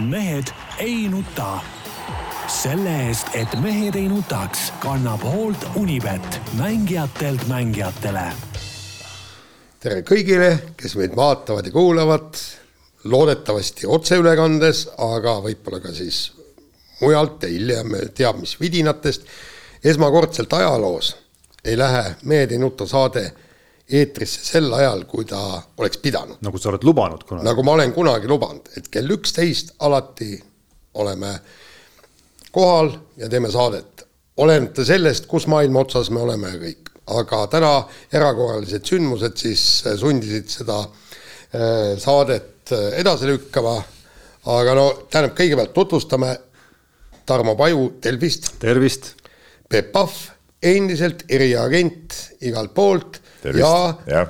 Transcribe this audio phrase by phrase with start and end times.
[0.00, 0.44] mehed
[0.78, 1.58] ei nuta.
[2.46, 8.32] selle eest, et mehed ei nutaks, kannab hoolt Unibet, mängijatelt mängijatele.
[9.80, 12.34] tere kõigile, kes meid vaatavad ja kuulavad.
[13.04, 16.32] loodetavasti otseülekandes, aga võib-olla ka siis
[17.00, 19.24] mujalt ja hiljem teab mis vidinatest.
[19.84, 21.16] esmakordselt ajaloos
[21.64, 23.32] ei lähe Mehed ei nuta saade
[23.86, 25.40] eetrisse sel ajal, kui ta
[25.78, 26.40] oleks pidanud.
[26.42, 27.46] nagu sa oled lubanud kunagi.
[27.46, 30.34] nagu ma olen kunagi lubanud, et kell üksteist alati
[30.94, 31.32] oleme
[32.50, 34.06] kohal ja teeme saadet.
[34.36, 36.90] olenemata sellest, kus maailma otsas me oleme ja kõik.
[37.06, 37.72] aga täna
[38.12, 43.76] erakorralised sündmused siis sundisid seda äh, saadet äh, edasi lükkama.
[44.46, 46.36] aga no tähendab, kõigepealt tutvustame
[47.26, 48.56] Tarmo Paju Delfist.
[48.58, 49.14] tervist.
[49.68, 50.12] Peep Pahv,
[50.62, 53.20] endiselt eriagent igalt poolt
[53.54, 54.26] ja, ja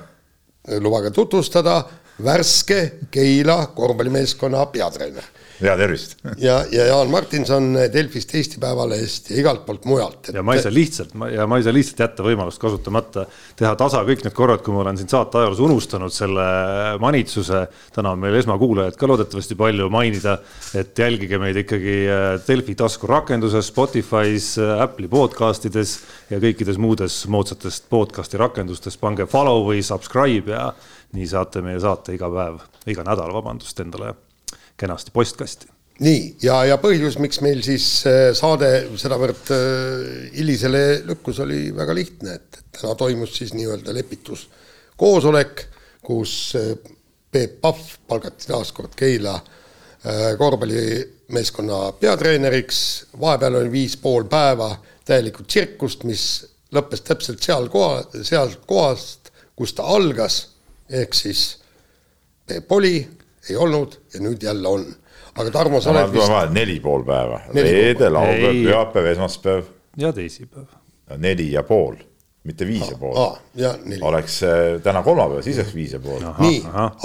[0.81, 1.85] lubage tutvustada
[2.25, 5.25] värske Keila korvpallimeeskonna peatreener.
[5.61, 6.17] Ja tervist.
[6.39, 10.29] Ja, ja Jaan Martinson Delfist, Eesti Päevalehest ja igalt poolt mujalt.
[10.29, 10.35] Et....
[10.37, 13.27] ja ma ei saa lihtsalt, ja ma ei saa lihtsalt jätta võimalust kasutamata,
[13.57, 16.47] teha tasa kõik need korrad, kui ma olen siin saate ajaloos unustanud selle
[17.03, 17.67] manitsuse.
[17.95, 20.39] täna on meil esmakuulajaid ka loodetavasti palju mainida,
[20.77, 25.99] et jälgige meid ikkagi äh, Delfi taskurakenduses, Spotify's, äh, Apple'i podcast ides
[26.31, 30.69] ja kõikides muudes moodsatest podcast'i rakendustes, pange follow või subscribe ja
[31.17, 34.15] nii saate meie saate iga päev, iga nädal, vabandust, endale
[34.77, 35.69] kenasti postkasti.
[36.01, 41.95] nii, ja, ja põhjus, miks meil siis äh, saade sedavõrd äh, hilisele lükkus, oli väga
[41.97, 45.65] lihtne, et täna toimus siis nii-öelda lepituskoosolek,
[46.05, 46.75] kus äh,
[47.33, 49.39] Peep Pahv palgati taas kord Keila
[50.39, 52.79] korvpallimeeskonna peatreeneriks,
[53.19, 54.69] vahepeal oli viis pool päeva
[55.09, 56.23] täielikku tsirkust, mis
[56.71, 60.39] lõppes täpselt seal koha, sealt kohast, kus ta algas,
[60.87, 61.49] ehk siis
[62.47, 63.01] Peep oli
[63.51, 64.87] ei olnud ja nüüd jälle on.
[65.37, 66.53] aga Tarmo, sa oled vist.
[66.55, 69.65] neli pool päeva, reede, laupäev, pühapäev, esmaspäev.
[69.97, 70.69] ja teisipäev.
[71.17, 71.97] neli ja pool
[72.47, 73.17] mitte viis ja pool.
[74.07, 76.23] oleks äh, täna kolmapäev, siis oleks viis ja pool.
[76.39, 76.61] nii,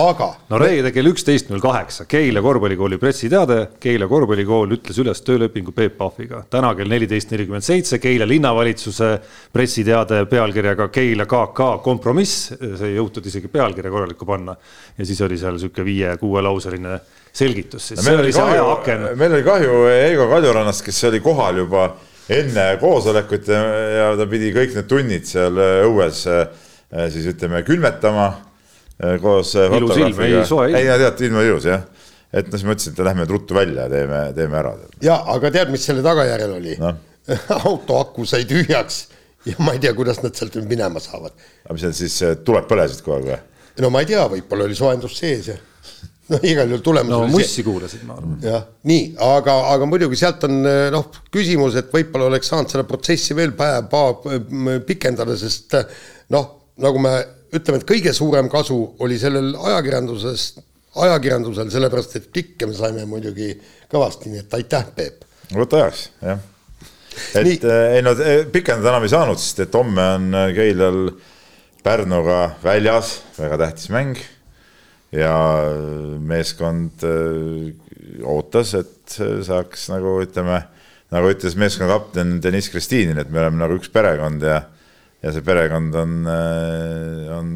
[0.06, 0.28] aga.
[0.50, 3.60] no reede kell üksteist null kaheksa, Keila korvpallikooli pressiteade.
[3.82, 6.44] Keila korvpallikool ütles üles töölepingu Peep Pahviga.
[6.50, 9.12] täna kell neliteist nelikümmend seitse Keila linnavalitsuse
[9.54, 12.54] pressiteade pealkirjaga Keila KK kompromiss.
[12.60, 14.56] see ei jõutud isegi pealkirja korralikku panna.
[14.98, 17.00] ja siis oli seal sihuke viie-kuuelauseline
[17.34, 19.12] selgitus, siis see oli see ajaaken.
[19.16, 21.90] meil oli kahju Eigo Kaljurannast, kes oli kohal juba
[22.32, 23.62] enne koosolekut ja,
[23.96, 26.48] ja ta pidi kõik need tunnid seal äh, õues äh,
[27.14, 30.80] siis ütleme külmetama äh, koos ilus ilm, ei soe ilm.
[30.80, 31.86] ei, tead, ilm oli ilus jah.
[32.32, 34.76] et noh, siis mõtlesin, et lähme ruttu välja ja teeme, teeme ära.
[35.04, 36.94] ja, aga tead, mis selle tagajärjel oli no.?
[37.68, 39.04] auto aku sai tühjaks
[39.48, 41.36] ja ma ei tea, kuidas nad sealt nüüd minema saavad.
[41.66, 43.84] aga mis need siis, tuled põlesid kogu aeg või?
[43.84, 45.60] no ma ei tea, võib-olla oli soojendus sees ja
[46.32, 48.38] no igal juhul tulemus no mussi kuulasid, ma arvan.
[48.46, 50.62] jah, nii, aga, aga muidugi sealt on
[50.94, 54.42] noh, küsimus, et võib-olla oleks saanud seda protsessi veel päev, paar
[54.88, 55.76] pikendada, sest
[56.34, 56.50] noh,
[56.82, 57.16] nagu me
[57.52, 60.46] ütleme, et kõige suurem kasu oli sellel ajakirjanduses,
[61.02, 63.52] ajakirjandusel, sellepärast et klikke me saime muidugi
[63.92, 65.28] kõvasti, nii et aitäh, Peep.
[65.52, 66.40] võta heaks, jah.
[67.36, 67.60] et nii.
[67.60, 71.10] Eh, ei no eh, pikendada enam ei saanud, sest et homme on Keilal
[71.82, 74.20] Pärnuga väljas väga tähtis mäng
[75.12, 75.36] ja
[76.24, 77.72] meeskond äh,
[78.28, 80.62] ootas, et saaks nagu ütleme,
[81.12, 84.62] nagu ütles meeskonna kapten Deniss Kristiin, et me oleme nagu üks perekond ja
[85.22, 87.50] ja see perekond on, äh, on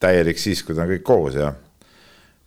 [0.00, 1.52] täielik siis, kui ta on kõik koos ja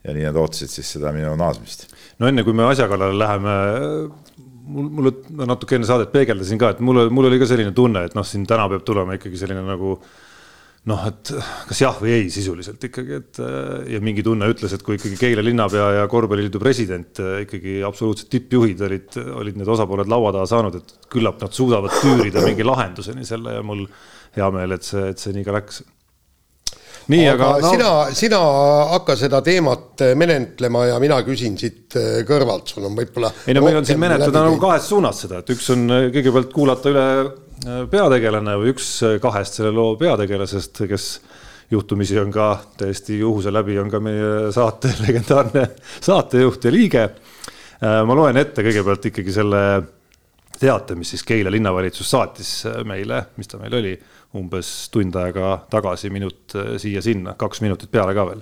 [0.07, 1.89] ja nii nad ootasid siis seda minu naasmist.
[2.17, 3.55] no enne kui me asja kallale läheme,
[4.71, 5.11] mul, mulle
[5.49, 8.47] natuke enne saadet peegeldasin ka, et mul, mul oli ka selline tunne, et noh, siin
[8.47, 10.15] täna peab tulema ikkagi selline nagu äh,
[10.87, 11.31] noh, et
[11.67, 15.19] kas jah või ei sisuliselt ikkagi, et äh, ja mingi tunne ütles, et kui ikkagi
[15.19, 20.47] Keila linnapea ja korvpalliliidu president äh, ikkagi absoluutsed tippjuhid olid, olid need osapooled laua taha
[20.53, 23.83] saanud, et küllap nad suudavad tüürida mingi lahenduseni selle ja mul
[24.37, 25.81] hea meel, et see, et see nii ka läks.
[27.11, 27.71] nii, aga, aga no...
[27.73, 28.39] sina, sina
[28.93, 33.33] hakka seda teemat menetlema ja mina küsin siit äh, kõrvalt, sul on võib-olla.
[33.43, 35.83] ei no meil on siin menetleda nagu kahes suunas seda, et üks on
[36.15, 37.07] kõigepealt kuulata üle
[37.65, 38.89] peategelane või üks
[39.21, 41.07] kahest selle loo peategelasest, kes
[41.71, 45.65] juhtumisi on ka täiesti juhuse läbi, on ka meie saate legendaarne
[45.99, 47.09] saatejuht ja liige.
[47.81, 49.63] ma loen ette kõigepealt ikkagi selle
[50.59, 52.51] teate, mis siis Keila linnavalitsus saatis
[52.85, 53.93] meile, mis ta meil oli
[54.35, 58.41] umbes tund aega tagasi, minut äh, siia-sinna, kaks minutit peale ka veel.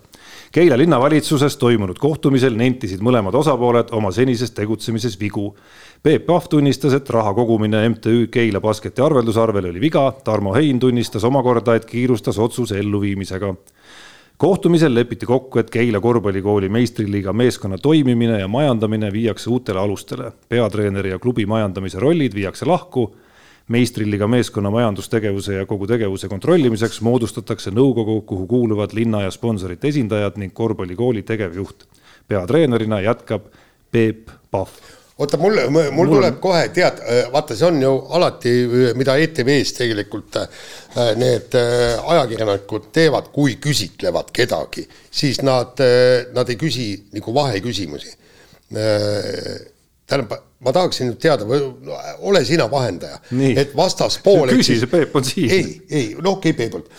[0.56, 5.52] Keila linnavalitsuses toimunud kohtumisel nentisid mõlemad osapooled oma senises tegutsemises vigu.
[6.04, 11.24] Peep Pahv tunnistas, et raha kogumine MTÜ Keila Basketi arveldusarvele oli viga, Tarmo Hein tunnistas
[11.24, 13.54] omakorda, et kiirustas otsuse elluviimisega
[14.38, 20.32] kohtumisel lepiti kokku, et Keila korvpallikooli meistriliiga meeskonna toimimine ja majandamine viiakse uutele alustele.
[20.50, 23.16] peatreeneri ja klubi majandamise rollid viiakse lahku.
[23.68, 30.38] Meistriliiga meeskonna majandustegevuse ja kogu tegevuse kontrollimiseks moodustatakse nõukogu, kuhu kuuluvad linna ja sponsorite esindajad
[30.38, 31.88] ning korvpallikooli tegevjuht.
[32.28, 33.42] peatreenerina jätkab
[33.92, 34.70] Peep Pahv
[35.18, 37.00] oota, mul, mul, mul tuleb kohe, tead,
[37.32, 38.54] vaata, see on ju alati,
[39.00, 40.50] mida ETV-s tegelikult äh,
[41.20, 48.16] need äh, ajakirjanikud teevad, kui küsitlevad kedagi, siis nad, äh, nad ei küsi nagu vaheküsimusi.
[48.76, 50.32] tähendab,
[50.66, 51.46] ma tahaksin nüüd teada,
[52.26, 53.22] ole sina vahendaja,
[53.56, 54.50] et vastaspool.
[54.58, 55.52] küsi, see Peep on siin.
[55.52, 56.90] ei, ei, no okei okay,, Peep on,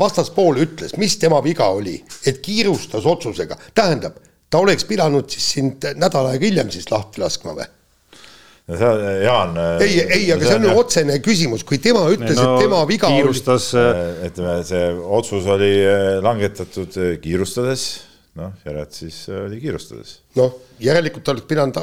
[0.00, 4.18] vastaspool ütles, mis tema viga oli, et kiirustas otsusega, tähendab
[4.50, 7.68] ta oleks pidanud siis sind nädal aega hiljem siis lahti laskma või?
[8.70, 9.56] no see, Jaan.
[9.82, 13.10] ei, ei, aga see on ju otsene küsimus, kui tema ütles no,, et tema viga
[13.10, 13.88] kiirustas, oli.
[13.88, 14.84] Äh, ütleme, see
[15.18, 17.88] otsus oli äh, langetatud äh, kiirustades,
[18.38, 20.12] noh, järelikult siis oli kiirustades.
[20.38, 21.78] noh, järelikult oleks pidanud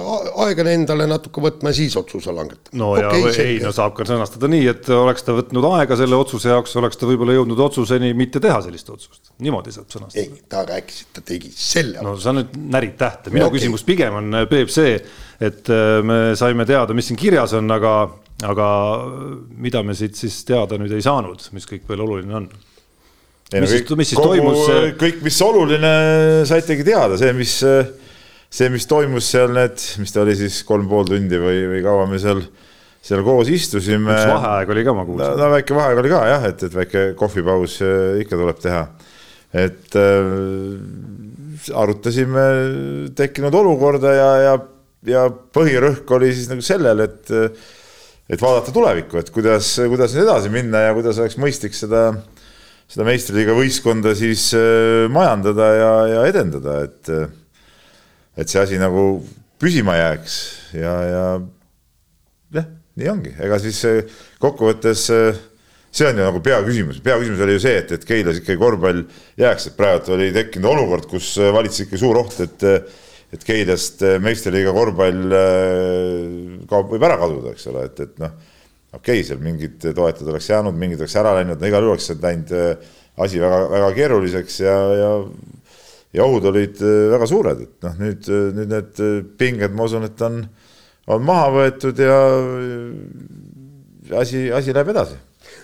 [0.45, 2.79] aega endale natuke võtma ja siis otsuse langetama.
[2.79, 6.19] no okay, ja ei, no saab ka sõnastada nii, et oleks ta võtnud aega selle
[6.19, 10.23] otsuse jaoks, oleks ta võib-olla jõudnud otsuseni mitte teha sellist otsust, niimoodi saab sõnastada.
[10.23, 12.03] ei, ta rääkis, et ta tegi selle.
[12.05, 13.59] no sa nüüd närid tähte, minu okay.
[13.59, 14.95] küsimus pigem on, Peep, see
[15.39, 17.97] et äh, me saime teada, mis siin kirjas on, aga,
[18.47, 18.69] aga
[19.57, 22.49] mida me siit siis teada nüüd ei saanud, mis kõik veel oluline on?
[23.53, 24.61] Ei no kõik, kogu, toimus?
[24.99, 25.91] kõik, mis oluline,
[26.49, 31.07] saitegi teada, see, mis, see, mis toimus seal need, mis ta oli siis kolm pool
[31.07, 32.43] tundi või, või kaua me seal,
[33.07, 34.13] seal koos istusime.
[34.13, 35.35] üks vaheaeg oli ka, ma kuulsin.
[35.39, 38.87] no väike vaheaeg oli ka jah, et, et väike kohvipaus äh, ikka tuleb teha.
[39.67, 40.33] et äh,
[41.73, 42.47] arutasime
[43.15, 44.57] tekkinud olukorda ja, ja
[45.07, 47.31] ja põhirõhk oli siis nagu sellel, et,
[48.29, 52.09] et vaadata tulevikku, et kuidas, kuidas nüüd edasi minna ja kuidas oleks mõistlik seda,
[52.87, 57.11] seda meistriliiga võistkonda siis äh, majandada ja, ja edendada, et,
[58.37, 59.09] et see asi nagu
[59.61, 60.37] püsima jääks
[60.77, 61.25] ja, ja
[62.59, 62.69] jah,
[62.99, 63.81] nii ongi, ega siis
[64.43, 69.03] kokkuvõttes see on ju nagu peaküsimus, peaküsimus oli ju see, et, et Keilas ikkagi korvpall
[69.41, 72.65] jääks, et praegu oli tekkinud olukord, kus valitses ikka suur oht, et
[73.33, 78.31] et Keilast äh, meistriliiga korvpall äh, kaob, võib ära kaduda, eks ole, et, et noh,
[78.93, 82.11] okei okay,, seal mingid toetajad oleks jäänud, mingid oleks ära läinud, no igal juhul oleks
[82.23, 85.11] läinud äh, asi väga, väga keeruliseks ja, ja
[86.15, 86.79] ja ohud olid
[87.11, 88.99] väga suured, et noh, nüüd, nüüd need
[89.37, 90.39] pinged, ma usun, et on,
[91.13, 92.19] on maha võetud ja
[94.21, 95.17] asi, asi läheb edasi.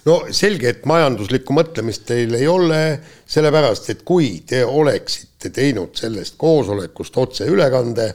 [0.07, 2.81] No selge, et majanduslikku mõtlemist teil ei ole,
[3.29, 8.09] sellepärast et kui te oleksite teinud sellest koosolekust otseülekande,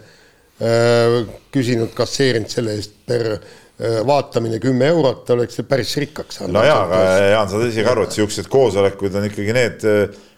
[0.61, 1.17] äh,
[1.55, 3.49] küsinud, kasseerinud selle eest per äh,
[4.07, 6.57] vaatamine kümme eurot, te oleksite päris rikkaks saanud.
[6.57, 7.03] no jaa, aga
[7.33, 9.85] Jaan, sa saad isegi aru, et niisugused koosolekud on ikkagi need,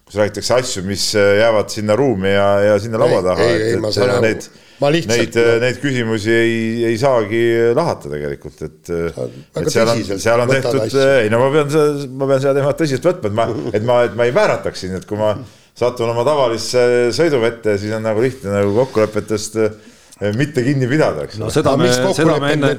[0.04, 3.46] kus räägitakse asju, mis jäävad sinna ruumi ja, ja sinna laua taha.
[3.46, 4.34] ei, ei, ma saan aru
[4.80, 7.40] Neid, neid küsimusi ei, ei saagi
[7.76, 8.92] lahata tegelikult, et,
[9.68, 11.74] seal on, seal on tehtud, ei no ma pean,
[12.16, 14.94] ma pean seda teemat tõsiselt võtma, et ma, et ma, et ma ei väärataks siin,
[14.96, 15.34] et kui ma
[15.76, 16.82] satun oma tavalisse
[17.16, 19.76] sõiduvette, siis on nagu lihtne nagu kokkulepetest eh,
[20.36, 21.38] mitte kinni pidada, eks.
[21.40, 22.74] no seda me, seda me enne.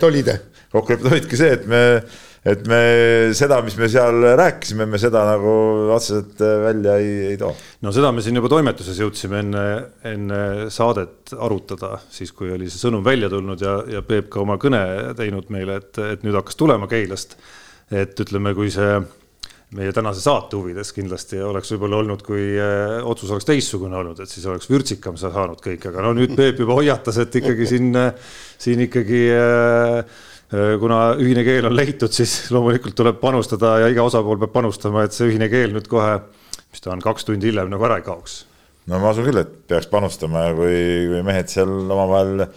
[0.72, 1.82] kokkulepped olidki see, et me
[2.42, 2.80] et me
[3.38, 5.52] seda, mis me seal rääkisime, me seda nagu
[5.94, 7.52] otseselt välja ei, ei too.
[7.86, 9.66] no seda me siin juba toimetuses jõudsime enne,
[10.10, 10.42] enne
[10.74, 14.82] saadet arutada, siis kui oli see sõnum välja tulnud ja, ja Peep ka oma kõne
[15.18, 17.38] teinud meile, et, et nüüd hakkas tulema Keilast.
[17.92, 18.98] et ütleme, kui see
[19.78, 24.32] meie tänase saate huvides kindlasti oleks võib-olla olnud, kui äh, otsus oleks teistsugune olnud, et
[24.32, 27.96] siis oleks vürtsikam saanud kõik, aga no nüüd Peep juba hoiatas, et ikkagi siin,
[28.60, 30.20] siin ikkagi äh,
[30.52, 35.06] Äh, kuna ühine keel on leitud, siis loomulikult tuleb panustada ja iga osapool peab panustama,
[35.08, 36.18] et see ühine keel nüüd kohe,
[36.74, 38.42] mis ta on, kaks tundi hiljem nagu ära ei kaoks.
[38.92, 40.76] no ma usun küll, et peaks panustama ja kui,
[41.08, 42.50] kui mehed seal omavahel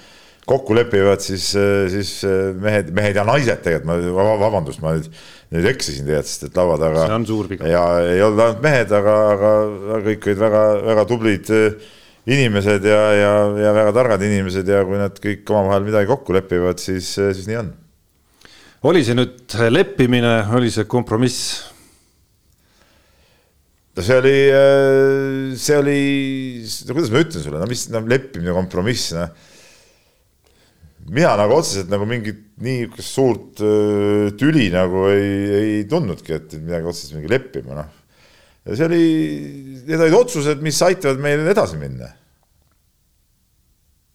[0.48, 1.50] kokku lepivad, siis,
[1.92, 2.10] siis
[2.60, 5.08] mehed, mehed ja naised tegelikult, ma vabandust, ma nüüd,
[5.54, 7.06] nüüd eksisin tegelikult, sest et laua taga.
[7.08, 7.68] see on suur viga.
[7.68, 11.54] ja ei olnud ainult mehed, aga, aga kõik olid väga, väga tublid
[12.24, 16.80] inimesed ja, ja, ja väga targad inimesed ja kui nad kõik omavahel midagi kokku lepivad,
[16.80, 17.72] siis, siis nii on
[18.84, 21.62] oli see nüüd leppimine, oli see kompromiss?
[23.94, 24.36] no see oli,
[25.60, 25.98] see oli,
[26.88, 29.52] no kuidas ma ütlen sulle, no mis no, leppimine, kompromiss, noh.
[31.11, 36.90] Mina nagu otseselt nagu mingit niisugust suurt äh, tüli nagu ei, ei tundnudki, et midagi
[36.90, 37.88] otseselt mingi leppima, noh.
[38.64, 39.04] ja see oli,
[39.84, 42.11] need olid otsused, mis aitavad meil edasi minna.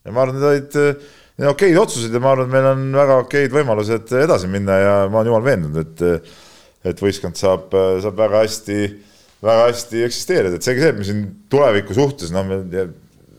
[0.04, 3.20] ja ma arvan, need olid äh, okeid otsused ja ma arvan, et meil on väga
[3.26, 6.36] okeid võimalused edasi minna ja ma olen jumal veendunud, et
[6.90, 8.76] et võistkond saab, saab väga hästi
[9.44, 11.20] väga hästi eksisteerida, et seegi see, et me siin
[11.52, 12.48] tuleviku suhtes, noh,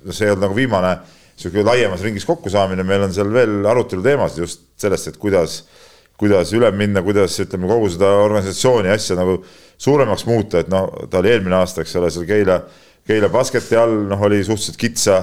[0.10, 0.96] see ei olnud nagu viimane
[1.42, 5.62] niisugune laiemas ringis kokkusaamine, meil on seal veel arutelu teemasid just sellest, et kuidas,
[6.20, 9.40] kuidas üle minna, kuidas ütleme, kogu seda organisatsiooni asja nagu
[9.82, 12.60] suuremaks muuta, et noh, ta oli eelmine aasta, eks ole, seal Keila,
[13.08, 15.18] Keila basketi all, noh, oli suhteliselt kitsa,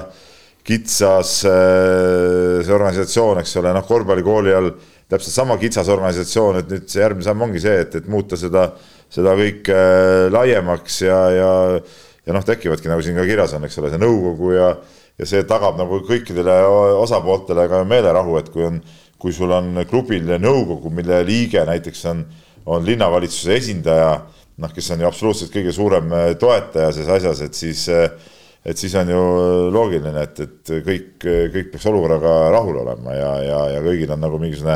[0.67, 4.73] kitsas äh, see organisatsioon, eks ole, noh, korvpallikooli all
[5.09, 8.67] täpselt sama kitsas organisatsioon, et nüüd see järgmine samm ongi see, et, et muuta seda,
[9.09, 11.51] seda kõike äh, laiemaks ja, ja
[12.29, 14.69] ja noh, tekivadki nagu siin ka kirjas on, eks ole, see nõukogu ja
[15.19, 16.55] ja see tagab nagu kõikidele
[17.01, 18.79] osapooltele ka meelerahu, et kui on,
[19.19, 22.23] kui sul on klubil nõukogu, mille liige näiteks on,
[22.71, 24.13] on linnavalitsuse esindaja,
[24.59, 27.87] noh, kes on ju absoluutselt kõige suurem äh, toetaja selles asjas, et siis
[28.69, 29.19] et siis on ju
[29.71, 34.39] loogiline, et, et kõik, kõik peaks olukorraga rahul olema ja, ja, ja kõigil on nagu
[34.41, 34.75] mingisugune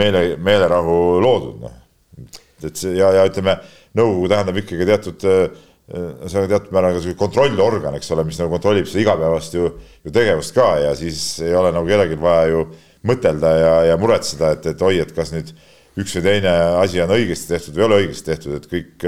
[0.00, 1.74] meele, meelerahu loodud, noh.
[2.64, 3.58] et see ja, ja ütleme,
[3.98, 5.28] nõukogu tähendab ikkagi teatud
[5.92, 9.68] see on teatud määral ka kontrollorgan, eks ole, mis nagu kontrollib seda igapäevast ju,
[10.04, 12.64] ju tegevust ka ja siis ei ole nagu kellelgi vaja ju
[13.08, 15.52] mõtelda ja, ja muretseda, et, et oi, et kas nüüd
[16.00, 19.06] üks või teine asi on õigesti tehtud või ei ole õigesti tehtud, et kõik,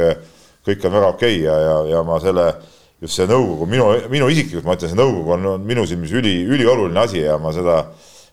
[0.68, 2.48] kõik on väga okei okay ja, ja, ja ma selle,
[3.00, 6.36] just see nõukogu, minu, minu isiklikult ma ütlen, see nõukogu on, on minu silmis üli,
[6.44, 7.84] ülioluline asi ja ma seda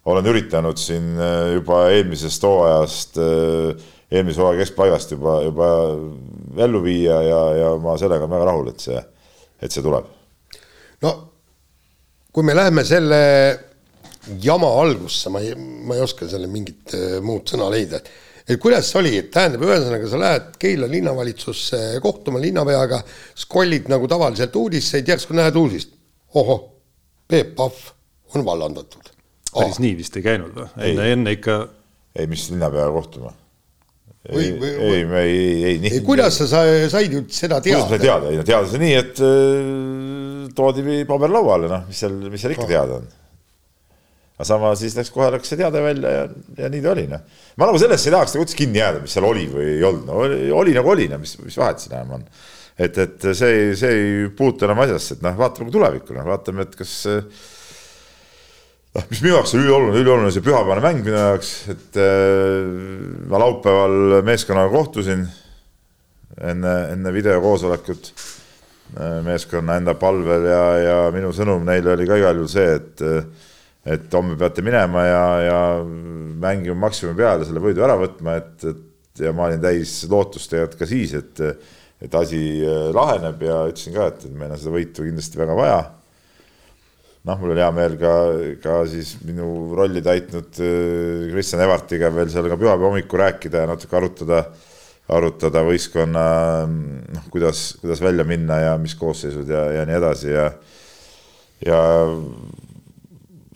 [0.06, 1.14] olen üritanud siin
[1.54, 5.68] juba eelmisest hooajast äh, eelmise hooaja keskpaigast juba, juba
[6.66, 9.04] ellu viia ja, ja ma sellega olen väga rahul, et see,
[9.62, 10.10] et see tuleb.
[11.06, 11.14] no
[12.32, 13.22] kui me läheme selle
[14.44, 18.12] jama algusse, ma ei, ma ei oska selle mingit äh, muud sõna leida, et
[18.52, 23.00] et kuidas see oli, tähendab, ühesõnaga sa lähed Keila linnavalitsusse kohtuma linnapeaga,
[23.38, 25.94] skollid nagu tavaliselt uudiseid, järsku näed uudist.
[26.36, 26.66] ohoh,
[27.30, 27.94] Peep Pahv
[28.36, 29.11] on vallandatud.
[29.56, 30.68] Päris nii vist ei käinud või?
[30.90, 31.62] enne, enne ikka.
[32.16, 33.36] ei, mis linnapeaga kohtuma
[34.30, 36.02] ei, ei, me ei, ei, ei, nii.
[36.06, 37.88] kuidas sa said ju seda teada?
[37.88, 42.04] kuidas ma teada, ei no teada see nii, et äh, toodi paber lauale, noh, mis
[42.04, 43.08] seal, mis seal ikka teada on.
[44.38, 46.28] aga sama siis läks kohe läks see teade välja ja,
[46.60, 47.24] ja nii ta oli, noh.
[47.58, 50.06] ma nagu sellesse ei tahaks nagu üldse kinni jääda, mis seal oli või ei olnud,
[50.06, 52.28] no oli, oli nagu oli, no mis, mis vahet siin enam on.
[52.78, 56.78] et, et see, see ei puutu enam asjasse, et noh, vaatame tulevikku, noh, vaatame, et
[56.78, 57.26] kas äh,
[58.96, 62.68] noh, mis minu jaoks on ülioluline, ülioluline see pühapäevane mäng minu jaoks, et äh,
[63.32, 65.26] ma laupäeval meeskonnaga kohtusin
[66.42, 72.42] enne, enne videokoosolekut äh, meeskonna enda palvel ja, ja minu sõnum neile oli ka igal
[72.42, 73.06] juhul see, et
[73.82, 79.24] et homme peate minema ja, ja mängima maksimumi peale, selle võidu ära võtma, et, et
[79.26, 81.42] ja ma olin täis lootust tegelikult ka siis, et
[82.02, 85.58] et asi äh, laheneb ja ütlesin ka, et, et meil on seda võitu kindlasti väga
[85.58, 85.82] vaja
[87.28, 88.14] noh, mul oli hea meel ka,
[88.64, 89.48] ka siis minu
[89.78, 94.44] rolli täitnud äh, Kristjan Evartiga veel seal ka pühapäeva hommikul rääkida ja natuke arutada,
[95.12, 96.26] arutada võistkonna
[96.66, 100.48] noh, kuidas, kuidas välja minna ja mis koosseisud ja, ja nii edasi ja
[101.62, 101.80] ja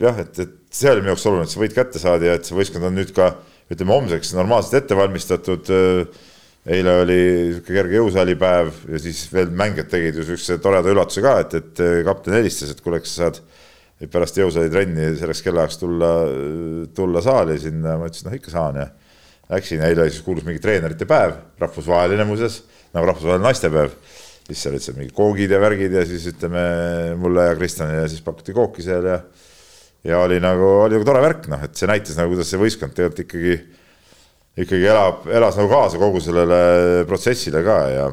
[0.01, 2.45] jah, et, et see oli minu jaoks oluline, et see võit kätte saadi ja et
[2.45, 3.33] see võistkond on nüüd ka
[3.73, 6.25] ütleme homseks normaalselt ette valmistatud äh,
[6.65, 11.35] eile oli niisugune kerge jõusaalipäev ja siis veel mängijad tegid ju niisuguse toreda üllatuse ka,
[11.43, 13.41] et, et kapten helistas, et kuule, kas sa saad
[14.11, 16.11] pärast jõusaali trenni selleks kellaajaks tulla,
[16.97, 18.87] tulla saali sinna, ma ütlesin, noh ikka saan ja
[19.53, 22.63] läksin, eile siis kuulus mingi treenerite päev, rahvusvaheline muuseas,
[22.95, 23.97] nagu rahvusvaheline naistepäev.
[24.45, 26.61] siis seal seal mingid koogid ja värgid ja siis ütleme
[27.17, 29.19] mulle ja Kristjanile siis pakuti kooki seal ja
[30.05, 32.93] ja oli nagu, oli nagu tore värk, noh, et see näitas nagu, kuidas see võistkond
[32.93, 33.55] tegelikult ikkagi
[34.55, 38.05] ikkagi elab, elas nagu kaasa kogu sellele protsessile ka ja,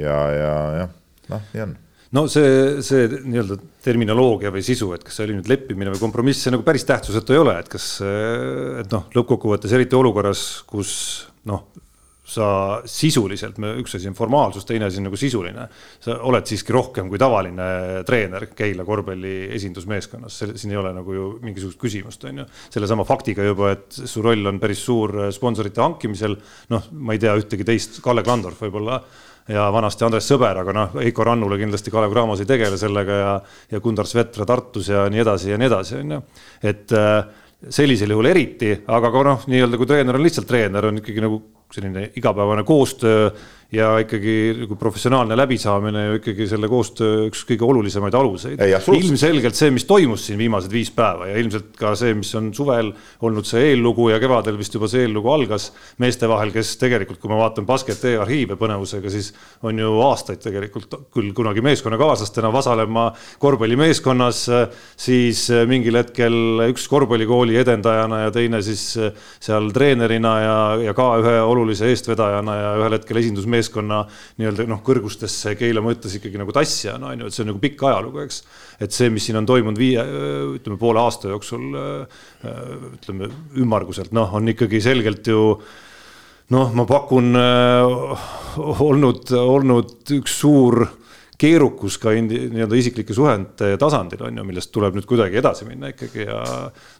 [0.00, 0.96] ja, ja jah,
[1.34, 1.76] noh, nii on.
[2.16, 6.40] No see, see nii-öelda terminoloogia või sisu, et kas see oli nüüd leppimine või kompromiss,
[6.40, 10.94] see nagu päris tähtsusetu ei ole, et kas, et noh, lõppkokkuvõttes eriti olukorras, kus
[11.48, 11.66] noh,
[12.28, 12.48] sa
[12.84, 15.68] sisuliselt, üks asi on formaalsus, teine asi on nagu sisuline.
[16.04, 21.30] sa oled siiski rohkem kui tavaline treener Keila korvpalli esindusmeeskonnas, siin ei ole nagu ju
[21.42, 22.48] mingisugust küsimust, on ju.
[22.74, 26.36] sellesama faktiga juba, et su roll on päris suur sponsorite hankimisel,
[26.74, 29.00] noh, ma ei tea ühtegi teist, Kalle Klandorf võib-olla
[29.48, 33.34] ja vanasti Andres Sõber, aga noh, Heiko Rannula kindlasti Kalev Cramos ei tegele sellega ja,
[33.72, 36.24] ja Gundar Svetra Tartus ja nii edasi ja nii edasi, on ju.
[36.68, 37.22] et äh,
[37.72, 41.40] sellisel juhul eriti, aga ka noh, nii-öelda kui treener on lihtsalt treener, on ikkagi nagu
[41.72, 43.30] selline igapäevane koostöö
[43.72, 48.62] ja ikkagi nagu professionaalne läbisaamine ju ikkagi selle koostöö üks kõige olulisemaid aluseid.
[48.96, 52.94] ilmselgelt see, mis toimus siin viimased viis päeva ja ilmselt ka see, mis on suvel
[53.28, 55.68] olnud see eellugu ja kevadel vist juba see eellugu algas
[56.00, 60.96] meeste vahel, kes tegelikult, kui ma vaatan Basket.ee arhiive põnevusega, siis on ju aastaid tegelikult
[61.12, 63.10] küll kunagi meeskonnakaaslastena Vasalemma
[63.42, 64.42] korvpallimeeskonnas,
[64.96, 70.58] siis mingil hetkel üks korvpallikooli edendajana ja teine siis seal treenerina ja,
[70.88, 73.20] ja ka ühe olulise eestvedajana ja ühel hetkel
[73.58, 74.02] esindusmeeskonna
[74.38, 77.84] nii-öelda noh, kõrgustesse Keila mõttes ikkagi nagu tassijana on ju, et see on nagu pikk
[77.88, 78.42] ajalugu, eks.
[78.80, 80.04] et see, mis siin on toimunud viie,
[80.58, 81.66] ütleme poole aasta jooksul
[82.98, 85.58] ütleme ümmarguselt noh, on ikkagi selgelt ju
[86.54, 90.86] noh, ma pakun olnud, olnud üks suur
[91.38, 96.24] keerukus ka nii-öelda isiklike suhete tasandil on ju, millest tuleb nüüd kuidagi edasi minna ikkagi
[96.26, 96.40] ja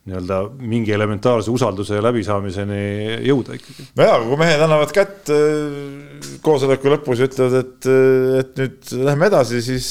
[0.07, 2.83] nii-öelda mingi elementaarse usalduse ja läbisaamiseni
[3.27, 3.89] jõuda ikkagi.
[3.99, 8.93] no jaa, kui mehed annavad kätt äh, koosoleku lõpus ja ütlevad, et, äh, et nüüd
[9.09, 9.89] lähme edasi, siis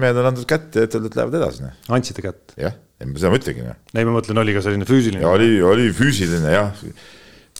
[0.00, 1.66] mehed on andnud kätt ja ütlevad, et lähevad edasi.
[1.66, 1.76] Noh.
[1.92, 2.56] andsite kätt?
[2.56, 3.66] jah, seda ma ütlengi.
[3.68, 3.82] Noh.
[3.92, 5.28] ei, ma mõtlen, oli ka selline füüsiline.
[5.28, 6.72] oli, oli füüsiline jah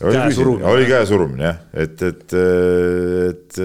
[0.01, 0.65] oli käe surumine.
[0.73, 3.63] oli käe surumine jah, et, et, et, et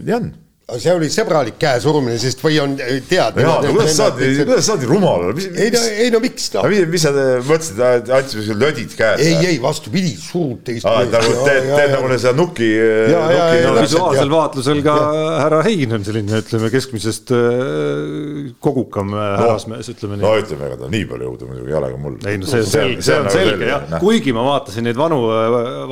[0.00, 0.32] nii on
[0.66, 3.36] see oli sõbralik käesurumine, sest või on tead.
[3.38, 5.42] jaa, no kuidas saad nii, kuidas saad nii rumal olla?
[5.62, 6.66] ei no, ei no miks noh.
[6.72, 7.82] mis, mis sa mõtlesid,
[8.16, 9.22] andsime sulle lödid käest?
[9.22, 10.88] ei, ei vastupidi, surud teist.
[10.88, 12.70] nagu teed, teed nagu seda nuki.
[13.12, 14.96] no visuaalsel vaatlusel ka
[15.44, 20.26] härra Hein on selline, ütleme keskmisest äh, kogukam äh, härrasmees, ütleme nii.
[20.26, 22.18] no ütleme, ega tal nii palju jõudu muidugi ei ole ka mul.
[22.26, 25.22] ei no see on selge, see on nagu selge jah, kuigi ma vaatasin neid vanu,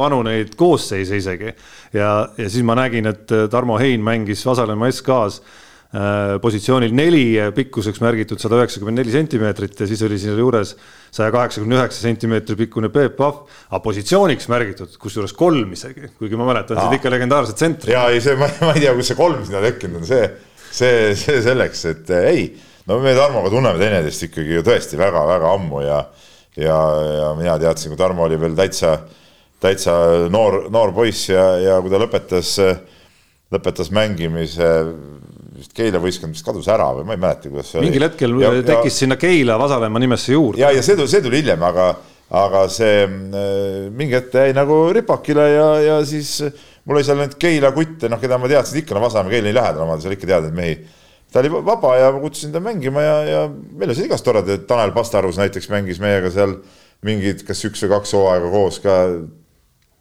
[0.03, 1.55] vanu neid koosseise isegi
[1.95, 7.25] ja, ja siis ma nägin, et Tarmo Hein mängis Vasa Saarema SK-s äh, positsioonil neli,
[7.55, 10.75] pikkuseks märgitud sada üheksakümmend neli sentimeetrit ja siis oli siin juures
[11.15, 16.49] saja kaheksakümne üheksa sentimeetri pikkune Peep Pahv, aga positsiooniks märgitud, kusjuures kolm isegi, kuigi ma
[16.51, 17.95] mäletan seda ikka legendaarset tsentri.
[17.95, 20.31] ja ei, see, ma ei tea, kus see kolm sinna tekkinud on, see,
[20.75, 22.47] see, see selleks, et äh, ei,
[22.91, 26.01] no me Tarmoga tunneme teineteist ikkagi ju tõesti väga-väga ammu ja,
[26.59, 26.79] ja,
[27.21, 28.99] ja mina teadsin, kui Tarmo oli veel täitsa,
[29.65, 29.95] täitsa
[30.33, 32.59] noor, noor poiss ja, ja kui ta lõpetas
[33.55, 34.71] lõpetas mängimise,
[35.55, 37.91] vist Keila võistkond vist kadus ära või ma ei mäleta, kuidas see oli.
[37.91, 40.63] mingil hetkel ja, tekkis ja, sinna Keila Vasalemma nimesse juurde.
[40.63, 41.89] ja, ja see tuli, see tuli hiljem, aga,
[42.41, 43.05] aga see
[43.95, 46.37] mingi hetk jäi nagu ripakile ja, ja siis
[46.85, 49.59] mul oli seal neid Keila kutte, noh, keda ma teadsin ikka, no Vasalemma Keila nii
[49.61, 50.81] lähedal, ma seal ikka teadnud mehi.
[51.31, 54.95] ta oli vaba ja ma kutsusin ta mängima ja, ja meil olid igast toredad, Tanel
[54.97, 56.59] Pastarus näiteks mängis meiega seal
[57.05, 58.99] mingid, kas üks või kaks hooaega koos ka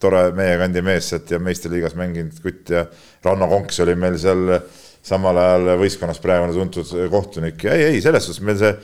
[0.04, 2.86] tore meie kandi mees sealt ja meistriliigas mänginud kutt ja
[3.24, 4.60] Ranno Konks oli meil seal
[5.04, 8.76] samal ajal võistkonnas praegune tuntud kohtunik ja ei, ei selles suhtes meil see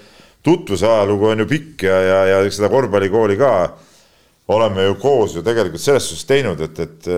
[0.43, 3.53] tutvuse ajalugu on ju pikk ja, ja, ja seda korvpallikooli ka
[4.49, 7.10] oleme ju koos ju tegelikult selles suhtes teinud, et, et,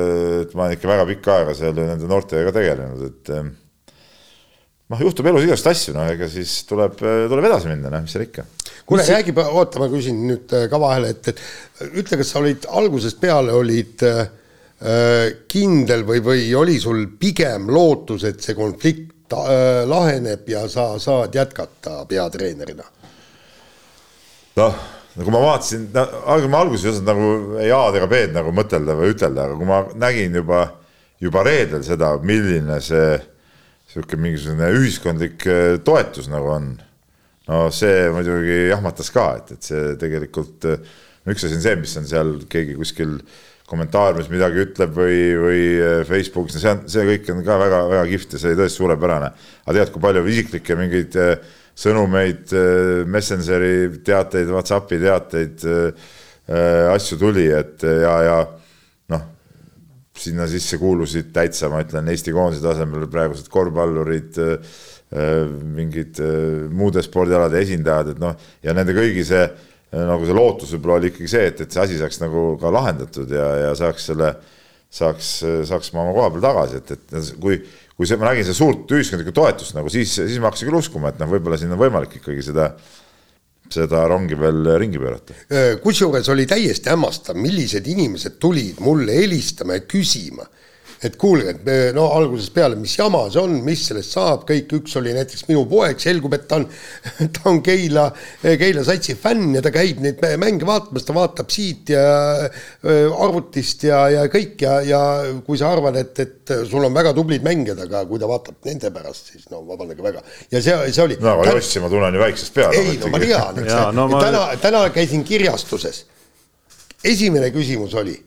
[0.43, 3.31] et ma olen ikka väga pikka aega seal nende noortega tegelenud, et
[4.91, 8.25] noh, juhtub elus igast asju, noh, ega siis tuleb, tuleb edasi minna, noh, mis seal
[8.27, 8.43] ikka.
[8.91, 12.67] Kuule, räägi, oota, ma küsin nüüd äh, ka vahele, et, et ütle, kas sa olid
[12.67, 14.23] algusest peale olid äh,
[15.51, 21.35] kindel või, või oli sul pigem lootus, et see konflikt äh, laheneb ja sa saad
[21.35, 22.87] jätkata peatreenerina?
[24.59, 24.77] noh,
[25.15, 28.99] no kui ma vaatasin ma alguses ei osanud nagu ei A-d ega B-d nagu mõtelda
[28.99, 30.65] või ütelda, aga kui ma nägin juba,
[31.23, 33.19] juba reedel seda, milline see
[33.91, 36.71] niisugune mingisugune ühiskondlik äh, toetus nagu on.
[37.49, 41.95] No see muidugi jahmatas ka, et, et see tegelikult, no üks asi on see, mis
[42.01, 43.17] on seal keegi kuskil
[43.71, 48.35] kommentaariumis midagi ütleb või, või äh, Facebookis, see on, see kõik on ka väga-väga kihvt
[48.35, 49.31] ja see oli tõesti suurepärane.
[49.65, 51.35] aga tead, kui palju isiklikke mingeid äh,
[51.81, 52.51] sõnumeid,
[53.09, 55.63] Messengeri teateid, Whatsappi teateid,
[56.91, 58.35] asju tuli, et ja, ja
[60.21, 64.79] sinna sisse kuulusid täitsa, ma ütlen, Eesti koondise tasemel praegused korvpallurid, äh,
[65.11, 69.43] mingid äh, muude spordialade esindajad, et noh, ja nende kõigi see
[69.91, 73.31] nagu see lootus võib-olla oli ikkagi see, et, et see asi saaks nagu ka lahendatud
[73.35, 74.29] ja, ja saaks selle,
[74.87, 75.31] saaks,
[75.67, 77.57] saaks ma oma koha peal tagasi, et, et kui,
[77.97, 81.11] kui see, ma nägin seda suurt ühiskondlikku toetust nagu siis, siis ma hakkasin küll uskuma,
[81.11, 82.71] et noh, võib-olla siin on võimalik ikkagi seda
[83.71, 85.35] seda rongi veel ringi pöörata.
[85.83, 90.47] kusjuures oli täiesti hämmastav, millised inimesed tulid mulle helistama ja küsima
[91.01, 94.69] et kuulge, et me no algusest peale, mis jama see on, mis sellest saab, kõik,
[94.77, 96.67] üks oli näiteks minu poeg, selgub, et ta on,
[97.37, 98.05] ta on Keila,
[98.43, 102.05] Keila satsi fänn ja ta käib neid mänge vaatamas, ta vaatab siit ja
[102.85, 105.01] arvutist ja, ja kõik ja, ja
[105.45, 108.93] kui sa arvad, et, et sul on väga tublid mängijad, aga kui ta vaatab nende
[108.93, 110.21] pärast, siis no vabandage väga.
[110.53, 111.17] ja see, see oli.
[111.21, 112.77] no aga Jossi ma tunnen ju väiksest peale.
[112.77, 113.77] ei, no ma tean, eks.
[113.97, 114.21] No, ma...
[114.21, 116.05] täna, täna käisin kirjastuses.
[117.01, 118.19] esimene küsimus oli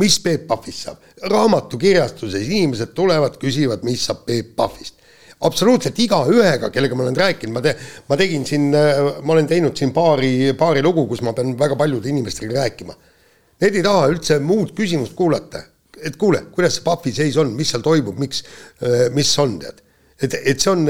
[0.00, 1.12] mis Peep Pahvist saab?
[1.30, 4.98] raamatukirjastuses inimesed tulevad, küsivad, mis saab Peep Pahvist.
[5.42, 7.74] absoluutselt igaühega, kellega ma olen rääkinud, ma te-,
[8.08, 12.12] ma tegin siin, ma olen teinud siin paari, paari lugu, kus ma pean väga paljude
[12.12, 12.94] inimestega rääkima.
[13.62, 15.64] Need ei taha üldse muud küsimust kuulata,
[15.98, 18.44] et kuule, kuidas see Pahvi seis on, mis seal toimub, miks,
[19.16, 19.82] mis on, tead.
[20.22, 20.86] et, et see on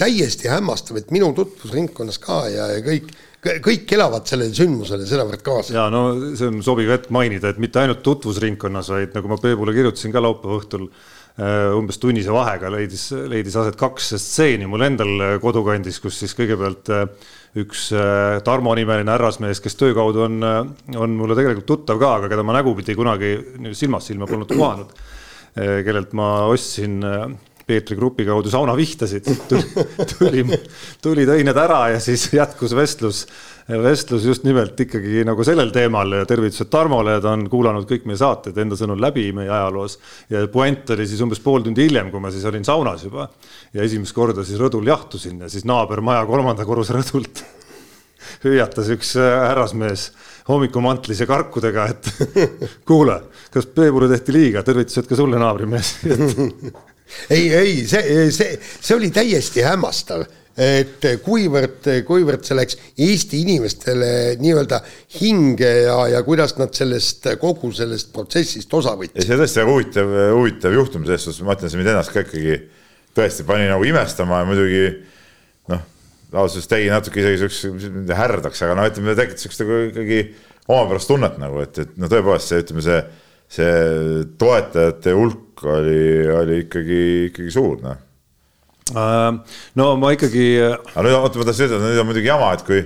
[0.00, 5.74] täiesti hämmastav, et minu tutvusringkonnas ka ja, ja kõik kõik elavad sellele sündmusele sedavõrd kaasa.
[5.74, 6.02] ja no
[6.36, 10.22] see on sobiv hetk mainida, et mitte ainult tutvusringkonnas, vaid nagu ma Peebule kirjutasin ka
[10.22, 16.20] laupäeva õhtul äh, umbes tunnise vahega leidis, leidis aset kaks stseeni mul endal kodukandis, kus
[16.20, 17.06] siis kõigepealt äh,
[17.60, 17.88] üks
[18.46, 20.36] Tarmo nimeline härrasmees, kes töö kaudu on,
[20.94, 23.32] on mulle tegelikult tuttav ka, aga keda ma nägupidi kunagi
[23.74, 24.92] silmast silma polnud kohanud,
[25.56, 27.00] kellelt ma ostsin
[27.70, 29.28] Peetri Grupi kaudu saunavihtasid,
[30.18, 30.42] tuli,
[31.02, 33.20] tuli, tõi need ära ja siis jätkus vestlus,
[33.70, 38.58] vestlus just nimelt ikkagi nagu sellel teemal tervitused Tarmole, ta on kuulanud kõik meie saated
[38.58, 40.00] enda sõnul läbi meie ajaloos.
[40.32, 43.28] ja puänt oli siis umbes pool tundi hiljem, kui ma siis olin saunas juba.
[43.74, 47.44] Ja esimest korda siis rõdul jahtusin ja siis naabermaja kolmanda korruse rõdult
[48.44, 50.10] hüüatas üks härrasmees
[50.50, 52.10] hommikumantlis ja karkudega, et
[52.88, 53.20] kuule,
[53.54, 55.94] kas Peebule tehti liiga, tervitused ka sulle, naabrimees
[57.30, 60.26] ei, ei see, see, see oli täiesti hämmastav,
[60.60, 64.80] et kuivõrd, kuivõrd see läks Eesti inimestele nii-öelda
[65.20, 69.22] hinge ja, ja kuidas nad sellest, kogu sellest protsessist osa võtsid.
[69.24, 72.58] see tõesti väga huvitav, huvitav juhtum selles suhtes, ma ütlen, see mind ennast ka ikkagi
[73.16, 74.84] tõesti pani nagu imestama ja muidugi
[75.70, 75.86] noh,
[76.32, 80.20] ausalt öeldes tegi natuke isegi siukse härdaks, aga noh, ütleme tekitas siukest nagu ikkagi
[80.70, 83.00] omapärast tunnet nagu, et, et no tõepoolest see, ütleme see,
[83.50, 87.98] see toetajate hulk oli, oli ikkagi, ikkagi suur, noh.
[88.90, 90.46] Äh, no ma ikkagi.
[90.62, 92.84] aga nüüd, oota, ma tahtsin ütelda, nüüd on muidugi jama, et kui,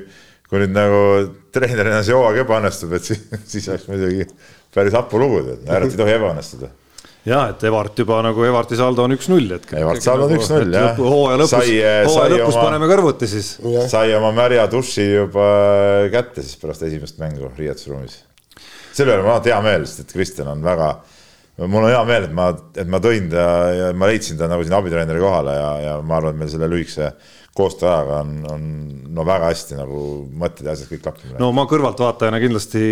[0.49, 1.03] kui nüüd nagu
[1.55, 4.29] treenerina see hooaeg ebaõnnestub, et siis, siis oleks muidugi
[4.75, 6.73] päris hapu lugu, et naerat ei tohi ebaõnnestuda
[7.25, 9.81] ja et Evart juba nagu Evarti saldo on üks-null hetkel.
[9.81, 10.99] Evart saldo on nagu, üks-null jah.
[10.99, 11.71] hooaja lõpus,
[12.11, 13.55] hooaja lõpus oma, paneme kõrvuti siis.
[13.93, 15.49] sai oma märja duši juba
[16.13, 18.21] kätte siis pärast esimest mängu riietusruumis.
[18.95, 20.91] Selle üle mul on alati hea meel, sest et Kristjan on väga
[21.63, 24.65] mul on hea meel, et ma, et ma tõin ta ja ma leidsin ta nagu
[24.67, 27.13] siin abitreeneri kohale ja, ja ma arvan, et meil selle lühikese
[27.55, 28.63] koostööajaga on, on
[29.15, 29.99] no väga hästi nagu
[30.43, 31.37] mõtted ja asjad kõik klappinud.
[31.39, 32.83] no ma kõrvaltvaatajana kindlasti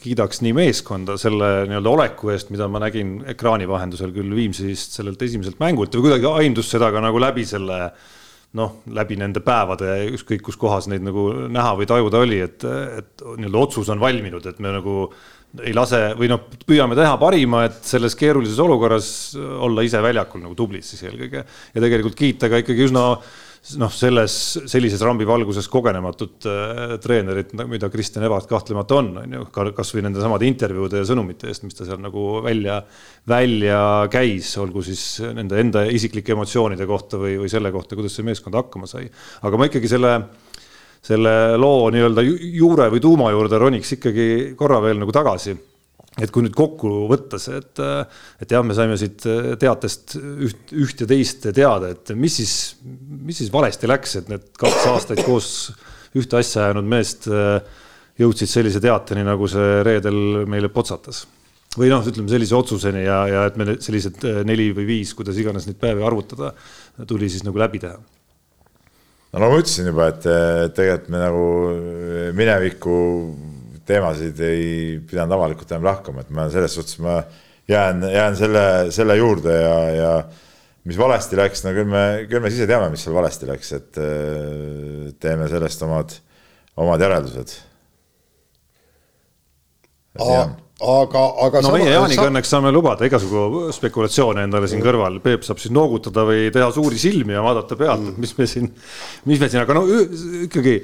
[0.00, 5.20] kiidaks nii meeskonda selle nii-öelda oleku eest, mida ma nägin ekraani vahendusel küll Viimsist sellelt
[5.26, 7.82] esimeselt mängult või kuidagi aimdus seda ka nagu läbi selle
[8.58, 12.64] noh, läbi nende päevade, ükskõik kus kohas neid nagu näha või tajuda oli, et,
[12.98, 14.96] et nii-öelda otsus on valminud, et me nagu
[15.66, 20.54] ei lase või noh, püüame teha parima, et selles keerulises olukorras olla ise väljakul nagu
[20.58, 21.44] tublid siis eelkõige.
[21.74, 23.04] Ja tegelikult kiita ka ikkagi üsna
[23.80, 24.34] noh, selles
[24.70, 29.46] sellises rambi valguses kogenematut äh, treenerit, mida Kristjan Evart kahtlemata on, on ju,
[29.76, 32.80] kasvõi nende samade intervjuude ja sõnumite eest, mis ta seal nagu välja,
[33.28, 33.80] välja
[34.12, 35.04] käis, olgu siis
[35.36, 39.10] nende enda isiklike emotsioonide kohta või, või selle kohta, kuidas see meeskond hakkama sai.
[39.44, 40.14] aga ma ikkagi selle
[41.00, 45.54] selle loo nii-öelda juure või tuuma juurde roniks ikkagi korra veel nagu tagasi.
[46.20, 47.82] Et kui nüüd kokku võtta see, et,
[48.44, 49.24] et jah, me saime siit
[49.60, 52.54] teatest üht, üht ja teist teada, et mis siis,
[52.84, 55.50] mis siis valesti läks, et need kaks aastaid koos
[56.18, 57.28] ühte asja ajanud meest
[58.20, 61.24] jõudsid sellise teateni, nagu see reedel meile potsatas.
[61.78, 65.68] Või noh, ütleme sellise otsuseni ja, ja et me sellised neli või viis, kuidas iganes
[65.68, 66.50] neid päevi arvutada,
[67.06, 68.00] tuli siis nagu läbi teha.
[69.30, 70.24] No nagu ma ütlesin juba, et
[70.74, 71.44] tegelikult me nagu
[72.34, 72.96] mineviku
[73.90, 77.20] teemasid ei pidanud avalikult enam lahkama, et ma selles suhtes ma
[77.70, 80.12] jään, jään selle, selle juurde ja, ja
[80.88, 84.00] mis valesti läks, no küll me, küll me ise teame, mis seal valesti läks, et
[85.22, 86.14] teeme sellest omad,
[86.80, 87.58] omad järeldused.
[90.80, 91.60] Aga, aga.
[91.60, 92.28] no sama, meie Jaaniga sa...
[92.30, 97.00] õnneks saame lubada igasugu spekulatsioone endale siin kõrval, Peep saab siis noogutada või teha suuri
[97.00, 98.70] silmi ja vaadata pealt, et mis me siin,
[99.28, 99.84] mis me siin, aga no
[100.46, 100.78] ikkagi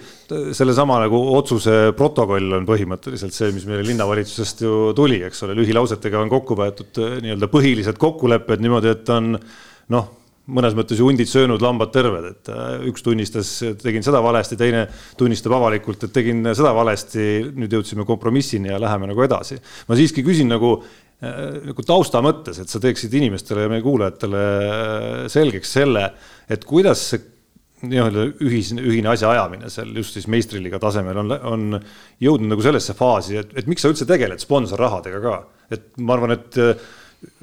[0.56, 6.20] sellesama nagu otsuse protokoll on põhimõtteliselt see, mis meile linnavalitsusest ju tuli, eks ole, lühilausetega
[6.20, 9.34] on kokku võetud nii-öelda põhilised kokkulepped niimoodi, et on
[9.94, 10.14] noh
[10.46, 13.50] mõnes mõttes hundid söönud, lambad terved, et äh, üks tunnistas,
[13.82, 14.84] tegin seda valesti, teine
[15.18, 17.26] tunnistab avalikult, et tegin seda valesti.
[17.56, 19.58] nüüd jõudsime kompromissini ja läheme nagu edasi.
[19.88, 20.76] ma siiski küsin nagu,
[21.22, 26.10] äh, nagu tausta mõttes, et sa teeksid inimestele ja meie kuulajatele äh, selgeks selle,
[26.48, 27.24] et kuidas see
[27.86, 31.66] nii-öelda ühis, ühine asjaajamine seal just siis meistriliiga tasemel on, on
[32.22, 35.34] jõudnud nagu sellesse faasi, et, et miks sa üldse tegeled sponsorrahadega ka,
[35.76, 36.56] et ma arvan, et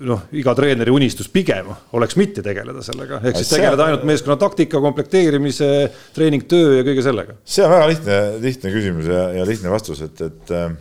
[0.08, 4.82] noh, iga treeneri unistus pigem oleks mitte tegeleda sellega, ehk siis tegeleda ainult meeskonna taktika,
[4.84, 5.70] komplekteerimise,
[6.16, 7.38] treeningtöö ja kõige sellega.
[7.46, 10.76] see on väga lihtne, lihtne küsimus ja, ja lihtne vastus, et, et äh,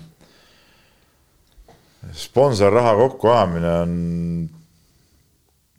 [2.25, 3.97] sponsorraha kokkuajamine on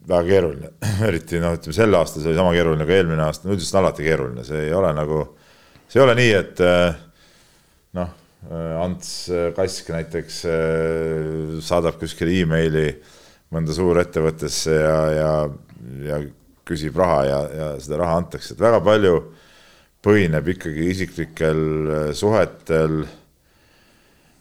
[0.08, 0.74] väga keeruline,
[1.10, 3.86] eriti noh, ütleme sel aastal see oli sama keeruline kui eelmine aasta, no üldiselt on
[3.86, 5.24] alati keeruline, see ei ole nagu,
[5.88, 7.00] see ei ole nii, et äh,
[8.00, 8.20] noh
[8.52, 9.10] Ants
[9.56, 12.90] Kask näiteks äh, saadab kuskile emaili
[13.54, 15.32] mõnda suurettevõttesse ja, ja,
[16.08, 16.20] ja
[16.68, 19.18] küsib raha ja, ja seda raha antakse, et väga palju,
[20.04, 21.62] põhineb ikkagi isiklikel
[22.18, 23.04] suhetel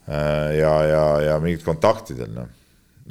[0.08, 2.48] ja, ja, ja mingid kontaktidel, noh.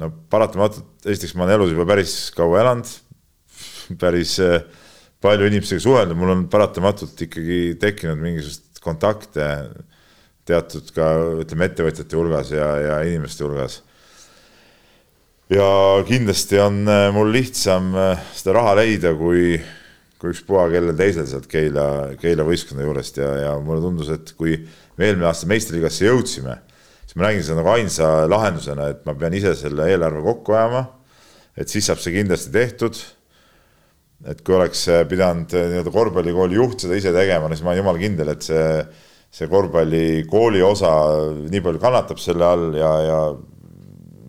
[0.00, 2.90] no paratamatult, esiteks ma olen elus juba päris kaua elanud,
[4.00, 4.34] päris
[5.22, 9.46] palju inimestega suhelnud, mul on paratamatult ikkagi tekkinud mingisugust kontakte
[10.48, 11.08] teatud ka
[11.42, 13.80] ütleme, ettevõtjate hulgas ja, ja inimeste hulgas.
[15.52, 15.68] ja
[16.08, 19.60] kindlasti on äh, mul lihtsam äh, seda raha leida, kui,
[20.18, 21.86] kui ükspuha kellel teisel sealt Keila,
[22.20, 24.56] Keila võistkonna juurest ja, ja mulle tundus, et kui
[24.98, 26.58] me eelmine aasta meistriliigasse jõudsime,
[27.04, 30.86] siis ma nägin seda nagu ainsa lahendusena, et ma pean ise selle eelarve kokku ajama.
[31.56, 32.98] et siis saab see kindlasti tehtud
[34.26, 38.02] et kui oleks pidanud äh, nii-öelda korvpallikooli juht seda ise tegema, siis ma olen jumala
[38.02, 38.66] kindel, et see
[39.32, 40.92] see korvpallikooli osa
[41.48, 43.20] nii palju kannatab selle all ja, ja,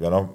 [0.05, 0.29] ja noh,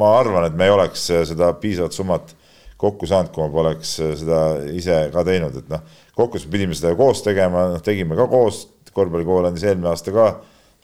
[0.00, 2.32] ma arvan, et me ei oleks seda piisavat summat
[2.78, 4.40] kokku saanud, kui ma poleks seda
[4.72, 5.82] ise ka teinud, et noh,
[6.14, 10.28] kokkuvõttes pidime seda koos tegema, noh, tegime ka koos, korvpallikool andis eelmine aasta ka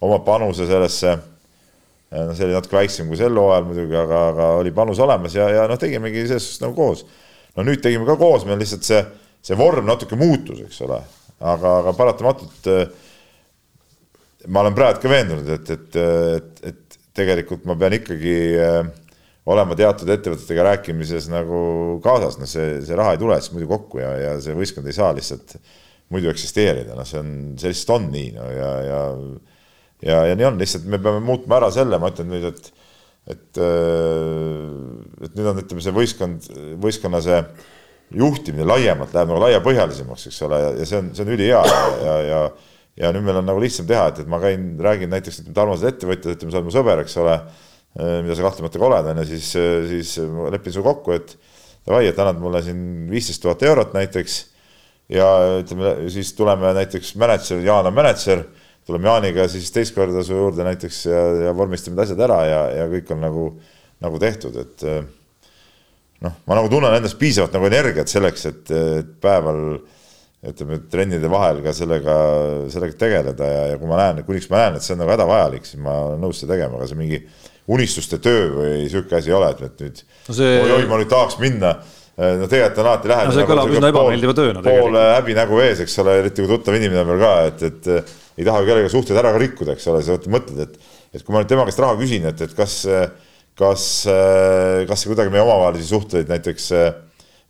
[0.05, 1.15] oma panuse sellesse.
[2.15, 5.49] noh, see oli natuke väiksem kui sel hooajal muidugi, aga, aga oli panus olemas ja,
[5.51, 7.07] ja noh, tegimegi selles suhtes nagu koos.
[7.57, 9.01] no nüüd tegime ka koos, meil lihtsalt see,
[9.43, 11.01] see vorm natuke muutus, eks ole,
[11.41, 12.85] aga, aga paratamatult äh,
[14.49, 18.83] ma olen praegu ka veendunud, et, et, et, et tegelikult ma pean ikkagi äh,
[19.51, 21.59] olema teatud ettevõtetega rääkimises nagu
[22.05, 24.97] kaasas, noh, see, see raha ei tule siis muidu kokku ja, ja see võistkond ei
[24.97, 25.57] saa lihtsalt
[26.13, 29.03] muidu eksisteerida, noh, see on, see lihtsalt on nii, no ja, ja
[30.05, 32.73] ja, ja nii on, lihtsalt me peame muutma ära selle, ma ütlen nüüd, et
[33.25, 36.49] et, äh, et nüüd on, ütleme, see võistkond,
[36.83, 37.39] võistkonna see
[38.15, 42.17] juhtimine laiemalt läheb nagu laiapõhjalisemaks, eks ole, ja see on, see on ülihea ja, ja,
[42.29, 42.43] ja
[43.01, 45.91] ja nüüd meil on nagu lihtsam teha, et, et ma käin, räägin näiteks, ütleme, armsad
[45.91, 47.37] ettevõtjad, ütleme, sa oled mu sõber, eks ole,
[47.99, 51.17] eh, mida sa kahtlemata ka oled, on ju, siis, eh, siis ma lepin sinuga kokku,
[51.17, 51.35] et
[51.87, 54.37] davai, et annad mulle siin viisteist tuhat eurot näiteks
[55.13, 55.27] ja
[55.61, 58.47] ütleme, siis tuleme näiteks mänedžer, Jaan on mänedžer,
[58.87, 62.63] tuleme Jaaniga siis teist korda su juurde näiteks ja, ja vormistame need asjad ära ja,
[62.79, 63.45] ja kõik on nagu,
[64.05, 65.03] nagu tehtud, et eh,
[66.25, 69.61] noh, ma nagu tunnen endas piisavalt nagu energiat selleks, et, et päeval
[70.51, 72.15] ütleme, trennide vahel ka sellega,
[72.73, 75.67] sellega tegeleda ja, ja kui ma näen, kuniks ma näen, et see on nagu hädavajalik,
[75.69, 77.21] siis ma olen nõus seda tegema, aga see mingi
[77.75, 80.57] unistuste töö või sihuke asi ei ole, et nüüd no see...
[80.67, 81.77] oi-oi, ma nüüd tahaks minna
[82.15, 83.31] no tegelikult on alati lähedal.
[83.31, 84.93] no see kõlab üsna ebameeldiva tööna tegelikult.
[84.93, 87.89] pool häbinägu ees, eks ole, eriti kui tuttav inimene on veel ka, et, et
[88.39, 91.43] ei taha kellegagi suhteid ära ka rikkuda, eks ole, sa mõtled, et, et kui ma
[91.43, 92.77] nüüd tema käest raha küsin, et, et kas,
[93.59, 93.89] kas,
[94.91, 96.93] kas see kuidagi meie omavahelisi suhteid näiteks äh,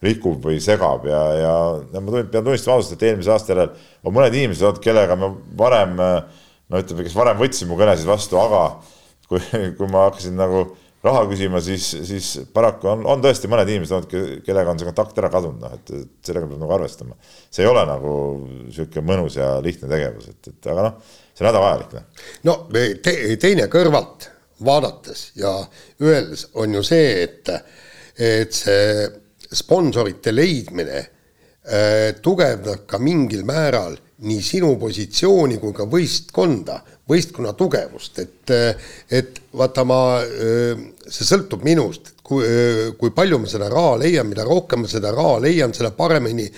[0.02, 1.54] rikub või segab ja, ja,
[1.94, 5.94] ja ma pean tunnistama ausalt, et eelmise aasta järel on mõned inimesed, kellega ma varem
[5.98, 8.64] no ütleme, kes varem võtsid mu kõnesid vastu, aga
[9.28, 9.40] kui,
[9.78, 10.66] kui ma hakkasin nagu
[11.04, 15.18] raha küsima, siis, siis paraku on, on tõesti mõned inimesed olnud, kellega on see kontakt
[15.20, 17.16] ära kadunud, noh, et, et sellega peab nagu arvestama.
[17.52, 18.12] see ei ole nagu
[18.46, 21.98] niisugune mõnus ja lihtne tegevus, et, et aga noh, see on hädavajalik.
[21.98, 22.56] noh no,
[23.04, 24.30] te, teine kõrvalt
[24.64, 25.52] vaadates ja
[26.00, 27.52] öeldes on ju see, et,
[28.16, 29.04] et see
[29.54, 36.78] sponsorite leidmine äh, tugevdab ka mingil määral nii sinu positsiooni kui ka võistkonda,
[37.10, 42.46] võistkonna tugevust, et, äh, et vaata, ma, äh, see sõltub minust, kui,
[42.96, 46.48] kui palju ma seda raha leian, mida rohkem ma seda raha leian, seda paremini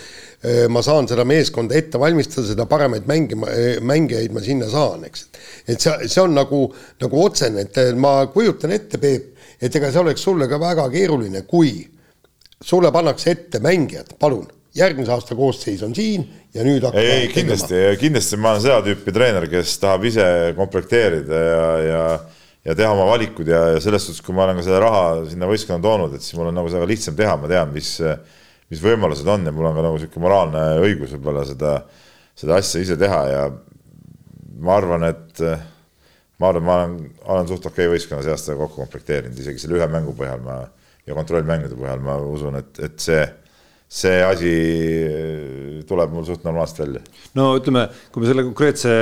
[0.70, 3.34] ma saan seda meeskonda ette valmistada, seda paremaid mänge,
[3.82, 5.24] mängijaid ma sinna saan, eks.
[5.66, 6.60] et see, see on nagu,
[7.02, 11.42] nagu otsene, et ma kujutan ette, Peep, et ega see oleks sulle ka väga keeruline,
[11.50, 11.80] kui
[12.62, 17.82] sulle pannakse ette mängijad, palun, järgmise aasta koosseis on siin ja nüüd ei, ei kindlasti,
[18.00, 22.02] kindlasti ma olen seda tüüpi treener, kes tahab ise komplekteerida ja, ja
[22.66, 25.46] ja teha oma valikud ja, ja selles suhtes, kui ma olen ka seda raha sinna
[25.46, 27.92] võistkonna toonud, et siis mul on nagu seda lihtsam teha, ma tean, mis,
[28.72, 31.76] mis võimalused on ja mul on ka nagu niisugune moraalne õigus võib-olla seda,
[32.34, 33.44] seda asja ise teha ja
[34.66, 35.44] ma arvan, et
[36.40, 36.96] ma arvan, ma olen,
[37.36, 40.64] olen suht okei okay võistkonna see aasta kokku komplekteerinud, isegi selle ühe mängu põhjal ma
[41.06, 43.20] ja kontrollmängude põhjal ma usun, et, et see,
[43.86, 44.54] see asi
[45.86, 47.02] tuleb mul suht normaalselt välja.
[47.38, 48.94] no ütleme, kui me selle konkreetse,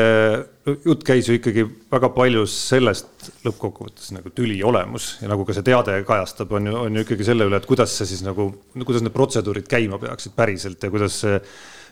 [0.85, 5.67] jutt käis ju ikkagi väga palju sellest lõppkokkuvõttes nagu tüli olemus ja nagu ka see
[5.67, 8.51] teade kajastab, on ju, on ju ikkagi selle üle, et kuidas see siis nagu,
[8.83, 11.41] kuidas need protseduurid käima peaksid päriselt ja kuidas see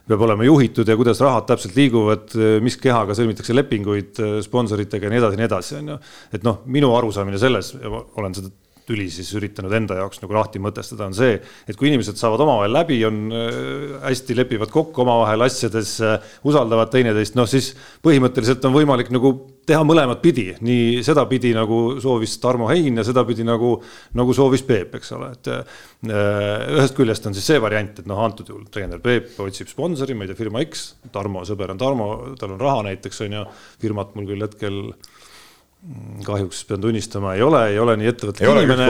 [0.02, 2.32] peab olema juhitud ja kuidas rahad täpselt liiguvad,
[2.64, 5.98] mis kehaga sõlmitakse lepinguid sponsoritega ja nii edasi nii edasi, on ju.
[6.34, 7.70] et noh, minu arusaamine selles,
[8.18, 8.50] olen seda
[8.88, 11.36] tüli siis üritanud enda jaoks nagu lahti mõtestada, on see,
[11.68, 16.92] et kui inimesed saavad omavahel läbi, on äh, hästi, lepivad kokku omavahel asjades, äh, usaldavad
[16.92, 17.72] teineteist, noh siis
[18.04, 19.34] põhimõtteliselt on võimalik nagu
[19.66, 23.76] teha mõlemat pidi, nii sedapidi nagu soovis Tarmo Hein ja sedapidi nagu,
[24.18, 25.80] nagu soovis Peep, eks ole, et äh,
[26.74, 30.26] ühest küljest on siis see variant, et noh, antud juhul treener Peep otsib sponsori, ma
[30.26, 32.08] ei tea, firma X, Tarmo sõber on Tarmo,
[32.40, 33.44] tal on raha näiteks on ju,
[33.82, 34.80] firmat mul küll hetkel
[36.26, 38.86] kahjuks pean tunnistama, ei ole, ei ole nii ettevõtlik inimene.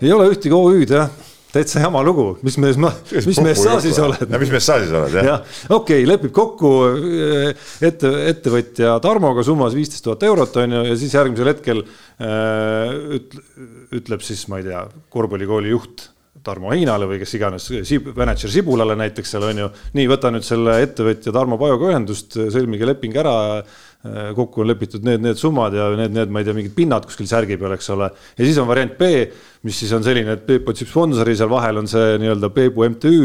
[0.00, 1.10] ei ole ühtegi OÜ-d jah
[1.50, 2.92] täitsa jama lugu, mis mees ma,
[3.28, 4.22] mis mees sa siis oled?
[4.30, 5.34] no mis mees sa siis oled, jah ja,.
[5.68, 11.00] okei okay,, lepib kokku eh, ette, ettevõtja Tarmoga summas viisteist tuhat eurot on ju, ja
[11.00, 13.36] siis järgmisel hetkel äh, üt,
[14.00, 16.08] ütleb siis, ma ei tea, korvpallikooli juht
[16.40, 17.66] Tarmo Heinale või kes iganes,
[18.16, 19.66] mänedžer Sibulale näiteks seal on ju,
[19.98, 25.04] nii, võta nüüd selle ettevõtja Tarmo Pajuga ühendust, sõlmige leping ära Äh, kokku on lepitud
[25.04, 27.90] need, need summad ja need, need, ma ei tea, mingid pinnad kuskil särgi peal, eks
[27.92, 28.06] ole.
[28.08, 29.10] ja siis on variant B,
[29.68, 33.18] mis siis on selline, et Peep otsib sponsori, seal vahel on see nii-öelda Peebu MTÜ.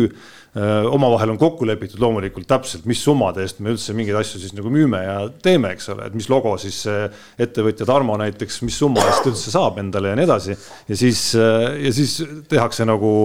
[0.56, 4.54] Äh, omavahel on kokku lepitud loomulikult täpselt, mis summade eest me üldse mingeid asju siis
[4.56, 9.04] nagu müüme ja teeme, eks ole, et mis logo siis ettevõtja Tarmo näiteks, mis summa
[9.04, 10.56] eest üldse saab endale ja nii edasi.
[10.88, 13.16] ja siis, äh, ja siis tehakse nagu,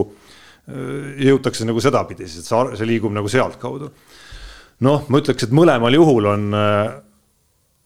[0.71, 3.91] jõutakse nagu sedapidi, see, liigub nagu sealtkaudu.
[4.87, 6.51] noh, ma ütleks, et mõlemal juhul on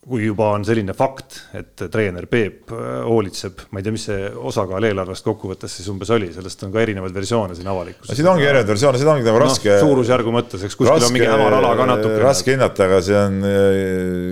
[0.04, 4.26] kui juba on selline fakt, et treener Peep äh, hoolitseb, ma ei tea, mis see
[4.50, 8.12] osakaal eelarvest kokkuvõttes siis umbes oli, sellest on ka erinevaid versioone siin avalikkuses.
[8.18, 9.78] siin ongi erinevaid versioone, seda ongi nagu raske no,.
[9.86, 12.18] suurusjärgu mõttes, eks kuskil raske, on mingi hämar ala ka natuke.
[12.20, 13.78] raske hinnata, aga see on äh,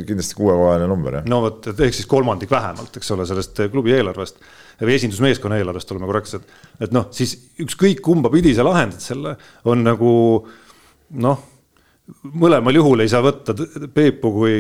[0.08, 1.30] kindlasti kuuekohaline number, jah.
[1.32, 4.42] no vot, et ehk siis kolmandik vähemalt, eks ole, sellest klubi eelarvest
[4.82, 6.52] või esindusmeeskonna eelarvest, oleme korrektsed.
[6.84, 7.32] et noh, siis
[7.64, 9.38] ükskõik kumba pidi sa lahendad selle,
[9.72, 10.12] on nagu
[11.22, 11.48] noh
[12.38, 13.54] mõlemal juhul ei saa võtta
[13.94, 14.54] Peepu kui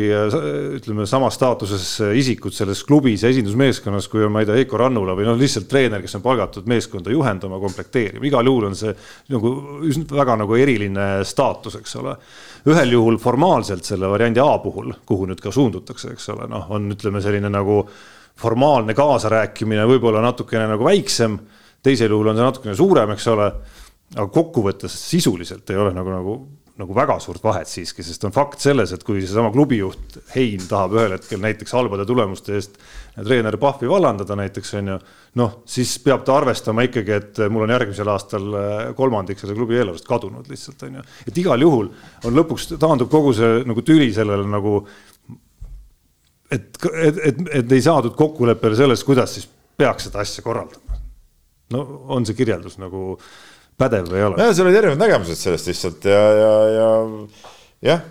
[0.78, 1.86] ütleme, samas staatuses
[2.18, 5.68] isikut selles klubis ja esindusmeeskonnas, kui on, ma ei tea, Heiko Rannula või noh, lihtsalt
[5.70, 8.94] treener, kes on palgatud meeskonda juhendama, komplekteerima, igal juhul on see
[9.32, 9.52] nagu
[9.88, 12.16] üsna väga nagu eriline staatus, eks ole.
[12.72, 16.90] ühel juhul formaalselt selle variandi A puhul, kuhu nüüd ka suundutakse, eks ole, noh, on
[16.94, 17.82] ütleme selline nagu
[18.42, 21.38] formaalne kaasarääkimine võib-olla natukene nagu väiksem,
[21.82, 23.52] teisel juhul on see natukene suurem, eks ole
[24.16, 26.34] aga kokkuvõttes sisuliselt ei ole nagu, nagu
[26.80, 30.96] nagu väga suurt vahet siiski, sest on fakt selles, et kui seesama klubijuht Hein tahab
[30.96, 32.78] ühel hetkel näiteks halbade tulemuste eest
[33.18, 34.96] treener Pahvi vallandada näiteks on ju,
[35.40, 39.76] noh, siis peab ta arvestama ikkagi, et mul on järgmisel aastal äh, kolmandik selle klubi
[39.76, 41.06] eelarvest kadunud lihtsalt on ju.
[41.28, 41.92] et igal juhul
[42.24, 44.78] on lõpuks taandub kogu see nagu tüli sellele nagu
[46.52, 51.00] et, et, et, et ei saadud kokkuleppele selles, kuidas siis peaks seda asja korraldama.
[51.76, 51.84] no
[52.16, 53.18] on see kirjeldus nagu
[53.80, 54.38] pädev ei ole.
[54.38, 56.90] nojah, seal olid erinevad nägemused sellest lihtsalt ja, ja, ja
[57.88, 58.04] jah,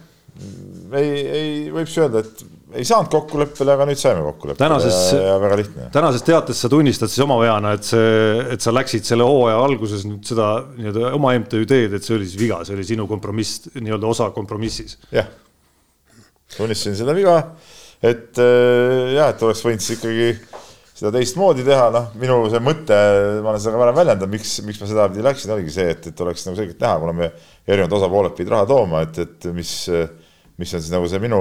[0.97, 5.35] ei, ei võiks öelda, et ei saanud kokkuleppele, aga nüüd saime kokkuleppele tänases, ja, ja
[5.41, 5.87] väga lihtne.
[5.93, 10.05] tänases teates sa tunnistad siis oma veana, et see, et sa läksid selle hooaja alguses
[10.07, 13.67] nüüd seda nii-öelda oma MTÜ teed, et see oli siis viga, see oli sinu kompromiss,
[13.75, 14.97] nii-öelda osa kompromissis.
[15.11, 15.27] jah,
[16.55, 17.37] tunnistasin seda viga,
[17.99, 20.31] et äh, jah, et oleks võinud siis ikkagi
[21.01, 22.97] seda teistmoodi teha, noh, minu see mõte,
[23.41, 26.19] ma olen seda ka varem väljendanud, miks, miks ma sedapidi läksin, oligi see, et, et
[26.21, 27.29] oleks nagu selgelt näha, kuna me
[27.65, 29.71] erinevad osapooled pidid raha tooma, et, et mis,
[30.61, 31.39] mis on siis nagu see minu,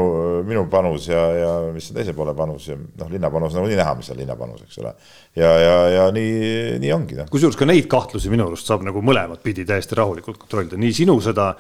[0.49, 3.93] minu panus ja, ja mis on teise poole panus ja noh, linna panus nagunii näha,
[4.01, 4.95] mis on linna panus, eks ole.
[5.37, 6.41] ja, ja, ja nii,
[6.81, 7.21] nii ongi.
[7.21, 7.29] Noh.
[7.29, 11.19] kusjuures ka neid kahtlusi minu arust saab nagu mõlemat pidi täiesti rahulikult kontrollida, nii sinu
[11.21, 11.51] seda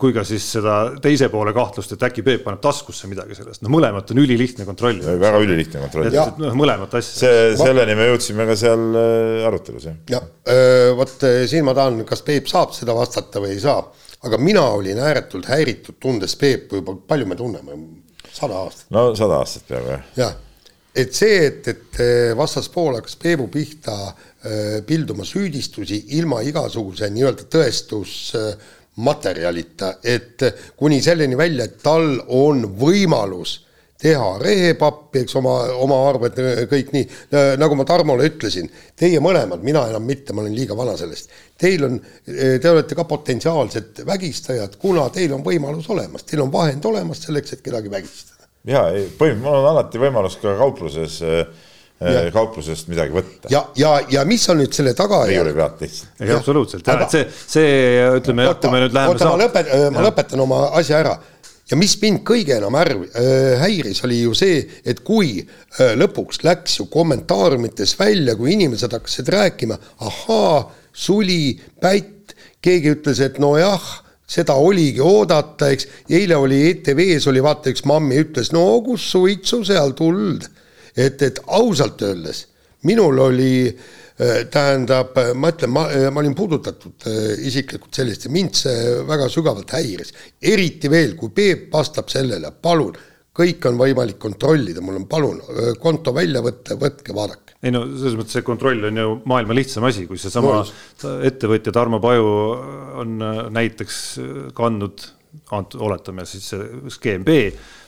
[0.00, 3.72] kui ka siis seda teise poole kahtlust, et äkki Peep paneb taskusse midagi sellest, no
[3.72, 5.16] mõlemat on ülilihtne kontrollida.
[5.20, 6.24] väga ülilihtne kontrollida.
[6.40, 7.18] noh, mõlemat asja.
[7.18, 9.98] see, selleni me jõudsime ka seal äh, arutelus, jah.
[10.14, 10.24] jah,
[10.96, 13.82] vot siin ma tahan, kas Peep saab seda vastata või ei saa,
[14.24, 17.76] aga mina olin ääretult häiritud, tundes Peepu juba, palju me tunneme,
[18.32, 18.88] sada aastat.
[18.96, 20.08] no sada aastat peaaegu, jah.
[20.22, 20.40] jah,
[20.96, 22.00] et see, et, et
[22.38, 23.98] vastaspool hakkas Peebu pihta
[24.86, 28.52] pilduma süüdistusi ilma igasuguse nii-öelda tõestus äh,
[28.96, 30.42] materjalita, et
[30.76, 33.60] kuni selleni välja, et tal on võimalus
[34.00, 37.04] teha rehepappi, eks oma, oma arved, kõik nii,
[37.60, 41.32] nagu ma Tarmole ütlesin, teie mõlemad, mina enam mitte, ma olen liiga vana sellest.
[41.58, 46.84] Teil on, te olete ka potentsiaalsed vägistajad, kuna teil on võimalus olemas, teil on vahend
[46.88, 48.50] olemas selleks, et kedagi vägistada.
[48.66, 52.26] ja ei, põhimõtteliselt mul on alati võimalus ka kaupluses äh, Ja.
[52.28, 53.48] kauplusest midagi võtta.
[53.48, 55.30] ja, ja, ja mis on nüüd selle tagajärg?
[55.32, 56.10] riiulipealt lihtsalt.
[56.20, 57.70] ei, absoluutselt, jah, et see, see
[58.18, 61.14] ütleme, kui me nüüd läheme oota, ma lõpet-, ma lõpetan oma asja ära.
[61.72, 66.44] ja mis mind kõige enam ärv- äh,, häiris, oli ju see, et kui äh, lõpuks
[66.44, 69.80] läks ju kommentaariumites välja, kui inimesed hakkasid rääkima,
[70.10, 73.88] ahaa, suli, pätt, keegi ütles, et nojah
[74.28, 79.64] seda oligi oodata, eks, eile oli ETV-s oli vaata üks mammi ütles, no kus suitsu
[79.64, 80.44] seal tuld
[80.96, 82.46] et, et ausalt öeldes
[82.86, 88.32] minul oli äh, tähendab, ma ütlen, ma, äh, ma olin puudutatud äh, isiklikult sellest ja
[88.34, 90.14] mind see väga sügavalt häiris.
[90.42, 92.96] eriti veel, kui Peep vastab sellele, palun,
[93.36, 95.42] kõik on võimalik kontrollida, mul on palun
[95.82, 97.58] konto välja võtta, võtke, vaadake.
[97.62, 100.62] ei no selles mõttes see kontroll on ju maailma lihtsam asi, kui seesama
[101.26, 102.30] ettevõtja Tarmo Paju
[103.02, 103.18] on
[103.52, 104.00] näiteks
[104.56, 105.04] kandnud,
[105.52, 106.52] oletame siis
[106.94, 107.40] skeem B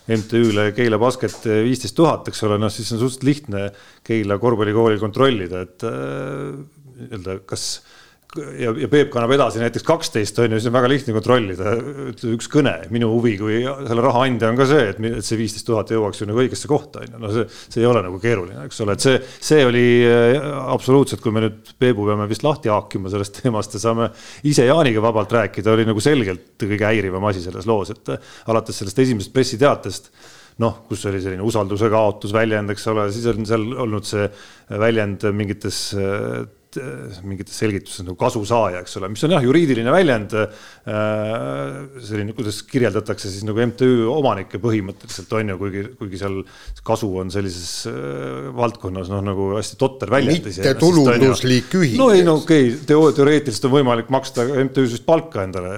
[0.09, 3.65] MTÜ-le Keila Basket viisteist tuhat, eks ole, noh siis on suhteliselt lihtne
[4.05, 7.65] Keila korvpallikooli kontrollida, et nii-öelda äh, kas
[8.37, 11.73] ja, ja Peep kannab edasi näiteks kaksteist on ju, siis on väga lihtne kontrollida,
[12.11, 15.65] ütleme üks kõne, minu huvi kui selle raha andja on ka see, et, see viisteist
[15.67, 18.67] tuhat jõuaks ju nagu õigesse kohta on ju, no see, see ei ole nagu keeruline,
[18.69, 19.15] eks ole, et see,
[19.49, 23.83] see oli äh, absoluutselt, kui me nüüd Peebu peame vist lahti haakima sellest teemast ja
[23.83, 24.11] saame
[24.49, 28.13] ise Jaaniga vabalt rääkida, oli nagu selgelt kõige häirivam asi selles loos, et
[28.49, 30.13] alates sellest esimesest pressiteatest
[30.59, 34.25] noh, kus oli selline usalduse kaotus väljend, eks ole, siis on seal olnud see
[34.69, 35.79] väljend mingites
[36.77, 40.35] Äh, mingites selgitustes nagu kasusaaja, eks ole, mis on jah, juriidiline väljend.
[40.37, 46.35] Äh, selline, kuidas kirjeldatakse siis nagu MTÜ omanikke põhimõtteliselt on ju, kuigi, kuigi seal
[46.85, 50.45] kasu on sellises äh, valdkonnas noh, nagu hästi totter väljend.
[50.45, 51.97] mitte tulunduslik ühing.
[51.97, 55.73] no ei no okei okay, teo,, teoreetiliselt on võimalik maksta MTÜ-s vist palka endale.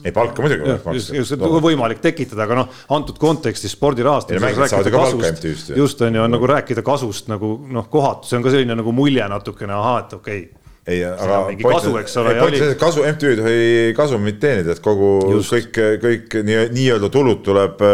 [0.00, 1.18] ei palka muidugi võimalik maksta.
[1.20, 5.76] just, just võimalik tekitada, aga noh, antud kontekstis spordi rahastamisel.
[5.76, 8.96] just on ju, on nagu rääkida kasust nagu noh, kohatu, see on ka selline nagu
[8.96, 12.32] mulje natukene, ahah, et okei okei okay ei, aga kasu, eks ole.
[12.42, 12.60] Oli...
[12.80, 15.52] kasu, MTÜ ei tohi kasumit teenida, et kogu Just.
[15.52, 17.84] kõik, kõik nii-öelda tulud tuleb,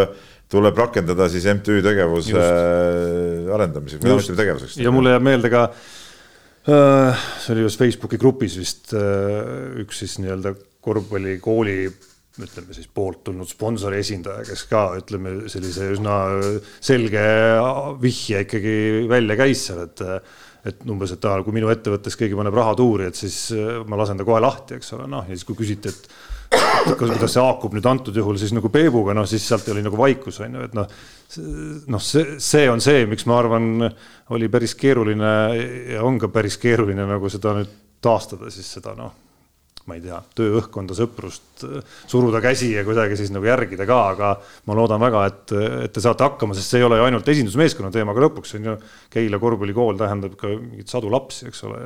[0.53, 3.53] tuleb rakendada siis MTÜ tegevuse Just.
[3.59, 4.81] arendamiseks või MTÜ tegevuseks.
[4.81, 10.19] ja mulle jääb meelde ka äh, see oli just Facebooki grupis vist äh, üks siis
[10.23, 10.55] nii-öelda
[10.87, 11.81] korvpallikooli
[12.37, 16.17] ütleme siis poolt tulnud sponsori esindaja, kes ka ütleme sellise üsna
[16.85, 17.23] selge
[18.03, 18.75] vihje ikkagi
[19.09, 20.03] välja käis seal, et
[20.67, 23.99] et umbes, et aa, kui minu ettevõttes keegi paneb raha tuuri, et siis äh, ma
[24.01, 27.75] lasen ta kohe lahti, eks ole, noh ja siis, kui küsiti, et kuidas see haakub
[27.75, 30.77] nüüd antud juhul siis nagu Peebuga, noh siis sealt oli nagu vaikus on ju, et
[30.79, 30.97] noh.
[31.91, 33.91] noh, see, see on see, miks ma arvan,
[34.37, 35.35] oli päris keeruline
[35.97, 39.26] ja on ka päris keeruline nagu seda nüüd taastada siis seda noh
[39.87, 41.65] ma ei tea, tööõhkkonda, sõprust,
[42.11, 44.31] suruda käsi ja kuidagi siis nagu järgida ka, aga
[44.67, 45.53] ma loodan väga, et,
[45.87, 48.71] et te saate hakkama, sest see ei ole ju ainult esindusmeeskonna teema, aga lõpuks on
[48.71, 48.79] ju
[49.15, 51.83] Keila korvpallikool tähendab ka mingit sadu lapsi, eks ole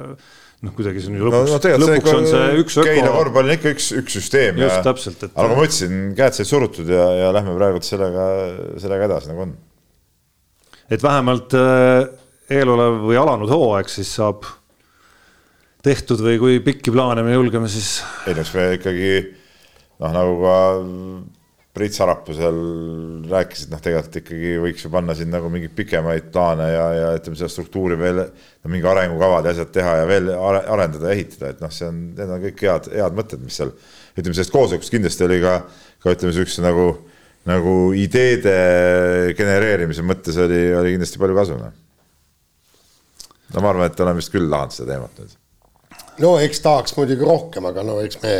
[0.64, 2.86] noh, kuidagi see on ju lõpuks no,, no, lõpuks on see üks öko.
[2.88, 4.61] Keila korvpall on ikka üks, üks süsteem.
[4.61, 5.34] just, täpselt, et.
[5.34, 8.30] aga ma ütlesin, käed said surutud ja, ja lähme praegu sellega,
[8.80, 9.53] sellega edasi, nagu on.
[10.88, 12.09] et vähemalt äh,
[12.61, 14.48] eelolev või alanud hooaeg siis saab
[15.84, 18.00] tehtud või kui pikki plaane me julgeme siis?
[18.28, 19.12] ei no eks me ikkagi
[20.00, 20.56] noh, nagu ka
[21.70, 22.56] Priit Sarapuu seal
[23.30, 27.10] rääkis, et noh, tegelikult ikkagi võiks ju panna siin nagu mingeid pikemaid plaane ja, ja
[27.14, 31.52] ütleme, seda struktuuri veel no, mingi arengukavad ja asjad teha ja veel arendada ja ehitada,
[31.54, 34.96] et noh, see on, need on kõik head, head mõtted, mis seal ütleme, sellest koosolekust
[34.96, 35.56] kindlasti oli ka,
[36.02, 36.88] ka ütleme, siukse nagu,
[37.48, 38.56] nagu ideede
[39.38, 41.60] genereerimise mõttes oli, oli kindlasti palju kasu.
[41.60, 41.76] Noh.
[43.54, 45.39] no ma arvan, et oleme vist küll lahanud seda teemat nüüd
[46.22, 48.34] no eks tahaks muidugi rohkem, aga no eks me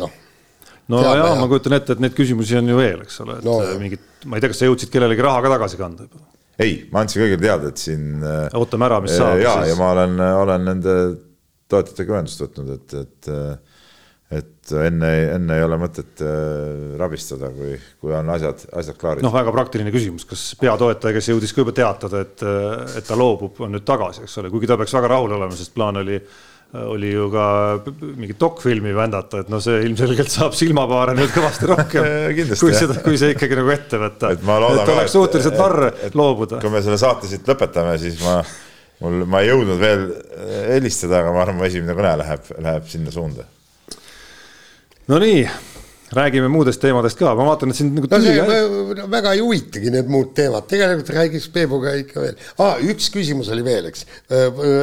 [0.00, 0.16] noh.
[0.92, 3.46] no jaa ja., ma kujutan ette, et neid küsimusi on ju veel, eks ole, et
[3.46, 6.26] no, mingid, ma ei tea, kas sa jõudsid kellelegi raha ka tagasi kanda juba?
[6.58, 8.18] ei, ma andsin kõigile teada, et siin.
[8.18, 9.38] Äh, ootame ära, mis saab.
[9.42, 10.94] ja ja ma olen, olen nende
[11.70, 13.34] toetajatega ühendust võtnud, et, et
[14.28, 15.08] et enne,
[15.38, 19.24] enne ei ole mõtet äh, rabistada, kui, kui on asjad, asjad klaarid.
[19.24, 22.44] noh, väga praktiline küsimus, kas peatoetaja, kes jõudis ka juba teatada, et,
[23.00, 25.72] et ta loobub, on nüüd tagasi, eks ole, kuigi ta peaks väga rahul olema, sest
[25.72, 26.18] plaan oli
[26.72, 27.44] oli ju ka
[28.00, 32.08] mingit dokfilmi vändata, et noh, see ilmselgelt saab silmapaare nüüd kõvasti rohkem
[32.60, 34.34] kui seda, kui see ikkagi nagu ette võtta.
[34.36, 35.88] et, et oleks suhteliselt narr
[36.18, 36.60] loobuda.
[36.60, 38.42] kui me selle saate siit lõpetame, siis ma,
[39.00, 40.04] mul, ma ei jõudnud veel
[40.74, 43.48] helistada, aga ma arvan, mu esimene kõne läheb, läheb sinna suunda.
[45.08, 45.42] Nonii
[46.16, 50.10] räägime muudest teemadest ka, ma vaatan, et sind nagu no see väga ei huvitagi need
[50.12, 52.78] muud teemad, tegelikult räägiks Peebuga ikka veel ah,.
[52.80, 54.06] üks küsimus oli veel, eks.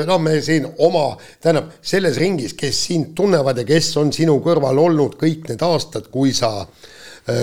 [0.10, 1.08] no me siin oma,
[1.44, 6.12] tähendab selles ringis, kes sind tunnevad ja kes on sinu kõrval olnud kõik need aastad,
[6.14, 6.95] kui sa äh, Äh,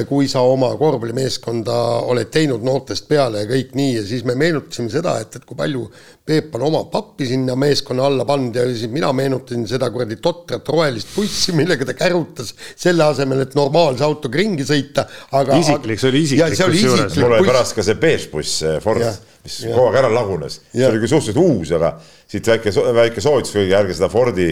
[0.07, 1.77] kui sa oma korvpallimeeskonda
[2.13, 5.59] oled teinud noortest peale ja kõik nii ja siis me meenutasime seda, et, et kui
[5.59, 5.89] palju
[6.23, 10.69] Peep on oma pappi sinna meeskonna alla pannud ja siis mina meenutasin seda kuradi totrat
[10.71, 16.13] rohelist bussi, millega ta kärutas selle asemel, et normaalse autoga ringi sõita, aga isiklik, see
[16.13, 17.19] oli isiklik kusjuures.
[17.19, 19.03] mul oli pärast ka see beež buss, Ford,
[19.43, 19.75] mis ja.
[19.75, 21.97] kogu aeg ära lagunes, see oli küll suhteliselt uus, aga
[22.31, 24.49] siit väike, väike soovitus, ärge seda Fordi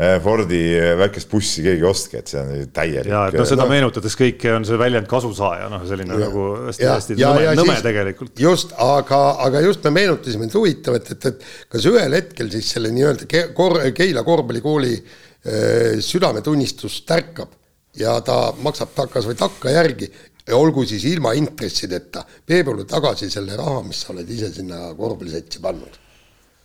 [0.00, 0.58] Eh, Fordi
[0.96, 3.10] väikest bussi keegi ostke, et see on täielik.
[3.10, 6.44] ja, et noh, seda no, meenutades kõike on see väljend kasusaaja, noh, selline ja, nagu
[6.70, 8.32] hästi-hästi nõme, nõme siis, tegelikult.
[8.40, 12.70] just, aga, aga just me meenutasime, et huvitav, et, et, et kas ühel hetkel siis
[12.78, 17.52] selle nii-öelda kor, Keila korvpallikooli äh, südametunnistus tärkab
[18.00, 23.56] ja ta maksab takas või takka järgi ja olgu siis ilma intressideta, Peebule tagasi selle
[23.58, 25.98] raha, mis sa oled ise sinna korvpallisetsi pannud.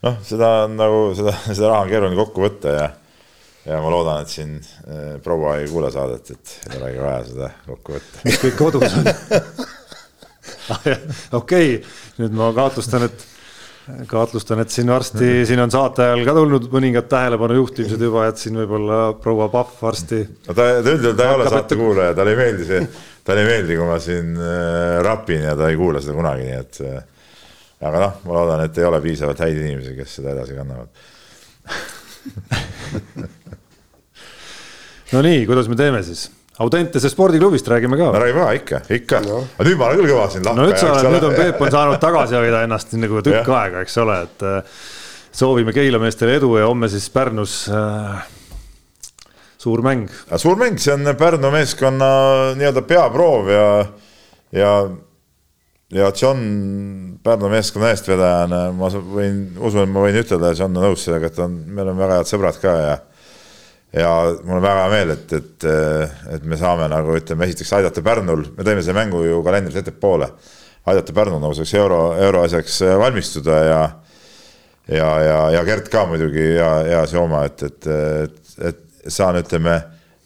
[0.05, 2.87] noh, seda on nagu seda, seda raha on keeruline kokku võtta ja
[3.65, 7.53] ja ma loodan, et siin äh, proua ei kuule saadet, et ei olegi vaja seda
[7.65, 8.25] kokku võtta.
[8.27, 9.09] mis kõik kodus on
[11.39, 11.79] okei,
[12.19, 13.25] nüüd ma kahtlustan, et
[14.09, 18.41] kahtlustan, et siin varsti, siin on saate ajal ka tulnud mõningad tähelepanu juhtimised juba, et
[18.41, 20.23] siin võib-olla proua Pahv varsti.
[20.47, 22.81] no ta, ta üldjuhul ta ei ole saatekuulaja, talle ei meeldi see,
[23.25, 26.57] talle ei meeldi, kui ma siin äh, rapin ja ta ei kuula seda kunagi, nii
[26.61, 27.03] et äh,.
[27.85, 30.89] aga noh, ma loodan, et ei ole piisavalt häid inimesi, kes seda edasi kannavad
[35.13, 36.21] no nii, kuidas me teeme siis?
[36.63, 38.05] Audentese spordiklubist räägime ka.
[38.15, 39.37] no räägime ka ikka, ikka no..
[39.57, 40.59] aga nüüd ma olen küll kõva siin lahka.
[40.61, 43.77] no nüüd sa oled, nüüd on Peep on saanud tagasi hoida ennast nagu tükk aega,
[43.83, 44.55] eks ole, et äh,
[45.35, 47.75] soovime Keila meestele edu ja homme siis Pärnus äh,
[49.65, 50.05] suur mäng.
[50.37, 52.09] suur mäng, see on Pärnu meeskonna
[52.59, 53.65] nii-öelda peaproov ja,
[54.53, 54.73] ja,
[55.95, 61.07] ja John Pärnu meeskonna eestvedajana ma võin, usun, et ma võin ütelda, John on nõus
[61.07, 62.95] sellega, et on, me oleme väga head sõbrad ka ja
[63.95, 64.11] ja
[64.43, 65.65] mul on väga hea meel, et, et,
[66.35, 70.29] et me saame nagu ütleme, esiteks aidata Pärnul, me teeme selle mängu ju kalendris ettepoole,
[70.85, 73.83] aidata Pärnul nagu selleks euro, euroasjaks valmistuda ja
[74.91, 79.83] ja, ja, ja Gert ka muidugi ja, ja Seoma, et, et, et, et saan, ütleme